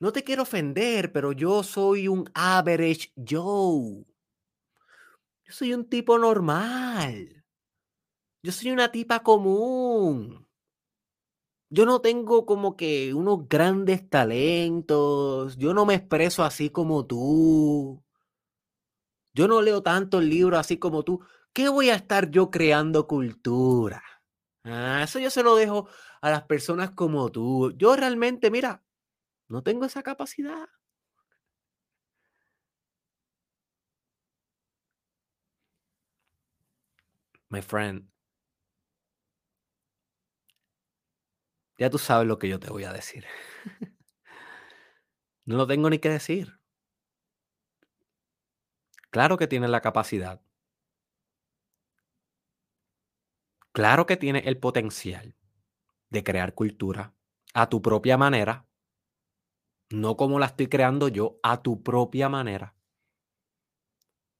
no 0.00 0.12
te 0.12 0.24
quiero 0.24 0.42
ofender, 0.42 1.12
pero 1.12 1.30
yo 1.30 1.62
soy 1.62 2.08
un 2.08 2.28
average 2.34 3.12
Joe. 3.16 4.04
Yo 5.44 5.52
soy 5.52 5.72
un 5.72 5.88
tipo 5.88 6.18
normal. 6.18 7.44
Yo 8.42 8.50
soy 8.50 8.72
una 8.72 8.90
tipa 8.90 9.22
común. 9.22 10.47
Yo 11.70 11.84
no 11.86 12.00
tengo 12.00 12.46
como 12.46 12.76
que 12.76 13.12
unos 13.14 13.48
grandes 13.48 14.08
talentos. 14.08 15.56
Yo 15.58 15.74
no 15.74 15.84
me 15.86 15.94
expreso 15.94 16.44
así 16.44 16.70
como 16.70 17.06
tú. 17.06 18.02
Yo 19.34 19.48
no 19.48 19.62
leo 19.62 19.82
tantos 19.82 20.24
libros 20.24 20.58
así 20.60 20.78
como 20.78 21.02
tú. 21.04 21.20
¿Qué 21.52 21.68
voy 21.68 21.90
a 21.90 21.94
estar 21.96 22.30
yo 22.30 22.50
creando 22.50 23.06
cultura? 23.06 24.02
Ah, 24.64 25.02
eso 25.04 25.18
yo 25.18 25.30
se 25.30 25.42
lo 25.42 25.56
dejo 25.56 25.88
a 26.20 26.30
las 26.30 26.42
personas 26.44 26.90
como 26.92 27.30
tú. 27.30 27.72
Yo 27.76 27.96
realmente, 27.96 28.50
mira, 28.50 28.82
no 29.48 29.62
tengo 29.62 29.84
esa 29.86 30.02
capacidad. 30.02 30.68
my 37.50 37.60
friend, 37.60 38.04
ya 41.78 41.88
tú 41.90 41.98
sabes 41.98 42.26
lo 42.26 42.38
que 42.38 42.48
yo 42.48 42.58
te 42.58 42.70
voy 42.70 42.84
a 42.84 42.92
decir. 42.92 43.24
no 45.44 45.56
lo 45.56 45.66
tengo 45.66 45.88
ni 45.88 46.00
que 46.00 46.10
decir. 46.10 46.58
Claro 49.10 49.38
que 49.38 49.46
tienes 49.46 49.70
la 49.70 49.80
capacidad. 49.80 50.42
Claro 53.72 54.06
que 54.06 54.16
tienes 54.16 54.44
el 54.46 54.58
potencial 54.58 55.36
de 56.10 56.24
crear 56.24 56.54
cultura 56.54 57.14
a 57.54 57.68
tu 57.68 57.80
propia 57.80 58.18
manera, 58.18 58.66
no 59.90 60.16
como 60.16 60.38
la 60.38 60.46
estoy 60.46 60.66
creando 60.66 61.08
yo, 61.08 61.38
a 61.44 61.62
tu 61.62 61.82
propia 61.82 62.28
manera. 62.28 62.74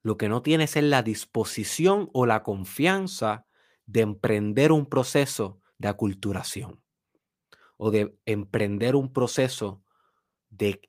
Lo 0.02 0.18
que 0.18 0.28
no 0.28 0.42
tienes 0.42 0.76
es 0.76 0.82
la 0.82 1.02
disposición 1.02 2.10
o 2.12 2.26
la 2.26 2.42
confianza 2.42 3.46
de 3.86 4.00
emprender 4.00 4.72
un 4.72 4.86
proceso 4.86 5.60
de 5.78 5.88
aculturación 5.88 6.82
o 7.78 7.90
de 7.90 8.18
emprender 8.26 8.94
un 8.94 9.12
proceso 9.12 9.82
de 10.50 10.82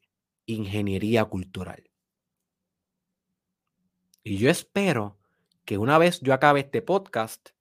ingeniería 0.45 1.23
cultural. 1.25 1.89
Y 4.23 4.37
yo 4.37 4.49
espero 4.49 5.17
que 5.63 5.77
una 5.77 5.97
vez 5.97 6.19
yo 6.19 6.33
acabe 6.33 6.59
este 6.61 6.81
podcast, 6.81 7.51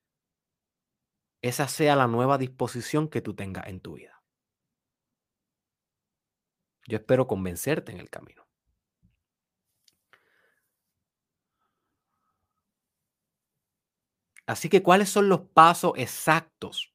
esa 1.43 1.68
sea 1.68 1.95
la 1.95 2.09
nueva 2.09 2.39
disposición 2.39 3.09
que 3.09 3.20
tú 3.20 3.35
tengas 3.35 3.68
en 3.68 3.81
tu 3.81 3.95
vida. 3.95 4.22
Yo 6.87 6.97
espero 6.97 7.26
convencerte 7.26 7.93
en 7.93 8.01
el 8.01 8.11
camino. 8.11 8.49
Así 14.47 14.70
que, 14.70 14.83
¿cuáles 14.83 15.11
son 15.11 15.29
los 15.29 15.43
pasos 15.43 15.93
exactos? 15.97 16.95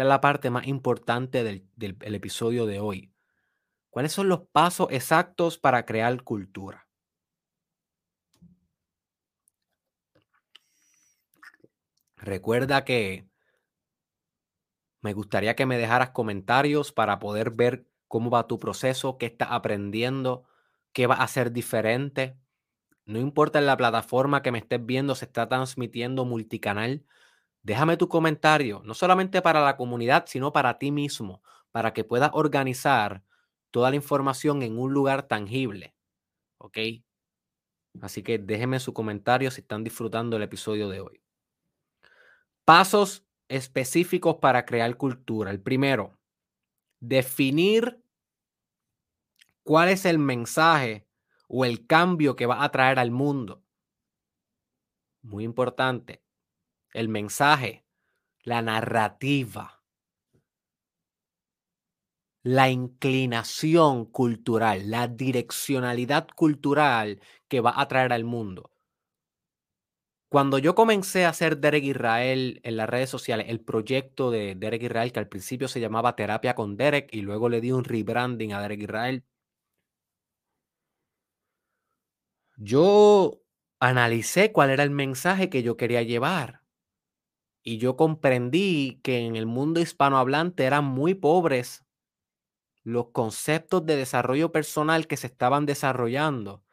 Es 0.00 0.06
la 0.06 0.22
parte 0.22 0.48
más 0.48 0.66
importante 0.66 1.44
del, 1.44 1.68
episodio 2.00 2.64
de 2.64 2.80
hoy. 2.80 3.12
¿Cuáles 3.90 4.12
son 4.12 4.30
los 4.30 4.46
pasos 4.50 4.88
exactos 4.90 5.58
para 5.58 5.84
crear 5.84 6.22
cultura? 6.22 6.88
Recuerda 12.16 12.86
que 12.86 13.28
me 15.02 15.12
gustaría 15.12 15.54
que 15.54 15.66
me 15.66 15.76
dejaras 15.76 16.12
comentarios 16.12 16.92
para 16.92 17.18
poder 17.18 17.50
ver 17.50 17.86
cómo 18.08 18.30
va 18.30 18.46
tu 18.46 18.58
proceso, 18.58 19.18
qué 19.18 19.26
estás 19.26 19.48
aprendiendo, 19.50 20.44
qué 20.94 21.06
va 21.08 21.16
a 21.16 21.28
ser 21.28 21.52
diferente. 21.52 22.38
No 23.04 23.18
importa 23.18 23.58
en 23.58 23.66
la 23.66 23.76
plataforma 23.76 24.40
que 24.40 24.50
me 24.50 24.60
estés 24.60 24.82
viendo, 24.82 25.14
se 25.14 25.26
está 25.26 25.46
transmitiendo 25.46 26.24
multicanal. 26.24 27.04
Déjame 27.62 27.96
tu 27.96 28.08
comentario, 28.08 28.82
no 28.84 28.94
solamente 28.94 29.42
para 29.42 29.62
la 29.62 29.76
comunidad, 29.76 30.24
sino 30.26 30.52
para 30.52 30.78
ti 30.78 30.90
mismo, 30.90 31.42
para 31.72 31.92
que 31.92 32.04
puedas 32.04 32.30
organizar 32.32 33.22
toda 33.70 33.90
la 33.90 33.96
información 33.96 34.62
en 34.62 34.78
un 34.78 34.92
lugar 34.92 35.28
tangible. 35.28 35.94
¿Ok? 36.58 36.78
Así 38.00 38.22
que 38.22 38.38
déjenme 38.38 38.80
su 38.80 38.92
comentario 38.92 39.50
si 39.50 39.60
están 39.60 39.84
disfrutando 39.84 40.36
el 40.36 40.42
episodio 40.42 40.88
de 40.88 41.00
hoy. 41.00 41.20
Pasos 42.64 43.24
específicos 43.48 44.36
para 44.36 44.64
crear 44.64 44.96
cultura. 44.96 45.50
El 45.50 45.60
primero, 45.60 46.18
definir 47.00 48.02
cuál 49.64 49.88
es 49.88 50.04
el 50.04 50.18
mensaje 50.18 51.06
o 51.48 51.64
el 51.64 51.86
cambio 51.86 52.36
que 52.36 52.46
va 52.46 52.62
a 52.62 52.70
traer 52.70 52.98
al 52.98 53.10
mundo. 53.10 53.62
Muy 55.22 55.44
importante. 55.44 56.22
El 56.92 57.08
mensaje, 57.08 57.84
la 58.42 58.62
narrativa, 58.62 59.82
la 62.42 62.70
inclinación 62.70 64.06
cultural, 64.06 64.90
la 64.90 65.08
direccionalidad 65.08 66.28
cultural 66.34 67.20
que 67.48 67.60
va 67.60 67.80
a 67.80 67.86
traer 67.88 68.12
al 68.12 68.24
mundo. 68.24 68.70
Cuando 70.28 70.58
yo 70.58 70.74
comencé 70.76 71.24
a 71.24 71.30
hacer 71.30 71.58
Derek 71.58 71.82
Israel 71.84 72.60
en 72.62 72.76
las 72.76 72.88
redes 72.88 73.10
sociales, 73.10 73.46
el 73.48 73.60
proyecto 73.60 74.30
de 74.30 74.54
Derek 74.54 74.82
Israel, 74.84 75.12
que 75.12 75.18
al 75.18 75.28
principio 75.28 75.66
se 75.68 75.80
llamaba 75.80 76.14
Terapia 76.16 76.54
con 76.54 76.76
Derek 76.76 77.08
y 77.12 77.22
luego 77.22 77.48
le 77.48 77.60
di 77.60 77.72
un 77.72 77.84
rebranding 77.84 78.52
a 78.52 78.60
Derek 78.62 78.80
Israel, 78.82 79.24
yo 82.58 83.42
analicé 83.80 84.52
cuál 84.52 84.70
era 84.70 84.82
el 84.84 84.90
mensaje 84.90 85.50
que 85.50 85.62
yo 85.62 85.76
quería 85.76 86.02
llevar. 86.02 86.59
Y 87.62 87.78
yo 87.78 87.96
comprendí 87.96 89.00
que 89.02 89.18
en 89.18 89.36
el 89.36 89.46
mundo 89.46 89.80
hispanohablante 89.80 90.64
eran 90.64 90.84
muy 90.84 91.14
pobres 91.14 91.84
los 92.82 93.10
conceptos 93.10 93.84
de 93.84 93.96
desarrollo 93.96 94.52
personal 94.52 95.06
que 95.06 95.16
se 95.16 95.26
estaban 95.26 95.66
desarrollando 95.66 96.64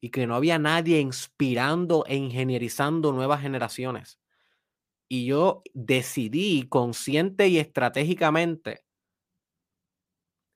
y 0.00 0.10
que 0.10 0.26
no 0.26 0.34
había 0.34 0.58
nadie 0.58 1.00
inspirando 1.00 2.04
e 2.06 2.16
ingenierizando 2.16 3.12
nuevas 3.12 3.40
generaciones. 3.40 4.20
Y 5.08 5.26
yo 5.26 5.62
decidí 5.74 6.68
consciente 6.68 7.48
y 7.48 7.58
estratégicamente 7.58 8.84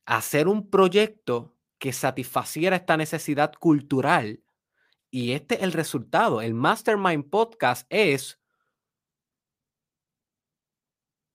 hacer 0.07 0.49
un 0.49 0.71
proyecto 0.71 1.57
que 1.79 1.93
satisfaciera 1.93 2.77
esta 2.77 2.97
necesidad 2.97 3.53
cultural. 3.59 4.43
Y 5.11 5.33
este 5.33 5.57
es 5.57 5.63
el 5.63 5.73
resultado. 5.73 6.41
El 6.41 6.55
Mastermind 6.55 7.29
Podcast 7.29 7.87
es 7.91 8.41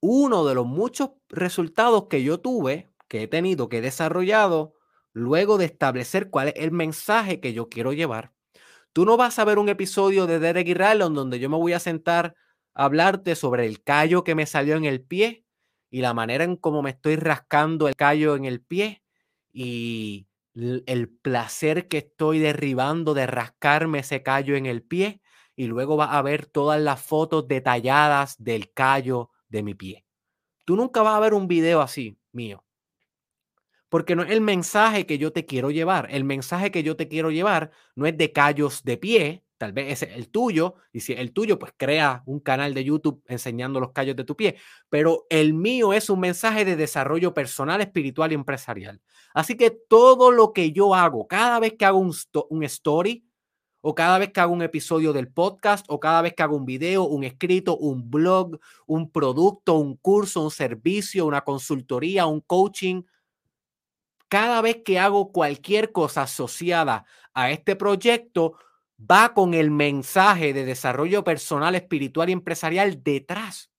uno 0.02 0.46
de 0.46 0.56
los 0.56 0.66
muchos 0.66 1.12
resultados 1.30 2.06
que 2.10 2.24
yo 2.24 2.40
tuve, 2.40 2.92
que 3.08 3.24
he 3.24 3.28
tenido, 3.28 3.70
que 3.70 3.78
he 3.80 3.82
desarrollado 3.82 4.74
luego 5.14 5.58
de 5.58 5.66
establecer 5.66 6.30
cuál 6.30 6.50
es 6.50 6.54
el 6.58 6.72
mensaje 6.72 7.40
que 7.40 7.54
yo 7.54 7.70
quiero 7.70 7.94
llevar. 7.94 8.32
Tú 8.94 9.06
no 9.06 9.18
vas 9.18 9.40
a 9.40 9.46
ver 9.46 9.60
un 9.60 9.70
episodio 9.70 10.28
de 10.28 10.40
Derek 10.40 10.68
Israel 10.68 11.00
donde 11.00 11.40
yo 11.40 11.50
me 11.50 11.58
voy 11.58 11.74
a 11.74 11.80
sentar 11.80 12.36
a 12.74 12.86
hablarte 12.86 13.36
sobre 13.36 13.66
el 13.66 13.84
callo 13.84 14.24
que 14.24 14.36
me 14.36 14.46
salió 14.46 14.76
en 14.76 14.86
el 14.86 15.02
pie 15.02 15.46
y 15.92 16.02
la 16.02 16.14
manera 16.14 16.44
en 16.44 16.56
cómo 16.56 16.82
me 16.82 16.92
estoy 16.92 17.16
rascando 17.16 17.88
el 17.88 17.96
callo 17.96 18.36
en 18.36 18.46
el 18.46 18.62
pie 18.62 19.04
y 19.52 20.28
el 20.56 21.10
placer 21.10 21.88
que 21.88 22.00
estoy 22.00 22.40
derribando 22.40 23.14
de 23.14 23.28
rascarme 23.28 24.00
ese 24.00 24.24
callo 24.24 24.56
en 24.56 24.66
el 24.66 24.84
pie 24.84 25.22
y 25.56 25.68
luego 25.68 25.98
vas 25.98 26.10
a 26.14 26.22
ver 26.22 26.46
todas 26.46 26.80
las 26.82 27.02
fotos 27.02 27.48
detalladas 27.48 28.36
del 28.44 28.72
callo 28.74 29.30
de 29.50 29.64
mi 29.64 29.76
pie. 29.76 30.06
Tú 30.66 30.76
nunca 30.76 31.02
vas 31.02 31.16
a 31.16 31.20
ver 31.20 31.34
un 31.34 31.48
video 31.48 31.82
así 31.82 32.18
mío 32.32 32.64
porque 33.90 34.16
no 34.16 34.24
es 34.24 34.30
el 34.32 34.42
mensaje 34.42 35.06
que 35.06 35.18
yo 35.18 35.34
te 35.34 35.46
quiero 35.46 35.72
llevar. 35.72 36.08
El 36.12 36.24
mensaje 36.24 36.72
que 36.72 36.84
yo 36.84 36.96
te 36.96 37.08
quiero 37.08 37.32
llevar 37.32 37.72
no 37.96 38.06
es 38.06 38.16
de 38.18 38.32
callos 38.32 38.84
de 38.84 38.98
pie, 38.98 39.44
tal 39.58 39.74
vez 39.74 40.02
es 40.02 40.16
el 40.16 40.30
tuyo, 40.30 40.76
y 40.94 41.02
si 41.02 41.14
es 41.14 41.20
el 41.20 41.34
tuyo, 41.34 41.60
pues 41.60 41.74
crea 41.76 42.24
un 42.26 42.40
canal 42.40 42.74
de 42.74 42.84
YouTube 42.84 43.22
enseñando 43.28 43.80
los 43.80 43.92
callos 43.92 44.16
de 44.16 44.24
tu 44.24 44.36
pie, 44.38 44.58
pero 44.90 45.26
el 45.30 45.54
mío 45.54 45.92
es 45.92 46.10
un 46.10 46.20
mensaje 46.20 46.64
de 46.66 46.76
desarrollo 46.76 47.34
personal, 47.34 47.82
espiritual 47.82 48.32
y 48.32 48.36
empresarial. 48.36 49.02
Así 49.34 49.58
que 49.58 49.72
todo 49.72 50.32
lo 50.32 50.54
que 50.54 50.72
yo 50.72 50.94
hago, 50.96 51.28
cada 51.28 51.60
vez 51.60 51.74
que 51.78 51.86
hago 51.86 51.98
un, 51.98 52.14
un 52.50 52.64
story, 52.64 53.26
o 53.82 53.96
cada 53.96 54.18
vez 54.18 54.32
que 54.32 54.42
hago 54.42 54.54
un 54.54 54.62
episodio 54.62 55.14
del 55.14 55.32
podcast, 55.32 55.86
o 55.90 56.00
cada 56.00 56.22
vez 56.22 56.34
que 56.34 56.44
hago 56.44 56.58
un 56.58 56.66
video, 56.66 57.04
un 57.04 57.24
escrito, 57.24 57.78
un 57.78 58.10
blog, 58.10 58.60
un 58.86 59.10
producto, 59.10 59.76
un 59.76 59.96
curso, 59.96 60.44
un 60.44 60.52
servicio, 60.52 61.26
una 61.26 61.42
consultoría, 61.42 62.26
un 62.26 62.42
coaching, 62.42 63.04
cada 64.28 64.62
vez 64.62 64.84
que 64.84 65.00
hago 65.00 65.32
cualquier 65.32 65.92
cosa 65.92 66.24
asociada 66.24 67.06
a 67.34 67.52
este 67.52 67.76
proyecto, 67.76 68.54
va 69.00 69.34
con 69.34 69.54
el 69.54 69.72
mensaje 69.72 70.54
de 70.54 70.66
desarrollo 70.66 71.24
personal, 71.24 71.74
espiritual 71.76 72.30
y 72.30 72.34
empresarial 72.34 73.02
detrás. 73.04 73.72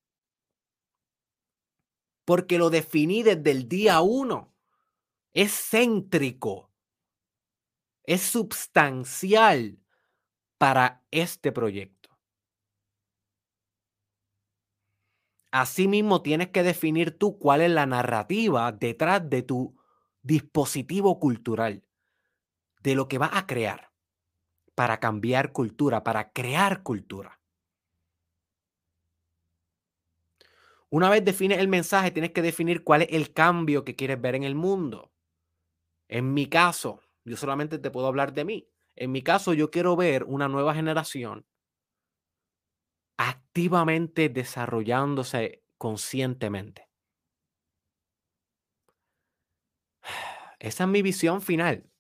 Porque 2.25 2.59
lo 2.59 2.71
definí 2.71 3.23
desde 3.23 3.51
el 3.51 3.69
día 3.69 4.01
uno. 4.01 4.55
Es 5.33 5.53
céntrico. 5.71 6.71
Es 8.05 8.23
substancial 8.23 9.79
para 10.61 11.01
este 11.11 11.53
proyecto. 11.53 12.11
Asimismo, 15.51 16.21
tienes 16.21 16.49
que 16.51 16.63
definir 16.63 17.19
tú 17.19 17.39
cuál 17.39 17.63
es 17.63 17.71
la 17.71 17.87
narrativa 17.87 18.71
detrás 18.71 19.31
de 19.31 19.43
tu 19.43 19.75
dispositivo 20.21 21.19
cultural 21.19 21.83
de 22.83 22.95
lo 22.95 23.09
que 23.09 23.17
va 23.17 23.31
a 23.33 23.47
crear 23.47 23.91
para 24.75 25.01
cambiar 25.01 25.53
cultura, 25.53 26.05
para 26.05 26.33
crear 26.33 26.83
cultura. 26.83 27.41
Una 30.91 31.09
vez 31.09 31.25
defines 31.25 31.59
el 31.59 31.69
mensaje, 31.69 32.11
tienes 32.11 32.33
que 32.33 32.43
definir 32.43 32.85
cuál 32.85 33.03
es 33.03 33.09
el 33.13 33.33
cambio 33.33 33.83
que 33.83 33.97
quieres 33.97 34.21
ver 34.21 34.35
en 34.35 34.45
el 34.45 34.55
mundo. 34.55 35.11
En 36.09 36.35
mi 36.35 36.47
caso, 36.49 37.01
yo 37.25 37.37
solamente 37.37 37.79
te 37.79 37.91
puedo 37.91 38.09
hablar 38.09 38.35
de 38.35 38.45
mí. 38.45 38.69
En 39.01 39.13
mi 39.13 39.23
caso, 39.23 39.55
yo 39.55 39.71
quiero 39.71 39.97
ver 39.97 40.25
una 40.25 40.47
nueva 40.47 40.75
generación 40.75 41.47
activamente 43.17 44.29
desarrollándose 44.29 45.63
conscientemente. 45.79 46.89
Esa 50.59 50.85
es 50.85 50.91
mi 50.91 51.03
visión 51.03 51.41
final. 51.41 51.91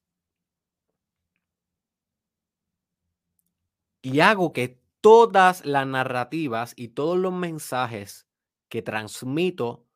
Y 4.03 4.21
hago 4.21 4.53
que 4.53 4.81
todas 5.01 5.65
las 5.65 5.87
narrativas 5.87 6.75
y 6.77 6.89
todos 6.89 7.19
los 7.19 7.33
mensajes 7.33 8.27
que 8.69 8.83
transmito 8.83 9.87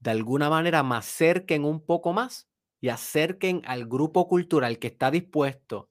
de 0.00 0.12
alguna 0.12 0.50
manera 0.50 0.82
me 0.82 0.96
acerquen 0.96 1.64
un 1.64 1.84
poco 1.84 2.12
más 2.12 2.48
y 2.80 2.90
acerquen 2.90 3.62
al 3.66 3.86
grupo 3.86 4.28
cultural 4.28 4.78
que 4.78 4.88
está 4.88 5.10
dispuesto 5.10 5.90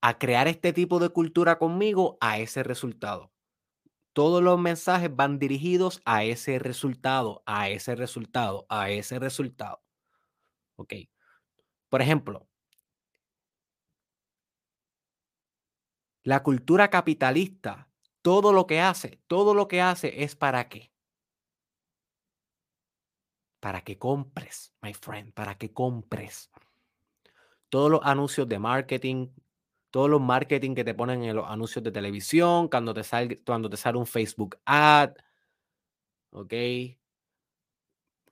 a 0.00 0.18
crear 0.18 0.48
este 0.48 0.72
tipo 0.72 0.98
de 0.98 1.10
cultura 1.10 1.58
conmigo 1.58 2.18
a 2.20 2.38
ese 2.38 2.62
resultado. 2.62 3.32
Todos 4.12 4.42
los 4.42 4.58
mensajes 4.58 5.14
van 5.14 5.38
dirigidos 5.38 6.00
a 6.04 6.24
ese 6.24 6.58
resultado, 6.58 7.42
a 7.46 7.68
ese 7.68 7.94
resultado, 7.94 8.66
a 8.68 8.90
ese 8.90 9.18
resultado. 9.18 9.82
Ok. 10.76 10.94
Por 11.88 12.02
ejemplo, 12.02 12.48
la 16.24 16.42
cultura 16.42 16.90
capitalista, 16.90 17.88
todo 18.22 18.52
lo 18.52 18.66
que 18.66 18.80
hace, 18.80 19.22
todo 19.26 19.54
lo 19.54 19.68
que 19.68 19.80
hace 19.80 20.22
es 20.22 20.36
para 20.36 20.68
qué? 20.68 20.92
Para 23.60 23.82
que 23.82 23.98
compres, 23.98 24.74
my 24.82 24.94
friend, 24.94 25.32
para 25.32 25.56
que 25.56 25.72
compres. 25.72 26.50
Todos 27.68 27.90
los 27.90 28.00
anuncios 28.02 28.48
de 28.48 28.58
marketing, 28.58 29.28
todos 29.90 30.10
los 30.10 30.20
marketing 30.20 30.74
que 30.74 30.84
te 30.84 30.94
ponen 30.94 31.24
en 31.24 31.36
los 31.36 31.48
anuncios 31.48 31.82
de 31.84 31.92
televisión, 31.92 32.68
cuando 32.68 32.94
te 32.94 33.04
sale, 33.04 33.40
cuando 33.44 33.70
te 33.70 33.76
sale 33.76 33.98
un 33.98 34.06
Facebook 34.06 34.58
ad, 34.64 35.12
¿ok? 36.30 36.54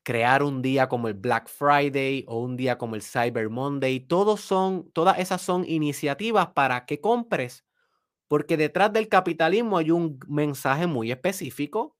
crear 0.06 0.44
un 0.44 0.62
día 0.62 0.88
como 0.88 1.08
el 1.08 1.14
Black 1.14 1.48
Friday 1.48 2.24
o 2.28 2.38
un 2.38 2.56
día 2.56 2.78
como 2.78 2.94
el 2.94 3.02
Cyber 3.02 3.50
Monday, 3.50 3.98
todos 3.98 4.40
son, 4.40 4.88
todas 4.92 5.18
esas 5.18 5.42
son 5.42 5.64
iniciativas 5.66 6.46
para 6.52 6.86
que 6.86 7.00
compres, 7.00 7.64
porque 8.28 8.56
detrás 8.56 8.92
del 8.92 9.08
capitalismo 9.08 9.78
hay 9.78 9.90
un 9.90 10.20
mensaje 10.28 10.86
muy 10.86 11.10
específico 11.10 11.96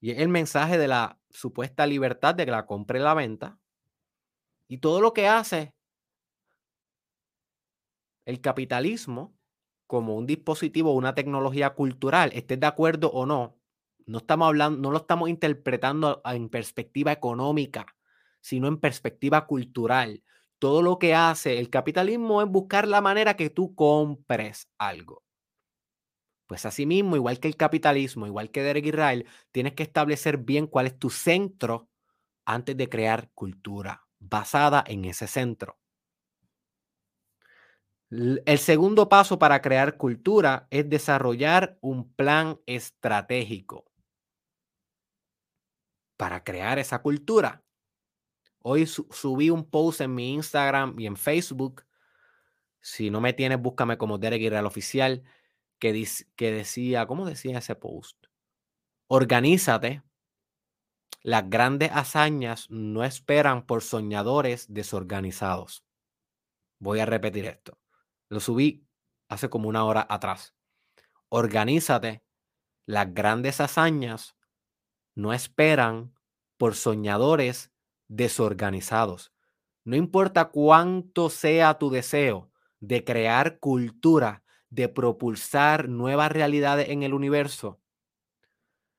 y 0.00 0.10
es 0.10 0.18
el 0.18 0.28
mensaje 0.28 0.76
de 0.76 0.88
la 0.88 1.20
supuesta 1.30 1.86
libertad 1.86 2.34
de 2.34 2.46
que 2.46 2.50
la 2.50 2.66
compre 2.66 2.98
y 2.98 3.02
la 3.02 3.14
venta. 3.14 3.60
Y 4.66 4.78
todo 4.78 5.00
lo 5.00 5.12
que 5.12 5.28
hace 5.28 5.72
el 8.24 8.40
capitalismo 8.40 9.36
como 9.86 10.16
un 10.16 10.26
dispositivo, 10.26 10.94
una 10.94 11.14
tecnología 11.14 11.70
cultural, 11.74 12.30
estés 12.34 12.58
de 12.60 12.66
acuerdo 12.66 13.10
o 13.10 13.26
no, 13.26 13.58
no 14.06 14.18
estamos 14.18 14.48
hablando, 14.48 14.80
no 14.80 14.90
lo 14.90 14.98
estamos 14.98 15.28
interpretando 15.28 16.22
en 16.24 16.48
perspectiva 16.48 17.12
económica, 17.12 17.86
sino 18.40 18.68
en 18.68 18.78
perspectiva 18.78 19.46
cultural. 19.46 20.22
Todo 20.58 20.82
lo 20.82 20.98
que 20.98 21.14
hace 21.14 21.58
el 21.58 21.70
capitalismo 21.70 22.42
es 22.42 22.48
buscar 22.48 22.88
la 22.88 23.00
manera 23.00 23.36
que 23.36 23.50
tú 23.50 23.74
compres 23.74 24.68
algo. 24.78 25.22
Pues 26.46 26.66
asimismo, 26.66 27.16
igual 27.16 27.40
que 27.40 27.48
el 27.48 27.56
capitalismo, 27.56 28.26
igual 28.26 28.50
que 28.50 28.62
Derek 28.62 28.86
Israel, 28.86 29.26
tienes 29.52 29.74
que 29.74 29.82
establecer 29.82 30.38
bien 30.38 30.66
cuál 30.66 30.86
es 30.86 30.98
tu 30.98 31.10
centro 31.10 31.88
antes 32.44 32.76
de 32.76 32.88
crear 32.88 33.30
cultura 33.34 34.06
basada 34.18 34.84
en 34.86 35.04
ese 35.06 35.26
centro. 35.26 35.81
El 38.14 38.58
segundo 38.58 39.08
paso 39.08 39.38
para 39.38 39.62
crear 39.62 39.96
cultura 39.96 40.66
es 40.68 40.86
desarrollar 40.86 41.78
un 41.80 42.12
plan 42.12 42.60
estratégico 42.66 43.90
para 46.18 46.44
crear 46.44 46.78
esa 46.78 47.00
cultura. 47.00 47.64
Hoy 48.58 48.84
subí 48.84 49.48
un 49.48 49.64
post 49.64 50.02
en 50.02 50.14
mi 50.14 50.34
Instagram 50.34 51.00
y 51.00 51.06
en 51.06 51.16
Facebook. 51.16 51.86
Si 52.82 53.08
no 53.08 53.22
me 53.22 53.32
tienes, 53.32 53.58
búscame 53.58 53.96
como 53.96 54.18
Derek 54.18 54.42
Israel 54.42 54.66
Oficial, 54.66 55.22
que, 55.78 56.06
que 56.36 56.52
decía, 56.52 57.06
¿cómo 57.06 57.24
decía 57.24 57.60
ese 57.60 57.76
post? 57.76 58.26
Organízate. 59.06 60.02
Las 61.22 61.48
grandes 61.48 61.90
hazañas 61.90 62.66
no 62.68 63.04
esperan 63.04 63.64
por 63.64 63.80
soñadores 63.80 64.66
desorganizados. 64.68 65.82
Voy 66.78 67.00
a 67.00 67.06
repetir 67.06 67.46
esto. 67.46 67.81
Lo 68.32 68.40
subí 68.40 68.88
hace 69.28 69.50
como 69.50 69.68
una 69.68 69.84
hora 69.84 70.06
atrás. 70.08 70.54
Organízate. 71.28 72.22
Las 72.86 73.12
grandes 73.12 73.60
hazañas 73.60 74.38
no 75.14 75.34
esperan 75.34 76.14
por 76.56 76.74
soñadores 76.74 77.72
desorganizados. 78.08 79.34
No 79.84 79.96
importa 79.96 80.46
cuánto 80.46 81.28
sea 81.28 81.74
tu 81.78 81.90
deseo 81.90 82.50
de 82.80 83.04
crear 83.04 83.58
cultura, 83.58 84.44
de 84.70 84.88
propulsar 84.88 85.90
nuevas 85.90 86.32
realidades 86.32 86.88
en 86.88 87.02
el 87.02 87.12
universo, 87.12 87.82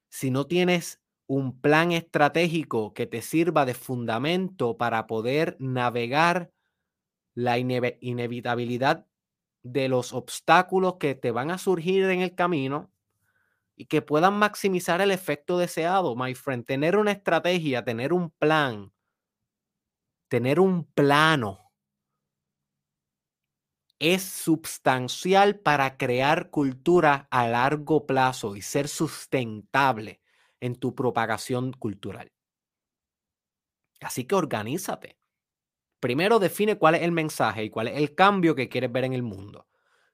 si 0.10 0.30
no 0.30 0.46
tienes 0.46 1.02
un 1.26 1.60
plan 1.60 1.92
estratégico 1.92 2.94
que 2.94 3.08
te 3.08 3.24
sirva 3.24 3.66
de 3.66 3.74
fundamento 3.74 4.78
para 4.78 5.08
poder 5.08 5.58
navegar 5.60 6.52
la 7.34 7.58
inevitabilidad 7.58 9.08
de 9.64 9.88
los 9.89 10.14
obstáculos 10.14 10.95
que 10.99 11.16
te 11.16 11.32
van 11.32 11.51
a 11.51 11.57
surgir 11.57 12.05
en 12.05 12.22
el 12.22 12.36
camino 12.36 12.91
y 13.76 13.86
que 13.88 14.01
puedan 14.01 14.36
maximizar 14.36 15.01
el 15.01 15.11
efecto 15.11 15.57
deseado, 15.57 16.16
my 16.16 16.36
friend. 16.36 16.66
Tener 16.66 16.97
una 16.97 17.11
estrategia, 17.14 17.84
tener 17.86 18.14
un 18.14 18.30
plan, 18.32 18.93
tener 20.28 20.59
un 20.59 20.84
plano 20.84 21.72
es 23.99 24.22
sustancial 24.24 25.59
para 25.59 25.97
crear 25.97 26.51
cultura 26.51 27.28
a 27.32 27.47
largo 27.47 28.05
plazo 28.05 28.55
y 28.55 28.61
ser 28.61 28.88
sustentable 28.88 30.22
en 30.59 30.76
tu 30.76 30.93
propagación 30.93 31.72
cultural. 31.74 32.32
Así 34.01 34.26
que 34.28 34.36
organízate. 34.36 35.18
Primero 36.04 36.38
define 36.38 36.78
cuál 36.78 36.95
es 36.95 37.04
el 37.04 37.14
mensaje 37.14 37.64
y 37.64 37.70
cuál 37.70 37.88
es 37.88 37.95
el 37.95 38.14
cambio 38.14 38.56
que 38.56 38.68
quieres 38.68 38.91
ver 38.91 39.06
en 39.06 39.14
el 39.14 39.24
mundo. 39.24 39.70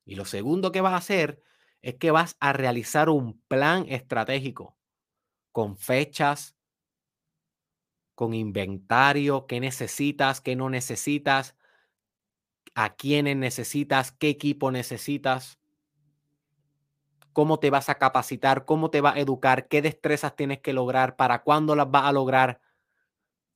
Y 0.06 0.14
lo 0.14 0.24
segundo 0.24 0.72
que 0.72 0.82
vas 0.82 0.94
a 0.94 0.98
hacer 0.98 1.42
es 1.82 1.96
que 1.96 2.12
vas 2.12 2.38
a 2.40 2.54
realizar 2.54 3.10
un 3.10 3.42
plan 3.48 3.88
estratégico 3.90 4.78
con 5.52 5.78
fechas, 5.78 6.56
con 8.14 8.36
inventario, 8.36 9.48
qué 9.48 9.60
necesitas, 9.60 10.42
qué 10.42 10.56
no 10.56 10.70
necesitas, 10.70 11.56
a 12.76 12.96
quiénes 12.96 13.38
necesitas, 13.38 14.12
qué 14.12 14.30
equipo 14.30 14.70
necesitas, 14.70 15.58
cómo 17.34 17.58
te 17.58 17.72
vas 17.72 17.90
a 17.90 17.96
capacitar, 17.96 18.66
cómo 18.66 18.92
te 18.92 19.02
vas 19.02 19.16
a 19.16 19.20
educar, 19.22 19.68
qué 19.68 19.82
destrezas 19.82 20.36
tienes 20.36 20.60
que 20.60 20.72
lograr, 20.72 21.16
para 21.16 21.42
cuándo 21.42 21.76
las 21.76 21.90
vas 21.90 22.04
a 22.04 22.12
lograr 22.12 22.62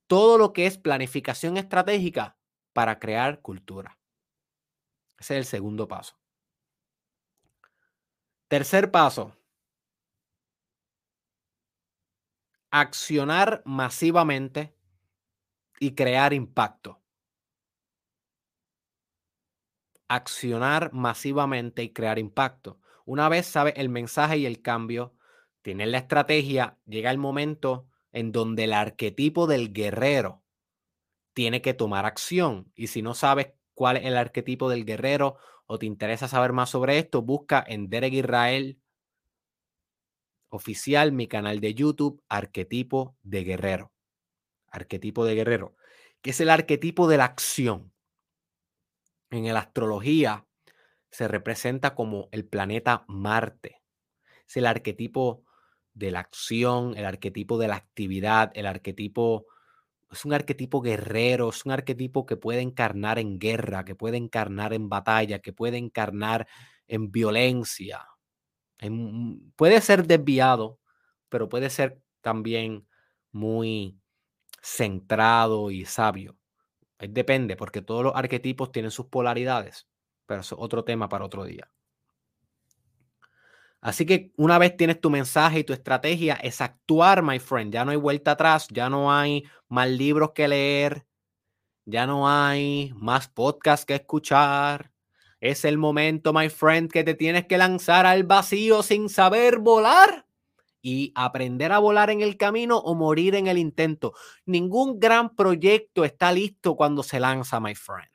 todo 0.06 0.38
lo 0.38 0.52
que 0.52 0.66
es 0.66 0.78
planificación 0.78 1.56
estratégica 1.56 2.36
para 2.72 2.98
crear 2.98 3.40
cultura. 3.40 3.98
Ese 5.18 5.34
es 5.34 5.38
el 5.38 5.44
segundo 5.44 5.88
paso. 5.88 6.18
Tercer 8.48 8.90
paso. 8.90 9.36
Accionar 12.70 13.62
masivamente 13.64 14.76
y 15.80 15.94
crear 15.94 16.32
impacto. 16.32 17.00
Accionar 20.08 20.92
masivamente 20.92 21.82
y 21.82 21.92
crear 21.92 22.18
impacto. 22.18 22.80
Una 23.06 23.28
vez 23.28 23.46
sabes 23.46 23.74
el 23.76 23.88
mensaje 23.88 24.38
y 24.38 24.46
el 24.46 24.60
cambio, 24.60 25.14
tienes 25.62 25.88
la 25.88 25.98
estrategia, 25.98 26.78
llega 26.84 27.10
el 27.10 27.18
momento 27.18 27.88
en 28.14 28.30
donde 28.30 28.64
el 28.64 28.72
arquetipo 28.72 29.46
del 29.46 29.72
guerrero 29.72 30.42
tiene 31.34 31.60
que 31.60 31.74
tomar 31.74 32.06
acción. 32.06 32.72
Y 32.76 32.86
si 32.86 33.02
no 33.02 33.12
sabes 33.12 33.48
cuál 33.74 33.96
es 33.96 34.04
el 34.04 34.16
arquetipo 34.16 34.70
del 34.70 34.86
guerrero 34.86 35.36
o 35.66 35.78
te 35.78 35.86
interesa 35.86 36.28
saber 36.28 36.52
más 36.52 36.70
sobre 36.70 36.98
esto, 36.98 37.22
busca 37.22 37.62
en 37.66 37.90
Derek 37.90 38.14
Israel 38.14 38.78
oficial 40.48 41.10
mi 41.10 41.26
canal 41.26 41.60
de 41.60 41.74
YouTube, 41.74 42.22
arquetipo 42.28 43.16
de 43.24 43.42
guerrero. 43.42 43.92
Arquetipo 44.68 45.24
de 45.24 45.34
guerrero, 45.34 45.76
que 46.22 46.30
es 46.30 46.40
el 46.40 46.50
arquetipo 46.50 47.08
de 47.08 47.16
la 47.16 47.24
acción. 47.24 47.92
En 49.30 49.52
la 49.52 49.58
astrología 49.58 50.46
se 51.10 51.26
representa 51.26 51.96
como 51.96 52.28
el 52.30 52.46
planeta 52.46 53.04
Marte. 53.08 53.82
Es 54.46 54.56
el 54.56 54.66
arquetipo 54.66 55.44
de 55.94 56.10
la 56.10 56.20
acción, 56.20 56.96
el 56.96 57.04
arquetipo 57.06 57.58
de 57.58 57.68
la 57.68 57.76
actividad, 57.76 58.50
el 58.54 58.66
arquetipo, 58.66 59.46
es 60.10 60.24
un 60.24 60.34
arquetipo 60.34 60.80
guerrero, 60.82 61.50
es 61.50 61.66
un 61.66 61.72
arquetipo 61.72 62.26
que 62.26 62.36
puede 62.36 62.60
encarnar 62.62 63.18
en 63.18 63.38
guerra, 63.38 63.84
que 63.84 63.94
puede 63.96 64.16
encarnar 64.18 64.74
en 64.74 64.88
batalla, 64.88 65.40
que 65.40 65.52
puede 65.52 65.78
encarnar 65.78 66.46
en 66.88 67.10
violencia. 67.12 68.06
puede 69.56 69.80
ser 69.80 70.06
desviado, 70.06 70.78
pero 71.28 71.48
puede 71.48 71.70
ser 71.70 72.00
también 72.20 72.86
muy 73.32 73.98
centrado 74.62 75.70
y 75.70 75.84
sabio. 75.86 76.36
Depende, 76.98 77.56
porque 77.56 77.82
todos 77.82 78.04
los 78.04 78.16
arquetipos 78.16 78.72
tienen 78.72 78.90
sus 78.92 79.06
polaridades, 79.06 79.88
pero 80.26 80.42
es 80.42 80.52
otro 80.52 80.84
tema 80.84 81.08
para 81.08 81.24
otro 81.26 81.44
día. 81.44 81.70
Así 83.84 84.06
que 84.06 84.32
una 84.38 84.56
vez 84.56 84.78
tienes 84.78 84.98
tu 84.98 85.10
mensaje 85.10 85.58
y 85.58 85.64
tu 85.64 85.74
estrategia, 85.74 86.36
es 86.36 86.62
actuar, 86.62 87.22
my 87.22 87.38
friend. 87.38 87.70
Ya 87.70 87.84
no 87.84 87.90
hay 87.90 87.98
vuelta 87.98 88.30
atrás, 88.30 88.66
ya 88.70 88.88
no 88.88 89.12
hay 89.12 89.44
más 89.68 89.90
libros 89.90 90.30
que 90.34 90.48
leer, 90.48 91.04
ya 91.84 92.06
no 92.06 92.26
hay 92.26 92.94
más 92.96 93.28
podcasts 93.28 93.84
que 93.84 93.96
escuchar. 93.96 94.90
Es 95.38 95.66
el 95.66 95.76
momento, 95.76 96.32
my 96.32 96.48
friend, 96.48 96.90
que 96.90 97.04
te 97.04 97.12
tienes 97.12 97.44
que 97.44 97.58
lanzar 97.58 98.06
al 98.06 98.24
vacío 98.24 98.82
sin 98.82 99.10
saber 99.10 99.58
volar 99.58 100.26
y 100.80 101.12
aprender 101.14 101.70
a 101.72 101.78
volar 101.78 102.08
en 102.08 102.22
el 102.22 102.38
camino 102.38 102.78
o 102.78 102.94
morir 102.94 103.34
en 103.34 103.48
el 103.48 103.58
intento. 103.58 104.14
Ningún 104.46 104.98
gran 104.98 105.36
proyecto 105.36 106.06
está 106.06 106.32
listo 106.32 106.74
cuando 106.74 107.02
se 107.02 107.20
lanza, 107.20 107.60
my 107.60 107.74
friend. 107.74 108.13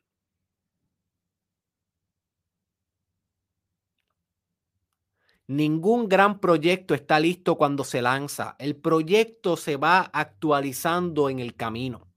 Ningún 5.50 6.08
gran 6.08 6.40
proyecto 6.40 6.94
está 6.94 7.20
listo 7.20 7.58
cuando 7.58 7.84
se 7.84 8.04
lanza. 8.04 8.56
El 8.60 8.76
proyecto 8.76 9.58
se 9.58 9.78
va 9.78 10.02
actualizando 10.02 11.28
en 11.28 11.40
el 11.40 11.56
camino. 11.56 12.08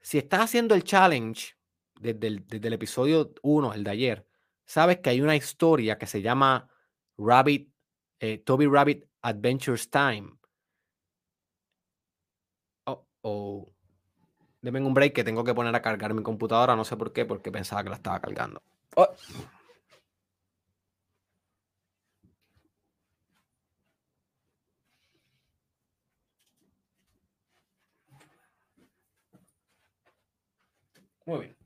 Si 0.00 0.16
estás 0.16 0.40
haciendo 0.40 0.74
el 0.74 0.82
challenge 0.82 1.58
desde 2.00 2.26
el, 2.26 2.72
episodio 2.72 3.34
1, 3.42 3.74
el 3.74 3.84
de 3.84 3.90
ayer, 3.90 4.26
sabes 4.64 5.00
que 5.00 5.10
hay 5.10 5.20
una 5.20 5.36
historia 5.36 5.98
que 5.98 6.06
se 6.06 6.22
llama 6.22 6.66
Rabbit, 7.18 7.70
eh, 8.18 8.38
Toby 8.38 8.66
Rabbit 8.66 9.04
Adventures 9.20 9.90
Time. 9.90 10.38
Oh, 12.84 13.06
oh. 13.20 13.72
Deme 14.62 14.80
un 14.80 14.94
break 14.94 15.12
que 15.12 15.24
tengo 15.24 15.44
que 15.44 15.52
poner 15.52 15.74
a 15.74 15.82
cargar 15.82 16.14
mi 16.14 16.22
computadora, 16.22 16.74
no 16.74 16.84
sé 16.86 16.96
por 16.96 17.12
qué, 17.12 17.26
porque 17.26 17.52
pensaba 17.52 17.82
que 17.82 17.90
la 17.90 17.96
estaba 17.96 18.20
cargando. 18.22 18.62
Oh. 18.98 19.14
Muy 31.26 31.40
bien. 31.40 31.56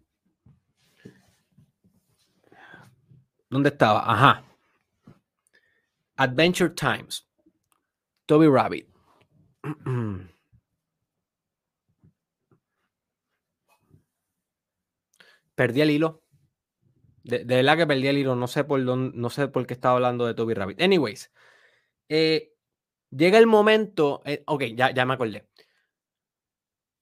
¿Dónde 3.49 3.68
estaba? 3.68 4.01
Ajá. 4.11 4.43
Adventure 6.16 6.70
Times. 6.70 7.28
Toby 8.26 8.49
Rabbit. 8.49 8.89
Perdí 15.55 15.81
el 15.83 15.91
hilo. 15.91 16.20
De, 17.23 17.45
verdad 17.45 17.77
que 17.77 17.87
perdí 17.87 18.09
el 18.09 18.18
hilo. 18.18 18.35
No 18.37 18.49
sé 18.49 18.64
por 18.64 18.85
dónde, 18.85 19.16
no 19.16 19.31
sé 19.31 19.49
por 19.49 19.66
qué 19.66 19.75
estaba 19.75 19.95
hablando 19.95 20.27
de 20.27 20.35
Toby 20.35 20.55
Rabbit. 20.55 20.81
Anyways, 20.81 21.31
eh, 22.09 22.53
llega 23.11 23.39
el 23.39 23.47
momento. 23.47 24.23
Eh, 24.25 24.43
ok, 24.47 24.64
ya, 24.75 24.93
ya 24.93 25.05
me 25.07 25.14
acordé. 25.14 25.47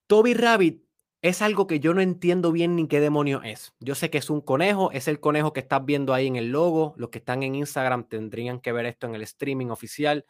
Toby 0.06 0.34
Rabbit 0.34 0.82
es 1.20 1.42
algo 1.42 1.66
que 1.66 1.80
yo 1.80 1.94
no 1.94 2.00
entiendo 2.00 2.52
bien 2.52 2.76
ni 2.76 2.86
qué 2.88 3.00
demonio 3.00 3.42
es. 3.42 3.74
Yo 3.80 3.94
sé 3.94 4.10
que 4.10 4.18
es 4.18 4.30
un 4.30 4.40
conejo, 4.40 4.90
es 4.92 5.08
el 5.08 5.20
conejo 5.20 5.52
que 5.52 5.60
estás 5.60 5.84
viendo 5.84 6.14
ahí 6.14 6.26
en 6.26 6.36
el 6.36 6.50
logo. 6.50 6.94
Los 6.96 7.10
que 7.10 7.18
están 7.18 7.42
en 7.42 7.54
Instagram 7.54 8.08
tendrían 8.08 8.60
que 8.60 8.72
ver 8.72 8.86
esto 8.86 9.06
en 9.06 9.14
el 9.14 9.22
streaming 9.22 9.68
oficial. 9.68 10.24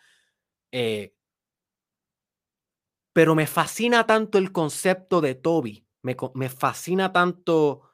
Eh, 0.72 1.14
pero 3.12 3.34
me 3.34 3.46
fascina 3.46 4.06
tanto 4.06 4.38
el 4.38 4.52
concepto 4.52 5.20
de 5.20 5.34
Toby. 5.34 5.86
Me, 6.02 6.16
me, 6.34 6.48
fascina 6.48 7.12
tanto 7.12 7.87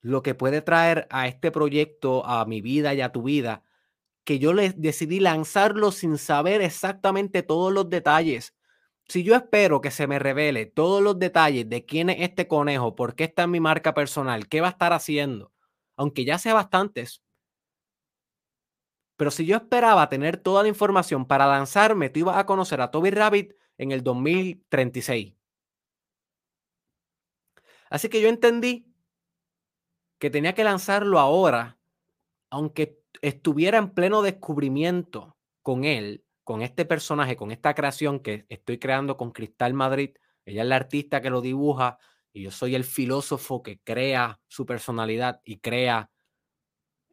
lo 0.00 0.22
que 0.22 0.34
puede 0.34 0.62
traer 0.62 1.06
a 1.10 1.28
este 1.28 1.50
proyecto, 1.50 2.24
a 2.26 2.44
mi 2.44 2.60
vida 2.60 2.94
y 2.94 3.00
a 3.00 3.12
tu 3.12 3.22
vida, 3.22 3.64
que 4.24 4.38
yo 4.38 4.52
le 4.52 4.70
decidí 4.70 5.20
lanzarlo 5.20 5.92
sin 5.92 6.18
saber 6.18 6.62
exactamente 6.62 7.42
todos 7.42 7.72
los 7.72 7.88
detalles 7.90 8.54
si 9.08 9.22
yo 9.24 9.34
espero 9.34 9.80
que 9.80 9.90
se 9.90 10.06
me 10.06 10.18
revele 10.18 10.66
todos 10.66 11.02
los 11.02 11.18
detalles 11.18 11.68
de 11.68 11.84
quién 11.86 12.10
es 12.10 12.18
este 12.20 12.46
conejo, 12.46 12.94
por 12.94 13.14
qué 13.14 13.24
está 13.24 13.44
en 13.44 13.52
mi 13.52 13.60
marca 13.60 13.94
personal, 13.94 14.48
qué 14.48 14.60
va 14.60 14.68
a 14.68 14.70
estar 14.70 14.92
haciendo, 14.92 15.52
aunque 15.96 16.24
ya 16.26 16.38
sea 16.38 16.54
bastantes, 16.54 17.22
pero 19.16 19.30
si 19.32 19.46
yo 19.46 19.56
esperaba 19.56 20.08
tener 20.08 20.36
toda 20.36 20.62
la 20.62 20.68
información 20.68 21.26
para 21.26 21.46
lanzarme, 21.48 22.08
tú 22.10 22.20
ibas 22.20 22.36
a 22.36 22.46
conocer 22.46 22.80
a 22.80 22.90
Toby 22.92 23.10
Rabbit 23.10 23.54
en 23.76 23.90
el 23.90 24.04
2036. 24.04 25.34
Así 27.90 28.08
que 28.08 28.20
yo 28.20 28.28
entendí 28.28 28.87
que 30.18 30.30
tenía 30.30 30.54
que 30.54 30.64
lanzarlo 30.64 31.18
ahora, 31.18 31.78
aunque 32.50 33.00
estuviera 33.22 33.78
en 33.78 33.90
pleno 33.90 34.22
descubrimiento 34.22 35.36
con 35.62 35.84
él, 35.84 36.24
con 36.44 36.62
este 36.62 36.84
personaje, 36.84 37.36
con 37.36 37.50
esta 37.50 37.74
creación 37.74 38.20
que 38.20 38.46
estoy 38.48 38.78
creando 38.78 39.16
con 39.16 39.32
Cristal 39.32 39.74
Madrid, 39.74 40.16
ella 40.44 40.62
es 40.62 40.68
la 40.68 40.76
artista 40.76 41.20
que 41.20 41.30
lo 41.30 41.40
dibuja 41.40 41.98
y 42.32 42.42
yo 42.42 42.50
soy 42.50 42.74
el 42.74 42.84
filósofo 42.84 43.62
que 43.62 43.80
crea 43.80 44.40
su 44.48 44.64
personalidad 44.64 45.40
y 45.44 45.58
crea, 45.58 46.10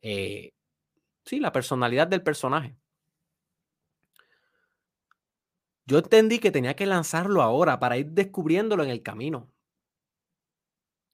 eh, 0.01 0.53
sí, 1.25 1.39
la 1.39 1.51
personalidad 1.51 2.07
del 2.07 2.23
personaje. 2.23 2.77
Yo 5.85 5.99
entendí 5.99 6.39
que 6.39 6.51
tenía 6.51 6.75
que 6.75 6.85
lanzarlo 6.85 7.41
ahora 7.41 7.79
para 7.79 7.97
ir 7.97 8.07
descubriéndolo 8.07 8.83
en 8.83 8.89
el 8.89 9.03
camino. 9.03 9.51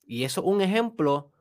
Y 0.03 0.23
eso 0.23 0.41
es 0.41 0.47
un 0.47 0.61
ejemplo 0.61 1.31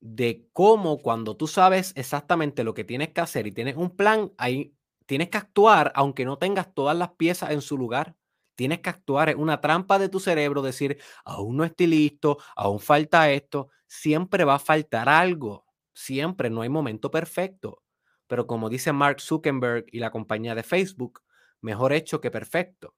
de 0.00 0.48
cómo 0.52 0.98
cuando 0.98 1.36
tú 1.36 1.46
sabes 1.46 1.92
exactamente 1.96 2.64
lo 2.64 2.74
que 2.74 2.84
tienes 2.84 3.10
que 3.10 3.20
hacer 3.20 3.46
y 3.46 3.52
tienes 3.52 3.76
un 3.76 3.96
plan, 3.96 4.32
hay 4.38 4.74
tienes 5.06 5.30
que 5.30 5.38
actuar 5.38 5.92
aunque 5.94 6.24
no 6.24 6.38
tengas 6.38 6.72
todas 6.74 6.96
las 6.96 7.10
piezas 7.12 7.50
en 7.50 7.62
su 7.62 7.78
lugar. 7.78 8.14
Tienes 8.56 8.80
que 8.80 8.90
actuar, 8.90 9.28
es 9.30 9.36
una 9.36 9.60
trampa 9.60 9.98
de 9.98 10.08
tu 10.08 10.18
cerebro 10.20 10.62
decir, 10.62 10.98
aún 11.24 11.56
no 11.56 11.64
estoy 11.64 11.86
listo, 11.86 12.38
aún 12.56 12.80
falta 12.80 13.30
esto, 13.30 13.68
siempre 13.86 14.44
va 14.44 14.56
a 14.56 14.58
faltar 14.58 15.08
algo, 15.08 15.64
siempre, 15.94 16.50
no 16.50 16.62
hay 16.62 16.68
momento 16.68 17.10
perfecto. 17.10 17.82
Pero 18.26 18.46
como 18.46 18.68
dice 18.68 18.92
Mark 18.92 19.20
Zuckerberg 19.20 19.86
y 19.92 20.00
la 20.00 20.10
compañía 20.10 20.54
de 20.56 20.62
Facebook, 20.64 21.22
mejor 21.60 21.92
hecho 21.92 22.20
que 22.20 22.30
perfecto. 22.32 22.94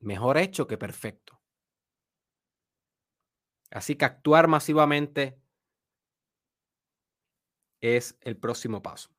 Mejor 0.00 0.36
hecho 0.36 0.66
que 0.66 0.76
perfecto. 0.76 1.40
Así 3.72 3.96
que 3.96 4.04
actuar 4.04 4.48
masivamente 4.48 5.40
es 7.80 8.16
el 8.20 8.36
próximo 8.36 8.82
paso. 8.82 9.10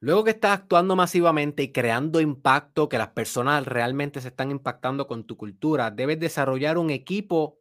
Luego 0.00 0.24
que 0.24 0.30
estás 0.30 0.60
actuando 0.60 0.94
masivamente 0.94 1.62
y 1.62 1.72
creando 1.72 2.20
impacto, 2.20 2.88
que 2.88 2.98
las 2.98 3.08
personas 3.08 3.64
realmente 3.66 4.20
se 4.20 4.28
están 4.28 4.50
impactando 4.50 5.06
con 5.06 5.24
tu 5.24 5.38
cultura, 5.38 5.90
debes 5.90 6.20
desarrollar 6.20 6.76
un 6.76 6.90
equipo 6.90 7.58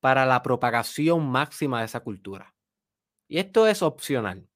para 0.00 0.26
la 0.26 0.42
propagación 0.42 1.26
máxima 1.30 1.78
de 1.78 1.86
esa 1.86 2.00
cultura. 2.00 2.54
Y 3.28 3.38
esto 3.38 3.68
es 3.68 3.82
opcional. 3.82 4.48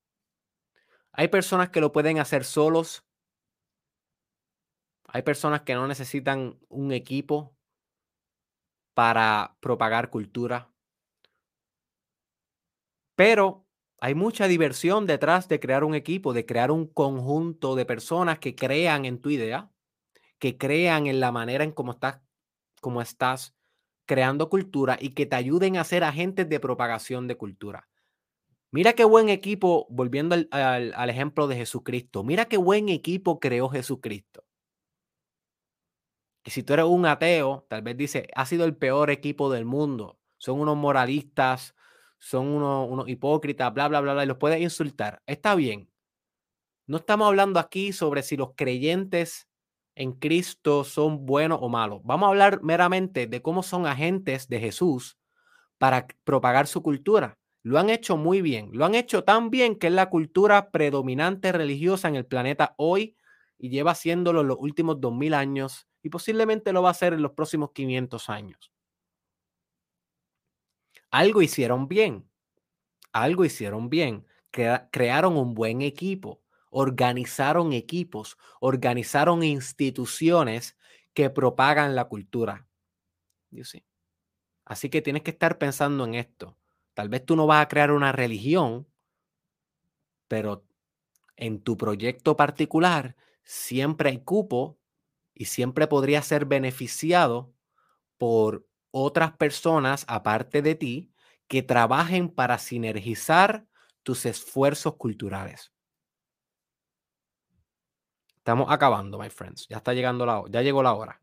Hay 1.12 1.28
personas 1.28 1.70
que 1.70 1.80
lo 1.80 1.92
pueden 1.92 2.18
hacer 2.18 2.44
solos. 2.44 3.04
Hay 5.06 5.22
personas 5.22 5.62
que 5.62 5.74
no 5.74 5.86
necesitan 5.86 6.58
un 6.68 6.92
equipo 6.92 7.56
para 9.00 9.56
propagar 9.62 10.10
cultura. 10.10 10.68
Pero 13.16 13.66
hay 13.98 14.14
mucha 14.14 14.46
diversión 14.46 15.06
detrás 15.06 15.48
de 15.48 15.58
crear 15.58 15.84
un 15.84 15.94
equipo, 15.94 16.34
de 16.34 16.44
crear 16.44 16.70
un 16.70 16.86
conjunto 16.86 17.76
de 17.76 17.86
personas 17.86 18.40
que 18.40 18.54
crean 18.54 19.06
en 19.06 19.18
tu 19.22 19.30
idea, 19.30 19.70
que 20.38 20.58
crean 20.58 21.06
en 21.06 21.18
la 21.18 21.32
manera 21.32 21.64
en 21.64 21.72
cómo 21.72 21.92
estás, 21.92 22.20
cómo 22.82 23.00
estás 23.00 23.56
creando 24.06 24.50
cultura 24.50 24.98
y 25.00 25.10
que 25.14 25.24
te 25.24 25.36
ayuden 25.36 25.78
a 25.78 25.84
ser 25.84 26.04
agentes 26.04 26.46
de 26.50 26.60
propagación 26.60 27.26
de 27.26 27.38
cultura. 27.38 27.88
Mira 28.70 28.92
qué 28.92 29.04
buen 29.04 29.30
equipo, 29.30 29.86
volviendo 29.88 30.34
al, 30.34 30.48
al 30.94 31.10
ejemplo 31.10 31.48
de 31.48 31.56
Jesucristo, 31.56 32.22
mira 32.22 32.46
qué 32.46 32.58
buen 32.58 32.90
equipo 32.90 33.40
creó 33.40 33.70
Jesucristo. 33.70 34.44
Y 36.44 36.50
si 36.50 36.62
tú 36.62 36.72
eres 36.72 36.86
un 36.86 37.06
ateo, 37.06 37.66
tal 37.68 37.82
vez 37.82 37.96
dice, 37.96 38.28
ha 38.34 38.46
sido 38.46 38.64
el 38.64 38.76
peor 38.76 39.10
equipo 39.10 39.50
del 39.50 39.64
mundo. 39.64 40.18
Son 40.38 40.58
unos 40.60 40.76
moralistas, 40.76 41.74
son 42.18 42.48
unos, 42.48 43.08
hipócritas, 43.08 43.72
bla, 43.74 43.88
bla, 43.88 44.00
bla, 44.00 44.14
bla, 44.14 44.24
y 44.24 44.26
los 44.26 44.38
puedes 44.38 44.60
insultar. 44.60 45.22
Está 45.26 45.54
bien. 45.54 45.90
No 46.86 46.98
estamos 46.98 47.28
hablando 47.28 47.60
aquí 47.60 47.92
sobre 47.92 48.22
si 48.22 48.36
los 48.36 48.50
creyentes 48.56 49.48
en 49.94 50.12
Cristo 50.12 50.84
son 50.84 51.26
buenos 51.26 51.58
o 51.62 51.68
malos. 51.68 52.00
Vamos 52.04 52.26
a 52.26 52.30
hablar 52.30 52.62
meramente 52.62 53.26
de 53.26 53.42
cómo 53.42 53.62
son 53.62 53.86
agentes 53.86 54.48
de 54.48 54.60
Jesús 54.60 55.18
para 55.78 56.06
propagar 56.24 56.66
su 56.66 56.82
cultura. 56.82 57.38
Lo 57.62 57.78
han 57.78 57.90
hecho 57.90 58.16
muy 58.16 58.40
bien. 58.40 58.70
Lo 58.72 58.86
han 58.86 58.94
hecho 58.94 59.24
tan 59.24 59.50
bien 59.50 59.76
que 59.76 59.88
es 59.88 59.92
la 59.92 60.08
cultura 60.08 60.70
predominante 60.70 61.52
religiosa 61.52 62.08
en 62.08 62.16
el 62.16 62.26
planeta 62.26 62.74
hoy 62.78 63.16
y 63.58 63.68
lleva 63.68 63.90
haciéndolo 63.92 64.42
los 64.42 64.56
últimos 64.58 65.00
2000 65.00 65.34
años 65.34 65.89
y 66.02 66.08
posiblemente 66.08 66.72
lo 66.72 66.82
va 66.82 66.88
a 66.88 66.92
hacer 66.92 67.12
en 67.12 67.22
los 67.22 67.32
próximos 67.32 67.72
500 67.72 68.30
años 68.30 68.72
algo 71.10 71.42
hicieron 71.42 71.88
bien. 71.88 72.28
Algo 73.12 73.44
hicieron 73.44 73.90
bien. 73.90 74.26
crearon 74.50 75.36
un 75.36 75.54
buen 75.54 75.80
equipo, 75.80 76.42
organizaron 76.70 77.72
equipos, 77.72 78.36
organizaron 78.60 79.44
instituciones 79.44 80.76
que 81.14 81.30
propagan 81.30 81.94
la 81.94 82.06
cultura. 82.06 82.66
Así 84.64 84.90
que 84.90 85.02
tienes 85.02 85.22
que 85.22 85.30
estar 85.30 85.58
pensando 85.58 86.04
en 86.04 86.14
esto. 86.14 86.56
Tal 86.94 87.08
vez 87.08 87.24
tú 87.24 87.36
no 87.36 87.46
vas 87.46 87.62
a 87.62 87.68
crear 87.68 87.92
una 87.92 88.10
religión, 88.10 88.88
pero 90.26 90.64
en 91.36 91.60
tu 91.62 91.76
proyecto 91.76 92.36
particular 92.36 93.14
siempre 93.44 94.10
hay 94.10 94.18
cupo 94.24 94.79
y 95.40 95.46
siempre 95.46 95.86
podría 95.86 96.20
ser 96.20 96.44
beneficiado 96.44 97.54
por 98.18 98.68
otras 98.90 99.32
personas 99.38 100.04
aparte 100.06 100.60
de 100.60 100.74
ti 100.74 101.14
que 101.48 101.62
trabajen 101.62 102.28
para 102.28 102.58
sinergizar 102.58 103.64
tus 104.02 104.26
esfuerzos 104.26 104.96
culturales. 104.96 105.72
Estamos 108.36 108.70
acabando, 108.70 109.18
my 109.18 109.30
friends. 109.30 109.66
Ya 109.66 109.78
está 109.78 109.94
llegando 109.94 110.26
la 110.26 110.44
ya 110.50 110.60
llegó 110.60 110.82
la 110.82 110.92
hora. 110.92 111.22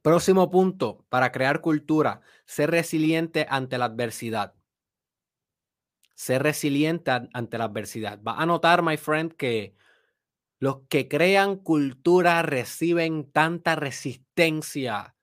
Próximo 0.00 0.50
punto 0.50 1.04
para 1.10 1.30
crear 1.32 1.60
cultura, 1.60 2.22
ser 2.46 2.70
resiliente 2.70 3.46
ante 3.50 3.76
la 3.76 3.84
adversidad. 3.84 4.54
Ser 6.14 6.42
resiliente 6.42 7.10
ante 7.10 7.58
la 7.58 7.64
adversidad. 7.64 8.22
Va 8.22 8.40
a 8.40 8.46
notar, 8.46 8.82
my 8.82 8.96
friend, 8.96 9.34
que 9.34 9.76
los 10.60 10.80
que 10.88 11.08
crean 11.08 11.56
cultura 11.56 12.42
reciben 12.42 13.30
tanta 13.30 13.76
resistencia 13.76 15.14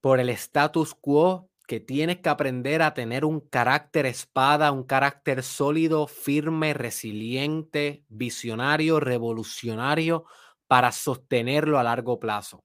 por 0.00 0.20
el 0.20 0.28
status 0.30 0.94
quo 0.94 1.48
que 1.66 1.80
tienes 1.80 2.18
que 2.18 2.28
aprender 2.28 2.82
a 2.82 2.92
tener 2.92 3.24
un 3.24 3.40
carácter 3.40 4.04
espada, 4.04 4.70
un 4.70 4.84
carácter 4.84 5.42
sólido, 5.42 6.06
firme, 6.06 6.74
resiliente, 6.74 8.04
visionario, 8.08 9.00
revolucionario 9.00 10.24
para 10.66 10.92
sostenerlo 10.92 11.78
a 11.78 11.82
largo 11.82 12.18
plazo. 12.20 12.64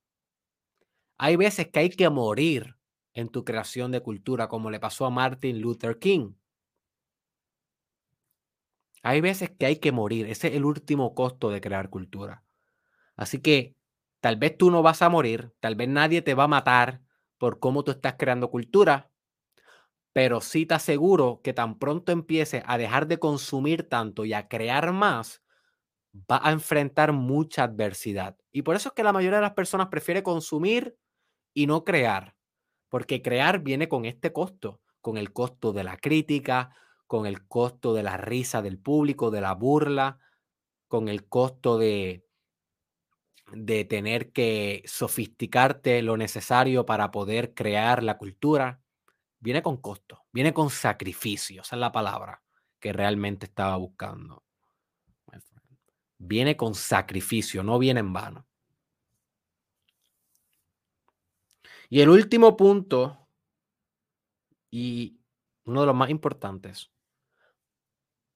Hay 1.18 1.36
veces 1.36 1.68
que 1.70 1.80
hay 1.80 1.90
que 1.90 2.10
morir 2.10 2.76
en 3.14 3.30
tu 3.30 3.44
creación 3.44 3.92
de 3.92 4.02
cultura, 4.02 4.48
como 4.48 4.70
le 4.70 4.80
pasó 4.80 5.06
a 5.06 5.10
Martin 5.10 5.62
Luther 5.62 5.98
King. 6.00 6.34
Hay 9.04 9.22
veces 9.22 9.52
que 9.52 9.66
hay 9.66 9.78
que 9.78 9.92
morir. 9.92 10.28
Ese 10.28 10.50
es 10.50 10.56
el 10.56 10.66
último 10.66 11.14
costo 11.16 11.50
de 11.50 11.62
crear 11.62 11.90
cultura. 11.90 12.44
Así 13.16 13.42
que 13.42 13.76
Tal 14.22 14.38
vez 14.38 14.58
tú 14.58 14.72
no 14.72 14.82
vas 14.84 15.02
a 15.02 15.10
morir, 15.10 15.54
tal 15.62 15.76
vez 15.76 15.88
nadie 15.90 16.22
te 16.22 16.34
va 16.34 16.46
a 16.46 16.48
matar 16.48 17.02
por 17.38 17.60
cómo 17.60 17.84
tú 17.84 17.92
estás 17.92 18.16
creando 18.18 18.50
cultura, 18.50 19.12
pero 20.14 20.42
sí 20.42 20.66
te 20.66 20.74
aseguro 20.76 21.42
que 21.44 21.54
tan 21.54 21.78
pronto 21.78 22.12
empieces 22.12 22.64
a 22.66 22.78
dejar 22.78 23.08
de 23.08 23.20
consumir 23.20 23.88
tanto 23.88 24.26
y 24.26 24.34
a 24.34 24.48
crear 24.48 24.92
más, 24.92 25.44
va 26.32 26.42
a 26.44 26.52
enfrentar 26.52 27.14
mucha 27.14 27.64
adversidad. 27.64 28.38
Y 28.52 28.64
por 28.64 28.76
eso 28.76 28.90
es 28.90 28.96
que 28.96 29.04
la 29.04 29.14
mayoría 29.14 29.38
de 29.40 29.44
las 29.44 29.54
personas 29.54 29.88
prefiere 29.90 30.24
consumir 30.24 30.98
y 31.54 31.68
no 31.68 31.86
crear, 31.86 32.36
porque 32.90 33.22
crear 33.22 33.60
viene 33.62 33.90
con 33.90 34.06
este 34.06 34.34
costo, 34.34 34.82
con 35.02 35.18
el 35.18 35.34
costo 35.34 35.74
de 35.74 35.84
la 35.86 35.98
crítica, 35.98 36.76
con 37.10 37.26
el 37.26 37.48
costo 37.48 37.96
de 37.96 38.04
la 38.04 38.18
risa 38.18 38.62
del 38.62 38.78
público, 38.78 39.32
de 39.32 39.42
la 39.42 39.56
burla, 39.56 40.20
con 40.88 41.10
el 41.10 41.28
costo 41.28 41.80
de, 41.80 42.24
de 43.52 43.84
tener 43.84 44.32
que 44.32 44.84
sofisticarte 44.86 46.04
lo 46.04 46.18
necesario 46.18 46.86
para 46.86 47.10
poder 47.10 47.56
crear 47.56 48.04
la 48.04 48.20
cultura. 48.20 48.80
Viene 49.40 49.64
con 49.64 49.78
costo, 49.78 50.28
viene 50.32 50.54
con 50.54 50.70
sacrificio, 50.70 51.64
esa 51.64 51.78
es 51.78 51.80
la 51.80 51.92
palabra 51.92 52.44
que 52.80 52.94
realmente 52.94 53.48
estaba 53.48 53.76
buscando. 53.78 54.44
Viene 56.20 56.56
con 56.56 56.76
sacrificio, 56.76 57.64
no 57.64 57.80
viene 57.80 58.02
en 58.02 58.14
vano. 58.14 58.46
Y 61.90 62.02
el 62.02 62.10
último 62.10 62.56
punto, 62.56 63.28
y 64.70 65.20
uno 65.64 65.82
de 65.82 65.88
los 65.88 65.96
más 65.96 66.12
importantes 66.12 66.92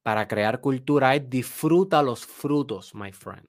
para 0.04 0.28
crear 0.28 0.60
cultura 0.60 1.16
es 1.16 1.30
disfruta 1.30 2.04
los 2.04 2.26
frutos, 2.26 2.94
my 2.94 3.12
friend. 3.12 3.46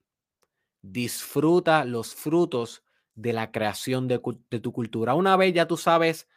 Disfruta 0.80 1.84
los 1.84 2.14
frutos 2.14 2.84
de 3.14 3.32
la 3.32 3.50
creación 3.50 4.08
de, 4.08 4.18
tu 4.18 4.72
cultura. 4.72 5.14
Una 5.14 5.36
vez 5.36 5.52
ya 5.52 5.66
tú 5.66 5.76
sabes 5.76 6.28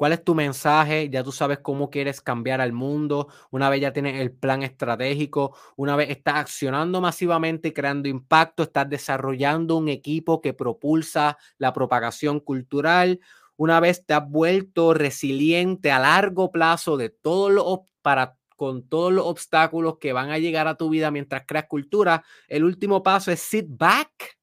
¿Cuál 0.00 0.14
es 0.14 0.24
tu 0.24 0.34
mensaje? 0.34 1.10
Ya 1.10 1.22
tú 1.22 1.30
sabes 1.30 1.58
cómo 1.58 1.90
quieres 1.90 2.22
cambiar 2.22 2.62
al 2.62 2.72
mundo. 2.72 3.28
Una 3.50 3.68
vez 3.68 3.82
ya 3.82 3.92
tienes 3.92 4.18
el 4.18 4.32
plan 4.32 4.62
estratégico, 4.62 5.54
una 5.76 5.94
vez 5.94 6.08
estás 6.08 6.36
accionando 6.36 7.02
masivamente 7.02 7.68
y 7.68 7.72
creando 7.72 8.08
impacto, 8.08 8.62
estás 8.62 8.88
desarrollando 8.88 9.76
un 9.76 9.90
equipo 9.90 10.40
que 10.40 10.54
propulsa 10.54 11.36
la 11.58 11.74
propagación 11.74 12.40
cultural. 12.40 13.20
Una 13.56 13.78
vez 13.78 14.06
te 14.06 14.14
has 14.14 14.26
vuelto 14.26 14.94
resiliente 14.94 15.92
a 15.92 15.98
largo 15.98 16.50
plazo 16.50 16.96
de 16.96 17.10
todo 17.10 17.50
lo 17.50 17.84
para 18.00 18.39
con 18.60 18.86
todos 18.86 19.10
los 19.10 19.24
obstáculos 19.24 19.96
que 19.96 20.12
van 20.12 20.28
a 20.30 20.36
llegar 20.36 20.68
a 20.68 20.76
tu 20.76 20.90
vida 20.90 21.10
mientras 21.10 21.46
creas 21.46 21.64
cultura, 21.66 22.26
el 22.46 22.62
último 22.62 23.02
paso 23.02 23.32
es 23.32 23.40
sit 23.40 23.64
back 23.66 24.38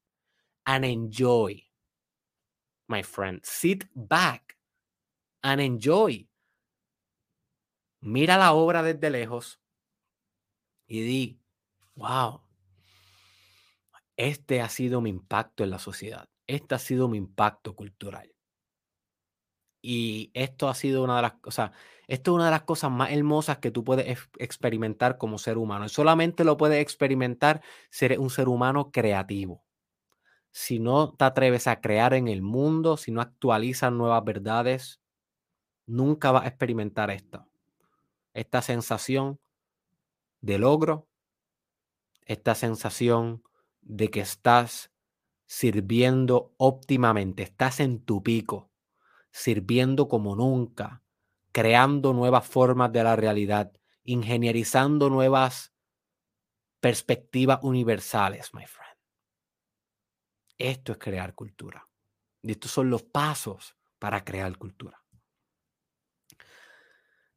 and 0.65 0.83
enjoy. 0.85 1.63
My 2.87 3.03
friend, 3.03 3.39
sit 3.43 3.83
back 3.93 4.57
and 5.43 5.61
enjoy. 5.61 6.27
Mira 8.01 8.39
la 8.39 8.53
obra 8.53 8.81
desde 8.81 9.11
lejos 9.11 9.61
y 10.87 11.01
di, 11.01 11.39
wow, 11.93 12.41
este 14.15 14.61
ha 14.61 14.69
sido 14.69 14.99
mi 14.99 15.11
impacto 15.11 15.63
en 15.63 15.69
la 15.69 15.77
sociedad, 15.77 16.27
este 16.47 16.73
ha 16.73 16.79
sido 16.79 17.07
mi 17.07 17.19
impacto 17.19 17.75
cultural. 17.75 18.33
Y 19.79 20.31
esto 20.33 20.69
ha 20.69 20.73
sido 20.73 21.03
una 21.03 21.17
de 21.17 21.21
las 21.21 21.33
cosas, 21.33 21.69
esto 22.07 22.31
es 22.31 22.35
una 22.35 22.45
de 22.45 22.51
las 22.51 22.63
cosas 22.63 22.89
más 22.89 23.11
hermosas 23.11 23.57
que 23.57 23.69
tú 23.69 23.83
puedes 23.83 24.17
experimentar 24.39 25.17
como 25.17 25.37
ser 25.37 25.57
humano. 25.57 25.85
Y 25.85 25.89
solamente 25.89 26.45
lo 26.45 26.55
puedes 26.55 26.81
experimentar 26.81 27.61
ser 27.89 28.17
un 28.17 28.29
ser 28.29 28.47
humano 28.47 28.91
creativo. 28.91 29.63
Si 30.51 30.79
no 30.79 31.13
te 31.13 31.25
atreves 31.25 31.67
a 31.67 31.81
crear 31.81 32.13
en 32.13 32.29
el 32.29 32.41
mundo, 32.41 32.95
si 32.95 33.11
no 33.11 33.19
actualizas 33.21 33.91
nuevas 33.91 34.23
verdades, 34.23 35.01
nunca 35.85 36.31
vas 36.31 36.45
a 36.45 36.47
experimentar 36.47 37.11
esto. 37.11 37.45
Esta 38.33 38.61
sensación 38.61 39.39
de 40.39 40.59
logro, 40.59 41.07
esta 42.25 42.55
sensación 42.55 43.43
de 43.81 44.09
que 44.09 44.21
estás 44.21 44.91
sirviendo 45.45 46.53
óptimamente, 46.57 47.43
estás 47.43 47.81
en 47.81 47.99
tu 47.99 48.23
pico, 48.23 48.69
sirviendo 49.31 50.07
como 50.07 50.35
nunca, 50.35 51.03
creando 51.57 52.13
nuevas 52.13 52.45
formas 52.45 52.91
de 52.91 53.03
la 53.03 53.15
realidad, 53.15 53.71
ingenierizando 54.03 55.09
nuevas 55.09 55.73
perspectivas 56.79 57.57
universales, 57.63 58.53
my 58.53 58.67
friend. 58.67 58.95
Esto 60.55 60.91
es 60.91 60.99
crear 60.99 61.33
cultura. 61.33 61.89
Y 62.43 62.51
estos 62.51 62.69
son 62.69 62.91
los 62.91 63.01
pasos 63.01 63.75
para 63.97 64.23
crear 64.23 64.55
cultura. 64.59 65.03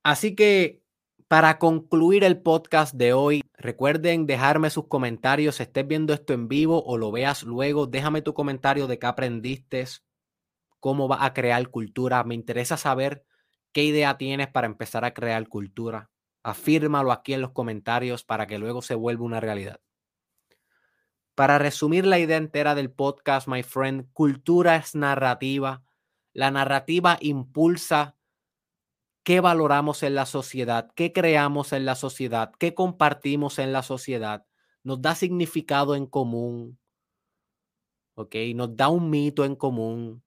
Así 0.03 0.35
que 0.35 0.85
para 1.27 1.59
concluir 1.59 2.23
el 2.23 2.43
podcast 2.43 2.93
de 2.95 3.15
hoy, 3.15 3.41
recuerden 3.55 4.27
dejarme 4.27 4.69
sus 4.69 4.87
comentarios. 4.87 5.55
Si 5.55 5.63
estés 5.63 5.87
viendo 5.87 6.13
esto 6.13 6.35
en 6.35 6.47
vivo 6.47 6.85
o 6.85 6.99
lo 6.99 7.11
veas 7.11 7.43
luego, 7.43 7.87
déjame 7.87 8.21
tu 8.21 8.35
comentario 8.35 8.87
de 8.87 8.99
qué 8.99 9.07
aprendiste, 9.07 9.87
cómo 10.79 11.09
vas 11.09 11.23
a 11.23 11.33
crear 11.33 11.67
cultura. 11.71 12.23
Me 12.23 12.35
interesa 12.35 12.77
saber 12.77 13.25
qué 13.73 13.85
idea 13.85 14.19
tienes 14.19 14.49
para 14.49 14.67
empezar 14.67 15.05
a 15.05 15.15
crear 15.15 15.49
cultura. 15.49 16.11
Afírmalo 16.43 17.13
aquí 17.13 17.35
en 17.35 17.41
los 17.41 17.53
comentarios 17.53 18.25
para 18.25 18.47
que 18.47 18.59
luego 18.59 18.83
se 18.83 18.95
vuelva 18.95 19.25
una 19.25 19.41
realidad. 19.41 19.81
Para 21.35 21.59
resumir 21.59 22.07
la 22.07 22.19
idea 22.19 22.37
entera 22.37 22.75
del 22.75 22.91
podcast, 22.91 23.49
my 23.49 23.63
friend, 23.63 24.13
cultura 24.13 24.77
es 24.77 24.95
narrativa. 24.95 25.83
La 26.33 26.51
narrativa 26.51 27.19
impulsa 27.21 28.17
qué 29.23 29.41
valoramos 29.41 30.03
en 30.03 30.15
la 30.15 30.27
sociedad, 30.27 30.91
qué 30.95 31.13
creamos 31.13 31.73
en 31.73 31.85
la 31.85 31.95
sociedad, 31.95 32.53
qué 32.59 32.75
compartimos 32.75 33.59
en 33.59 33.73
la 33.73 33.83
sociedad, 33.83 34.47
nos 34.83 35.03
da 35.03 35.15
significado 35.15 35.95
en 35.95 36.07
común, 36.07 36.79
¿ok? 38.15 38.35
Nos 38.55 38.77
da 38.77 38.89
un 38.89 39.11
mito 39.11 39.45
en 39.45 39.57
común 39.57 40.23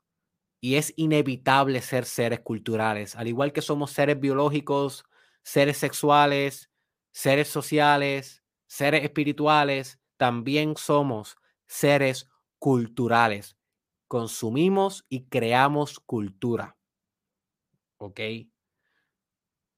y 0.63 0.77
es 0.77 0.93
inevitable 0.95 1.81
ser 1.81 2.05
seres 2.05 2.39
culturales, 2.39 3.17
al 3.17 3.27
igual 3.27 3.51
que 3.51 3.61
somos 3.61 3.91
seres 3.91 4.17
biológicos, 4.17 5.03
seres 5.43 5.75
sexuales, 5.75 6.71
seres 7.11 7.49
sociales, 7.49 8.45
seres 8.65 9.03
espirituales, 9.03 9.99
también 10.15 10.77
somos 10.77 11.35
seres 11.67 12.29
culturales. 12.59 13.57
Consumimos 14.07 15.05
y 15.09 15.25
creamos 15.25 15.99
cultura. 15.99 16.77
¿Ok? 17.97 18.21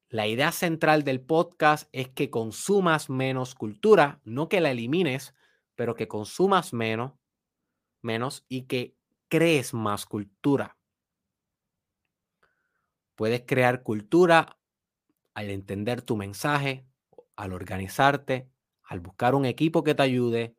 La 0.09 0.27
idea 0.27 0.51
central 0.51 1.03
del 1.03 1.19
podcast 1.19 1.89
es 1.93 2.09
que 2.09 2.29
consumas 2.29 3.09
menos 3.09 3.55
cultura, 3.55 4.21
no 4.23 4.49
que 4.49 4.61
la 4.61 4.69
elimines, 4.69 5.33
pero 5.73 5.95
que 5.95 6.07
consumas 6.07 6.73
menos, 6.73 7.13
menos 8.03 8.45
y 8.47 8.67
que 8.67 8.94
crees 9.29 9.73
más 9.73 10.05
cultura. 10.05 10.77
Puedes 13.15 13.43
crear 13.45 13.83
cultura 13.83 14.57
al 15.33 15.49
entender 15.49 16.01
tu 16.01 16.17
mensaje, 16.17 16.85
al 17.35 17.53
organizarte, 17.53 18.49
al 18.83 18.99
buscar 18.99 19.35
un 19.35 19.45
equipo 19.45 19.83
que 19.83 19.95
te 19.95 20.03
ayude, 20.03 20.55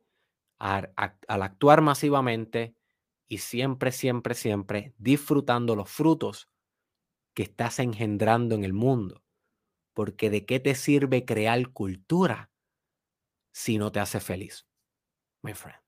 al, 0.59 0.93
al 0.95 1.41
actuar 1.41 1.81
masivamente 1.81 2.75
y 3.27 3.39
siempre, 3.39 3.91
siempre, 3.91 4.33
siempre 4.35 4.93
disfrutando 4.97 5.75
los 5.75 5.89
frutos 5.89 6.49
que 7.33 7.43
estás 7.43 7.79
engendrando 7.79 8.55
en 8.55 8.63
el 8.63 8.73
mundo. 8.73 9.23
Porque 9.93 10.29
de 10.29 10.45
qué 10.45 10.59
te 10.59 10.75
sirve 10.75 11.25
crear 11.25 11.71
cultura 11.71 12.51
si 13.51 13.77
no 13.77 13.91
te 13.91 13.99
hace 13.99 14.19
feliz, 14.19 14.67
my 15.41 15.53
friend. 15.53 15.86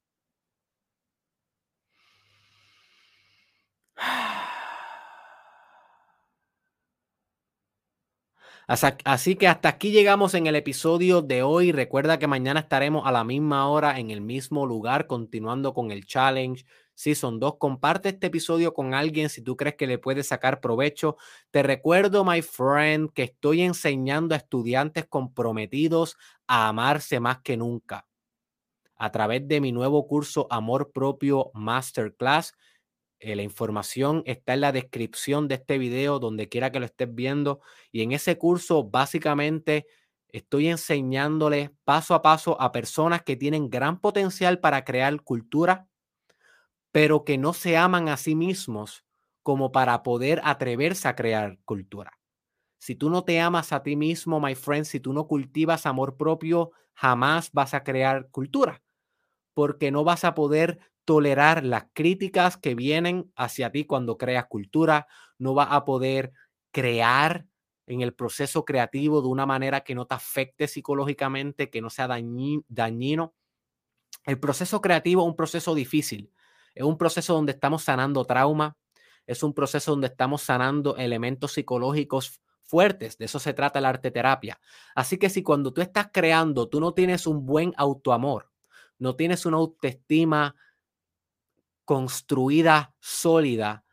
Así 8.70 9.36
que 9.36 9.48
hasta 9.48 9.68
aquí 9.70 9.92
llegamos 9.92 10.36
en 10.36 10.46
el 10.46 10.56
episodio 10.56 11.22
de 11.22 11.42
hoy. 11.42 11.72
Recuerda 11.72 12.20
que 12.20 12.28
mañana 12.28 12.60
estaremos 12.60 13.08
a 13.08 13.12
la 13.12 13.24
misma 13.24 13.68
hora 13.68 14.00
en 14.00 14.12
el 14.12 14.22
mismo 14.22 14.66
lugar 14.66 15.08
continuando 15.08 15.74
con 15.74 15.92
el 15.92 16.06
challenge 16.06 16.66
son 17.16 17.40
dos 17.40 17.56
Comparte 17.58 18.10
este 18.10 18.28
episodio 18.28 18.74
con 18.74 18.94
alguien 18.94 19.30
si 19.30 19.42
tú 19.42 19.56
crees 19.56 19.76
que 19.76 19.88
le 19.88 19.98
puede 19.98 20.24
sacar 20.24 20.60
provecho. 20.60 21.16
Te 21.52 21.64
recuerdo, 21.64 22.26
my 22.26 22.42
friend, 22.42 23.12
que 23.14 23.24
estoy 23.24 23.62
enseñando 23.62 24.36
a 24.36 24.38
estudiantes 24.38 25.06
comprometidos 25.08 26.18
a 26.48 26.68
amarse 26.68 27.20
más 27.20 27.40
que 27.40 27.56
nunca 27.58 28.06
a 28.98 29.12
través 29.12 29.48
de 29.48 29.62
mi 29.62 29.72
nuevo 29.72 30.06
curso 30.08 30.48
Amor 30.50 30.92
Propio 30.92 31.52
Masterclass. 31.54 32.54
Eh, 33.20 33.36
la 33.36 33.44
información 33.44 34.24
está 34.26 34.54
en 34.54 34.62
la 34.62 34.72
descripción 34.72 35.48
de 35.48 35.56
este 35.56 35.78
video, 35.78 36.20
donde 36.20 36.48
quiera 36.50 36.72
que 36.72 36.80
lo 36.80 36.86
estés 36.86 37.14
viendo. 37.14 37.62
Y 37.92 38.02
en 38.02 38.12
ese 38.14 38.38
curso, 38.38 38.84
básicamente, 38.86 39.88
estoy 40.30 40.68
enseñándole 40.70 41.72
paso 41.84 42.14
a 42.16 42.22
paso 42.22 42.60
a 42.62 42.72
personas 42.72 43.24
que 43.24 43.36
tienen 43.36 43.70
gran 43.70 44.00
potencial 44.00 44.60
para 44.60 44.86
crear 44.86 45.22
cultura 45.24 45.88
pero 46.92 47.24
que 47.24 47.38
no 47.38 47.54
se 47.54 47.78
aman 47.78 48.10
a 48.10 48.18
sí 48.18 48.36
mismos 48.36 49.06
como 49.44 49.72
para 49.72 50.04
poder 50.04 50.42
atreverse 50.44 51.08
a 51.08 51.16
crear 51.16 51.60
cultura. 51.66 52.20
Si 52.80 52.96
tú 52.96 53.10
no 53.10 53.24
te 53.24 53.40
amas 53.40 53.74
a 53.74 53.84
ti 53.84 53.96
mismo, 53.96 54.40
my 54.40 54.56
friend, 54.56 54.86
si 54.86 55.00
tú 55.00 55.14
no 55.14 55.28
cultivas 55.28 55.86
amor 55.86 56.18
propio, 56.18 56.72
jamás 56.94 57.52
vas 57.54 57.74
a 57.74 57.84
crear 57.84 58.30
cultura, 58.32 58.82
porque 59.54 59.92
no 59.92 60.04
vas 60.04 60.26
a 60.26 60.36
poder 60.36 60.80
tolerar 61.10 61.66
las 61.66 61.86
críticas 61.94 62.56
que 62.56 62.76
vienen 62.76 63.34
hacia 63.36 63.72
ti 63.72 63.86
cuando 63.86 64.20
creas 64.20 64.46
cultura, 64.46 65.08
no 65.40 65.56
vas 65.56 65.70
a 65.72 65.84
poder 65.84 66.34
crear 66.70 67.48
en 67.88 68.02
el 68.02 68.14
proceso 68.14 68.64
creativo 68.64 69.24
de 69.24 69.28
una 69.28 69.48
manera 69.48 69.82
que 69.82 69.96
no 69.96 70.06
te 70.06 70.14
afecte 70.14 70.68
psicológicamente, 70.68 71.72
que 71.72 71.82
no 71.82 71.90
sea 71.90 72.08
dañino. 72.08 73.34
El 74.24 74.40
proceso 74.40 74.82
creativo 74.82 75.24
es 75.24 75.30
un 75.30 75.36
proceso 75.36 75.74
difícil, 75.74 76.32
es 76.76 76.84
un 76.84 76.96
proceso 76.96 77.34
donde 77.34 77.54
estamos 77.54 77.82
sanando 77.82 78.24
trauma, 78.26 78.78
es 79.26 79.42
un 79.42 79.56
proceso 79.56 79.90
donde 79.94 80.10
estamos 80.10 80.44
sanando 80.44 80.96
elementos 80.96 81.54
psicológicos 81.54 82.40
fuertes. 82.62 83.18
De 83.18 83.26
eso 83.26 83.40
se 83.40 83.56
trata 83.56 83.82
la 83.82 83.90
arte 83.90 84.12
terapia. 84.12 84.60
Así 84.94 85.18
que 85.18 85.32
si 85.32 85.42
cuando 85.42 85.74
tú 85.74 85.82
estás 85.82 86.10
creando, 86.14 86.70
tú 86.70 86.80
no 86.80 86.94
tienes 86.94 87.26
un 87.26 87.48
buen 87.48 87.74
autoamor, 87.78 88.52
no 89.00 89.16
tienes 89.16 89.48
una 89.48 89.58
autoestima 89.58 90.54
construida, 91.90 92.94
sólida, 93.00 93.84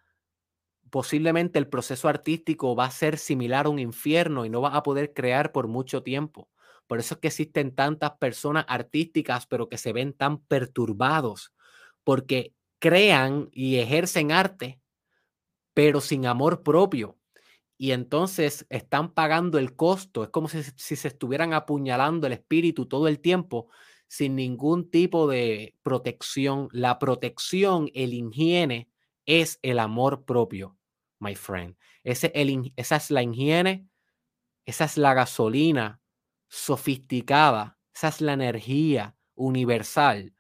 posiblemente 0.91 1.59
el 1.59 1.67
proceso 1.67 2.11
artístico 2.11 2.77
va 2.77 2.85
a 2.85 2.91
ser 2.91 3.17
similar 3.17 3.65
a 3.65 3.69
un 3.71 3.79
infierno 3.79 4.45
y 4.45 4.51
no 4.51 4.61
vas 4.61 4.75
a 4.75 4.83
poder 4.83 5.15
crear 5.15 5.51
por 5.51 5.67
mucho 5.67 6.03
tiempo. 6.03 6.51
Por 6.87 6.99
eso 6.99 7.15
es 7.15 7.21
que 7.21 7.29
existen 7.29 7.75
tantas 7.75 8.19
personas 8.19 8.67
artísticas, 8.69 9.47
pero 9.47 9.71
que 9.71 9.79
se 9.79 9.95
ven 9.95 10.13
tan 10.13 10.41
perturbados, 10.41 11.55
porque 12.05 12.53
crean 12.79 13.49
y 13.51 13.77
ejercen 13.77 14.31
arte, 14.31 14.79
pero 15.73 16.03
sin 16.03 16.27
amor 16.27 16.63
propio 16.63 17.17
y 17.79 17.93
entonces 17.93 18.67
están 18.69 19.15
pagando 19.15 19.59
el 19.59 19.75
costo. 19.75 20.23
Es 20.23 20.29
como 20.29 20.49
si, 20.49 20.63
se 20.63 21.09
estuvieran 21.09 21.55
apuñalando 21.55 22.27
el 22.27 22.35
espíritu 22.35 22.85
todo 22.85 23.09
el 23.09 23.21
tiempo 23.21 23.71
sin 24.09 24.37
ningún 24.37 24.91
tipo 24.91 25.29
de 25.29 25.75
protección. 25.83 26.69
La 26.73 26.99
protección, 26.99 27.91
el 27.95 28.15
higiene, 28.15 28.89
es 29.27 29.59
el 29.63 29.79
amor 29.79 30.25
propio, 30.25 30.77
my 31.19 31.35
friend. 31.35 31.77
Ese, 32.05 32.31
el, 32.35 32.73
esa 32.77 32.97
es 32.97 33.11
la 33.11 33.23
higiene, 33.23 33.89
esa 34.65 34.85
es 34.85 34.97
la 34.97 35.15
gasolina 35.15 36.01
sofisticada, 36.49 37.79
esa 37.95 38.09
es 38.09 38.21
la 38.21 38.35
energía 38.35 39.17
universal 39.35 40.35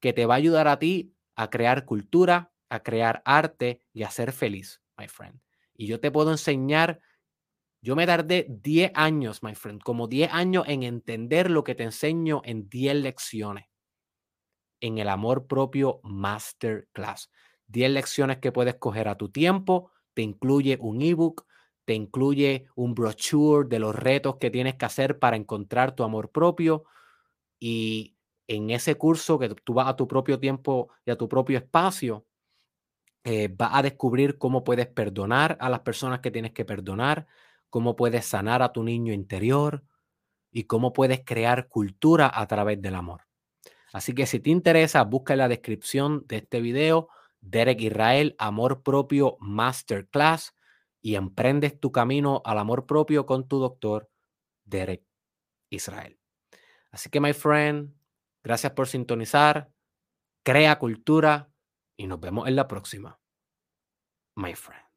que 0.00 0.12
te 0.12 0.26
va 0.26 0.34
a 0.34 0.38
ayudar 0.38 0.68
a 0.68 0.78
ti 0.78 1.14
a 1.36 1.48
crear 1.48 1.86
cultura, 1.86 2.52
a 2.68 2.82
crear 2.82 3.22
arte 3.24 3.80
y 3.94 4.02
a 4.02 4.10
ser 4.10 4.32
feliz, 4.32 4.82
my 4.98 5.08
friend. 5.08 5.40
Y 5.74 5.86
yo 5.86 5.98
te 5.98 6.10
puedo 6.10 6.30
enseñar, 6.30 7.00
yo 7.82 7.96
me 7.96 8.06
tardé 8.06 8.46
10 8.48 8.92
años, 8.94 9.42
my 9.42 9.54
friend, 9.54 9.82
como 9.82 10.06
10 10.06 10.30
años 10.32 10.64
en 10.68 10.82
entender 10.82 11.50
lo 11.50 11.64
que 11.64 11.74
te 11.74 11.84
enseño 11.84 12.42
en 12.44 12.68
10 12.68 12.94
lecciones 12.96 13.66
en 14.80 14.98
el 14.98 15.08
amor 15.08 15.46
propio 15.46 16.00
masterclass. 16.02 17.30
10 17.66 17.90
lecciones 17.90 18.38
que 18.38 18.52
puedes 18.52 18.74
coger 18.76 19.08
a 19.08 19.16
tu 19.16 19.30
tiempo, 19.30 19.92
te 20.14 20.22
incluye 20.22 20.78
un 20.80 21.02
ebook, 21.02 21.46
te 21.84 21.94
incluye 21.94 22.66
un 22.74 22.94
brochure 22.94 23.68
de 23.68 23.78
los 23.78 23.94
retos 23.94 24.36
que 24.36 24.50
tienes 24.50 24.74
que 24.76 24.86
hacer 24.86 25.18
para 25.18 25.36
encontrar 25.36 25.94
tu 25.94 26.02
amor 26.02 26.30
propio 26.30 26.84
y 27.60 28.16
en 28.48 28.70
ese 28.70 28.96
curso 28.96 29.38
que 29.38 29.50
tú 29.50 29.74
vas 29.74 29.88
a 29.88 29.96
tu 29.96 30.08
propio 30.08 30.40
tiempo 30.40 30.90
y 31.06 31.10
a 31.12 31.16
tu 31.16 31.28
propio 31.28 31.58
espacio, 31.58 32.26
eh, 33.24 33.48
va 33.48 33.76
a 33.76 33.82
descubrir 33.82 34.38
cómo 34.38 34.64
puedes 34.64 34.86
perdonar 34.86 35.56
a 35.60 35.68
las 35.68 35.80
personas 35.80 36.20
que 36.20 36.30
tienes 36.30 36.52
que 36.52 36.64
perdonar, 36.64 37.26
cómo 37.70 37.96
puedes 37.96 38.26
sanar 38.26 38.62
a 38.62 38.72
tu 38.72 38.82
niño 38.82 39.12
interior 39.12 39.84
y 40.50 40.64
cómo 40.64 40.92
puedes 40.92 41.24
crear 41.24 41.68
cultura 41.68 42.30
a 42.32 42.46
través 42.46 42.82
del 42.82 42.96
amor. 42.96 43.22
Así 43.92 44.14
que 44.14 44.26
si 44.26 44.40
te 44.40 44.50
interesa, 44.50 45.02
busca 45.04 45.34
en 45.34 45.38
la 45.38 45.48
descripción 45.48 46.24
de 46.26 46.38
este 46.38 46.60
video 46.60 47.08
Derek 47.40 47.80
Israel, 47.80 48.36
Amor 48.38 48.82
Propio 48.82 49.36
Masterclass 49.40 50.54
y 51.00 51.14
emprendes 51.14 51.80
tu 51.80 51.90
camino 51.90 52.42
al 52.44 52.58
amor 52.58 52.86
propio 52.86 53.26
con 53.26 53.48
tu 53.48 53.58
doctor 53.58 54.10
Derek 54.64 55.04
Israel. 55.70 56.18
Así 56.90 57.08
que, 57.08 57.20
my 57.20 57.32
friend, 57.32 57.94
gracias 58.42 58.72
por 58.72 58.88
sintonizar. 58.88 59.72
Crea 60.42 60.78
cultura 60.78 61.50
y 61.96 62.06
nos 62.06 62.20
vemos 62.20 62.48
en 62.48 62.56
la 62.56 62.66
próxima, 62.66 63.20
my 64.34 64.54
friend. 64.54 64.89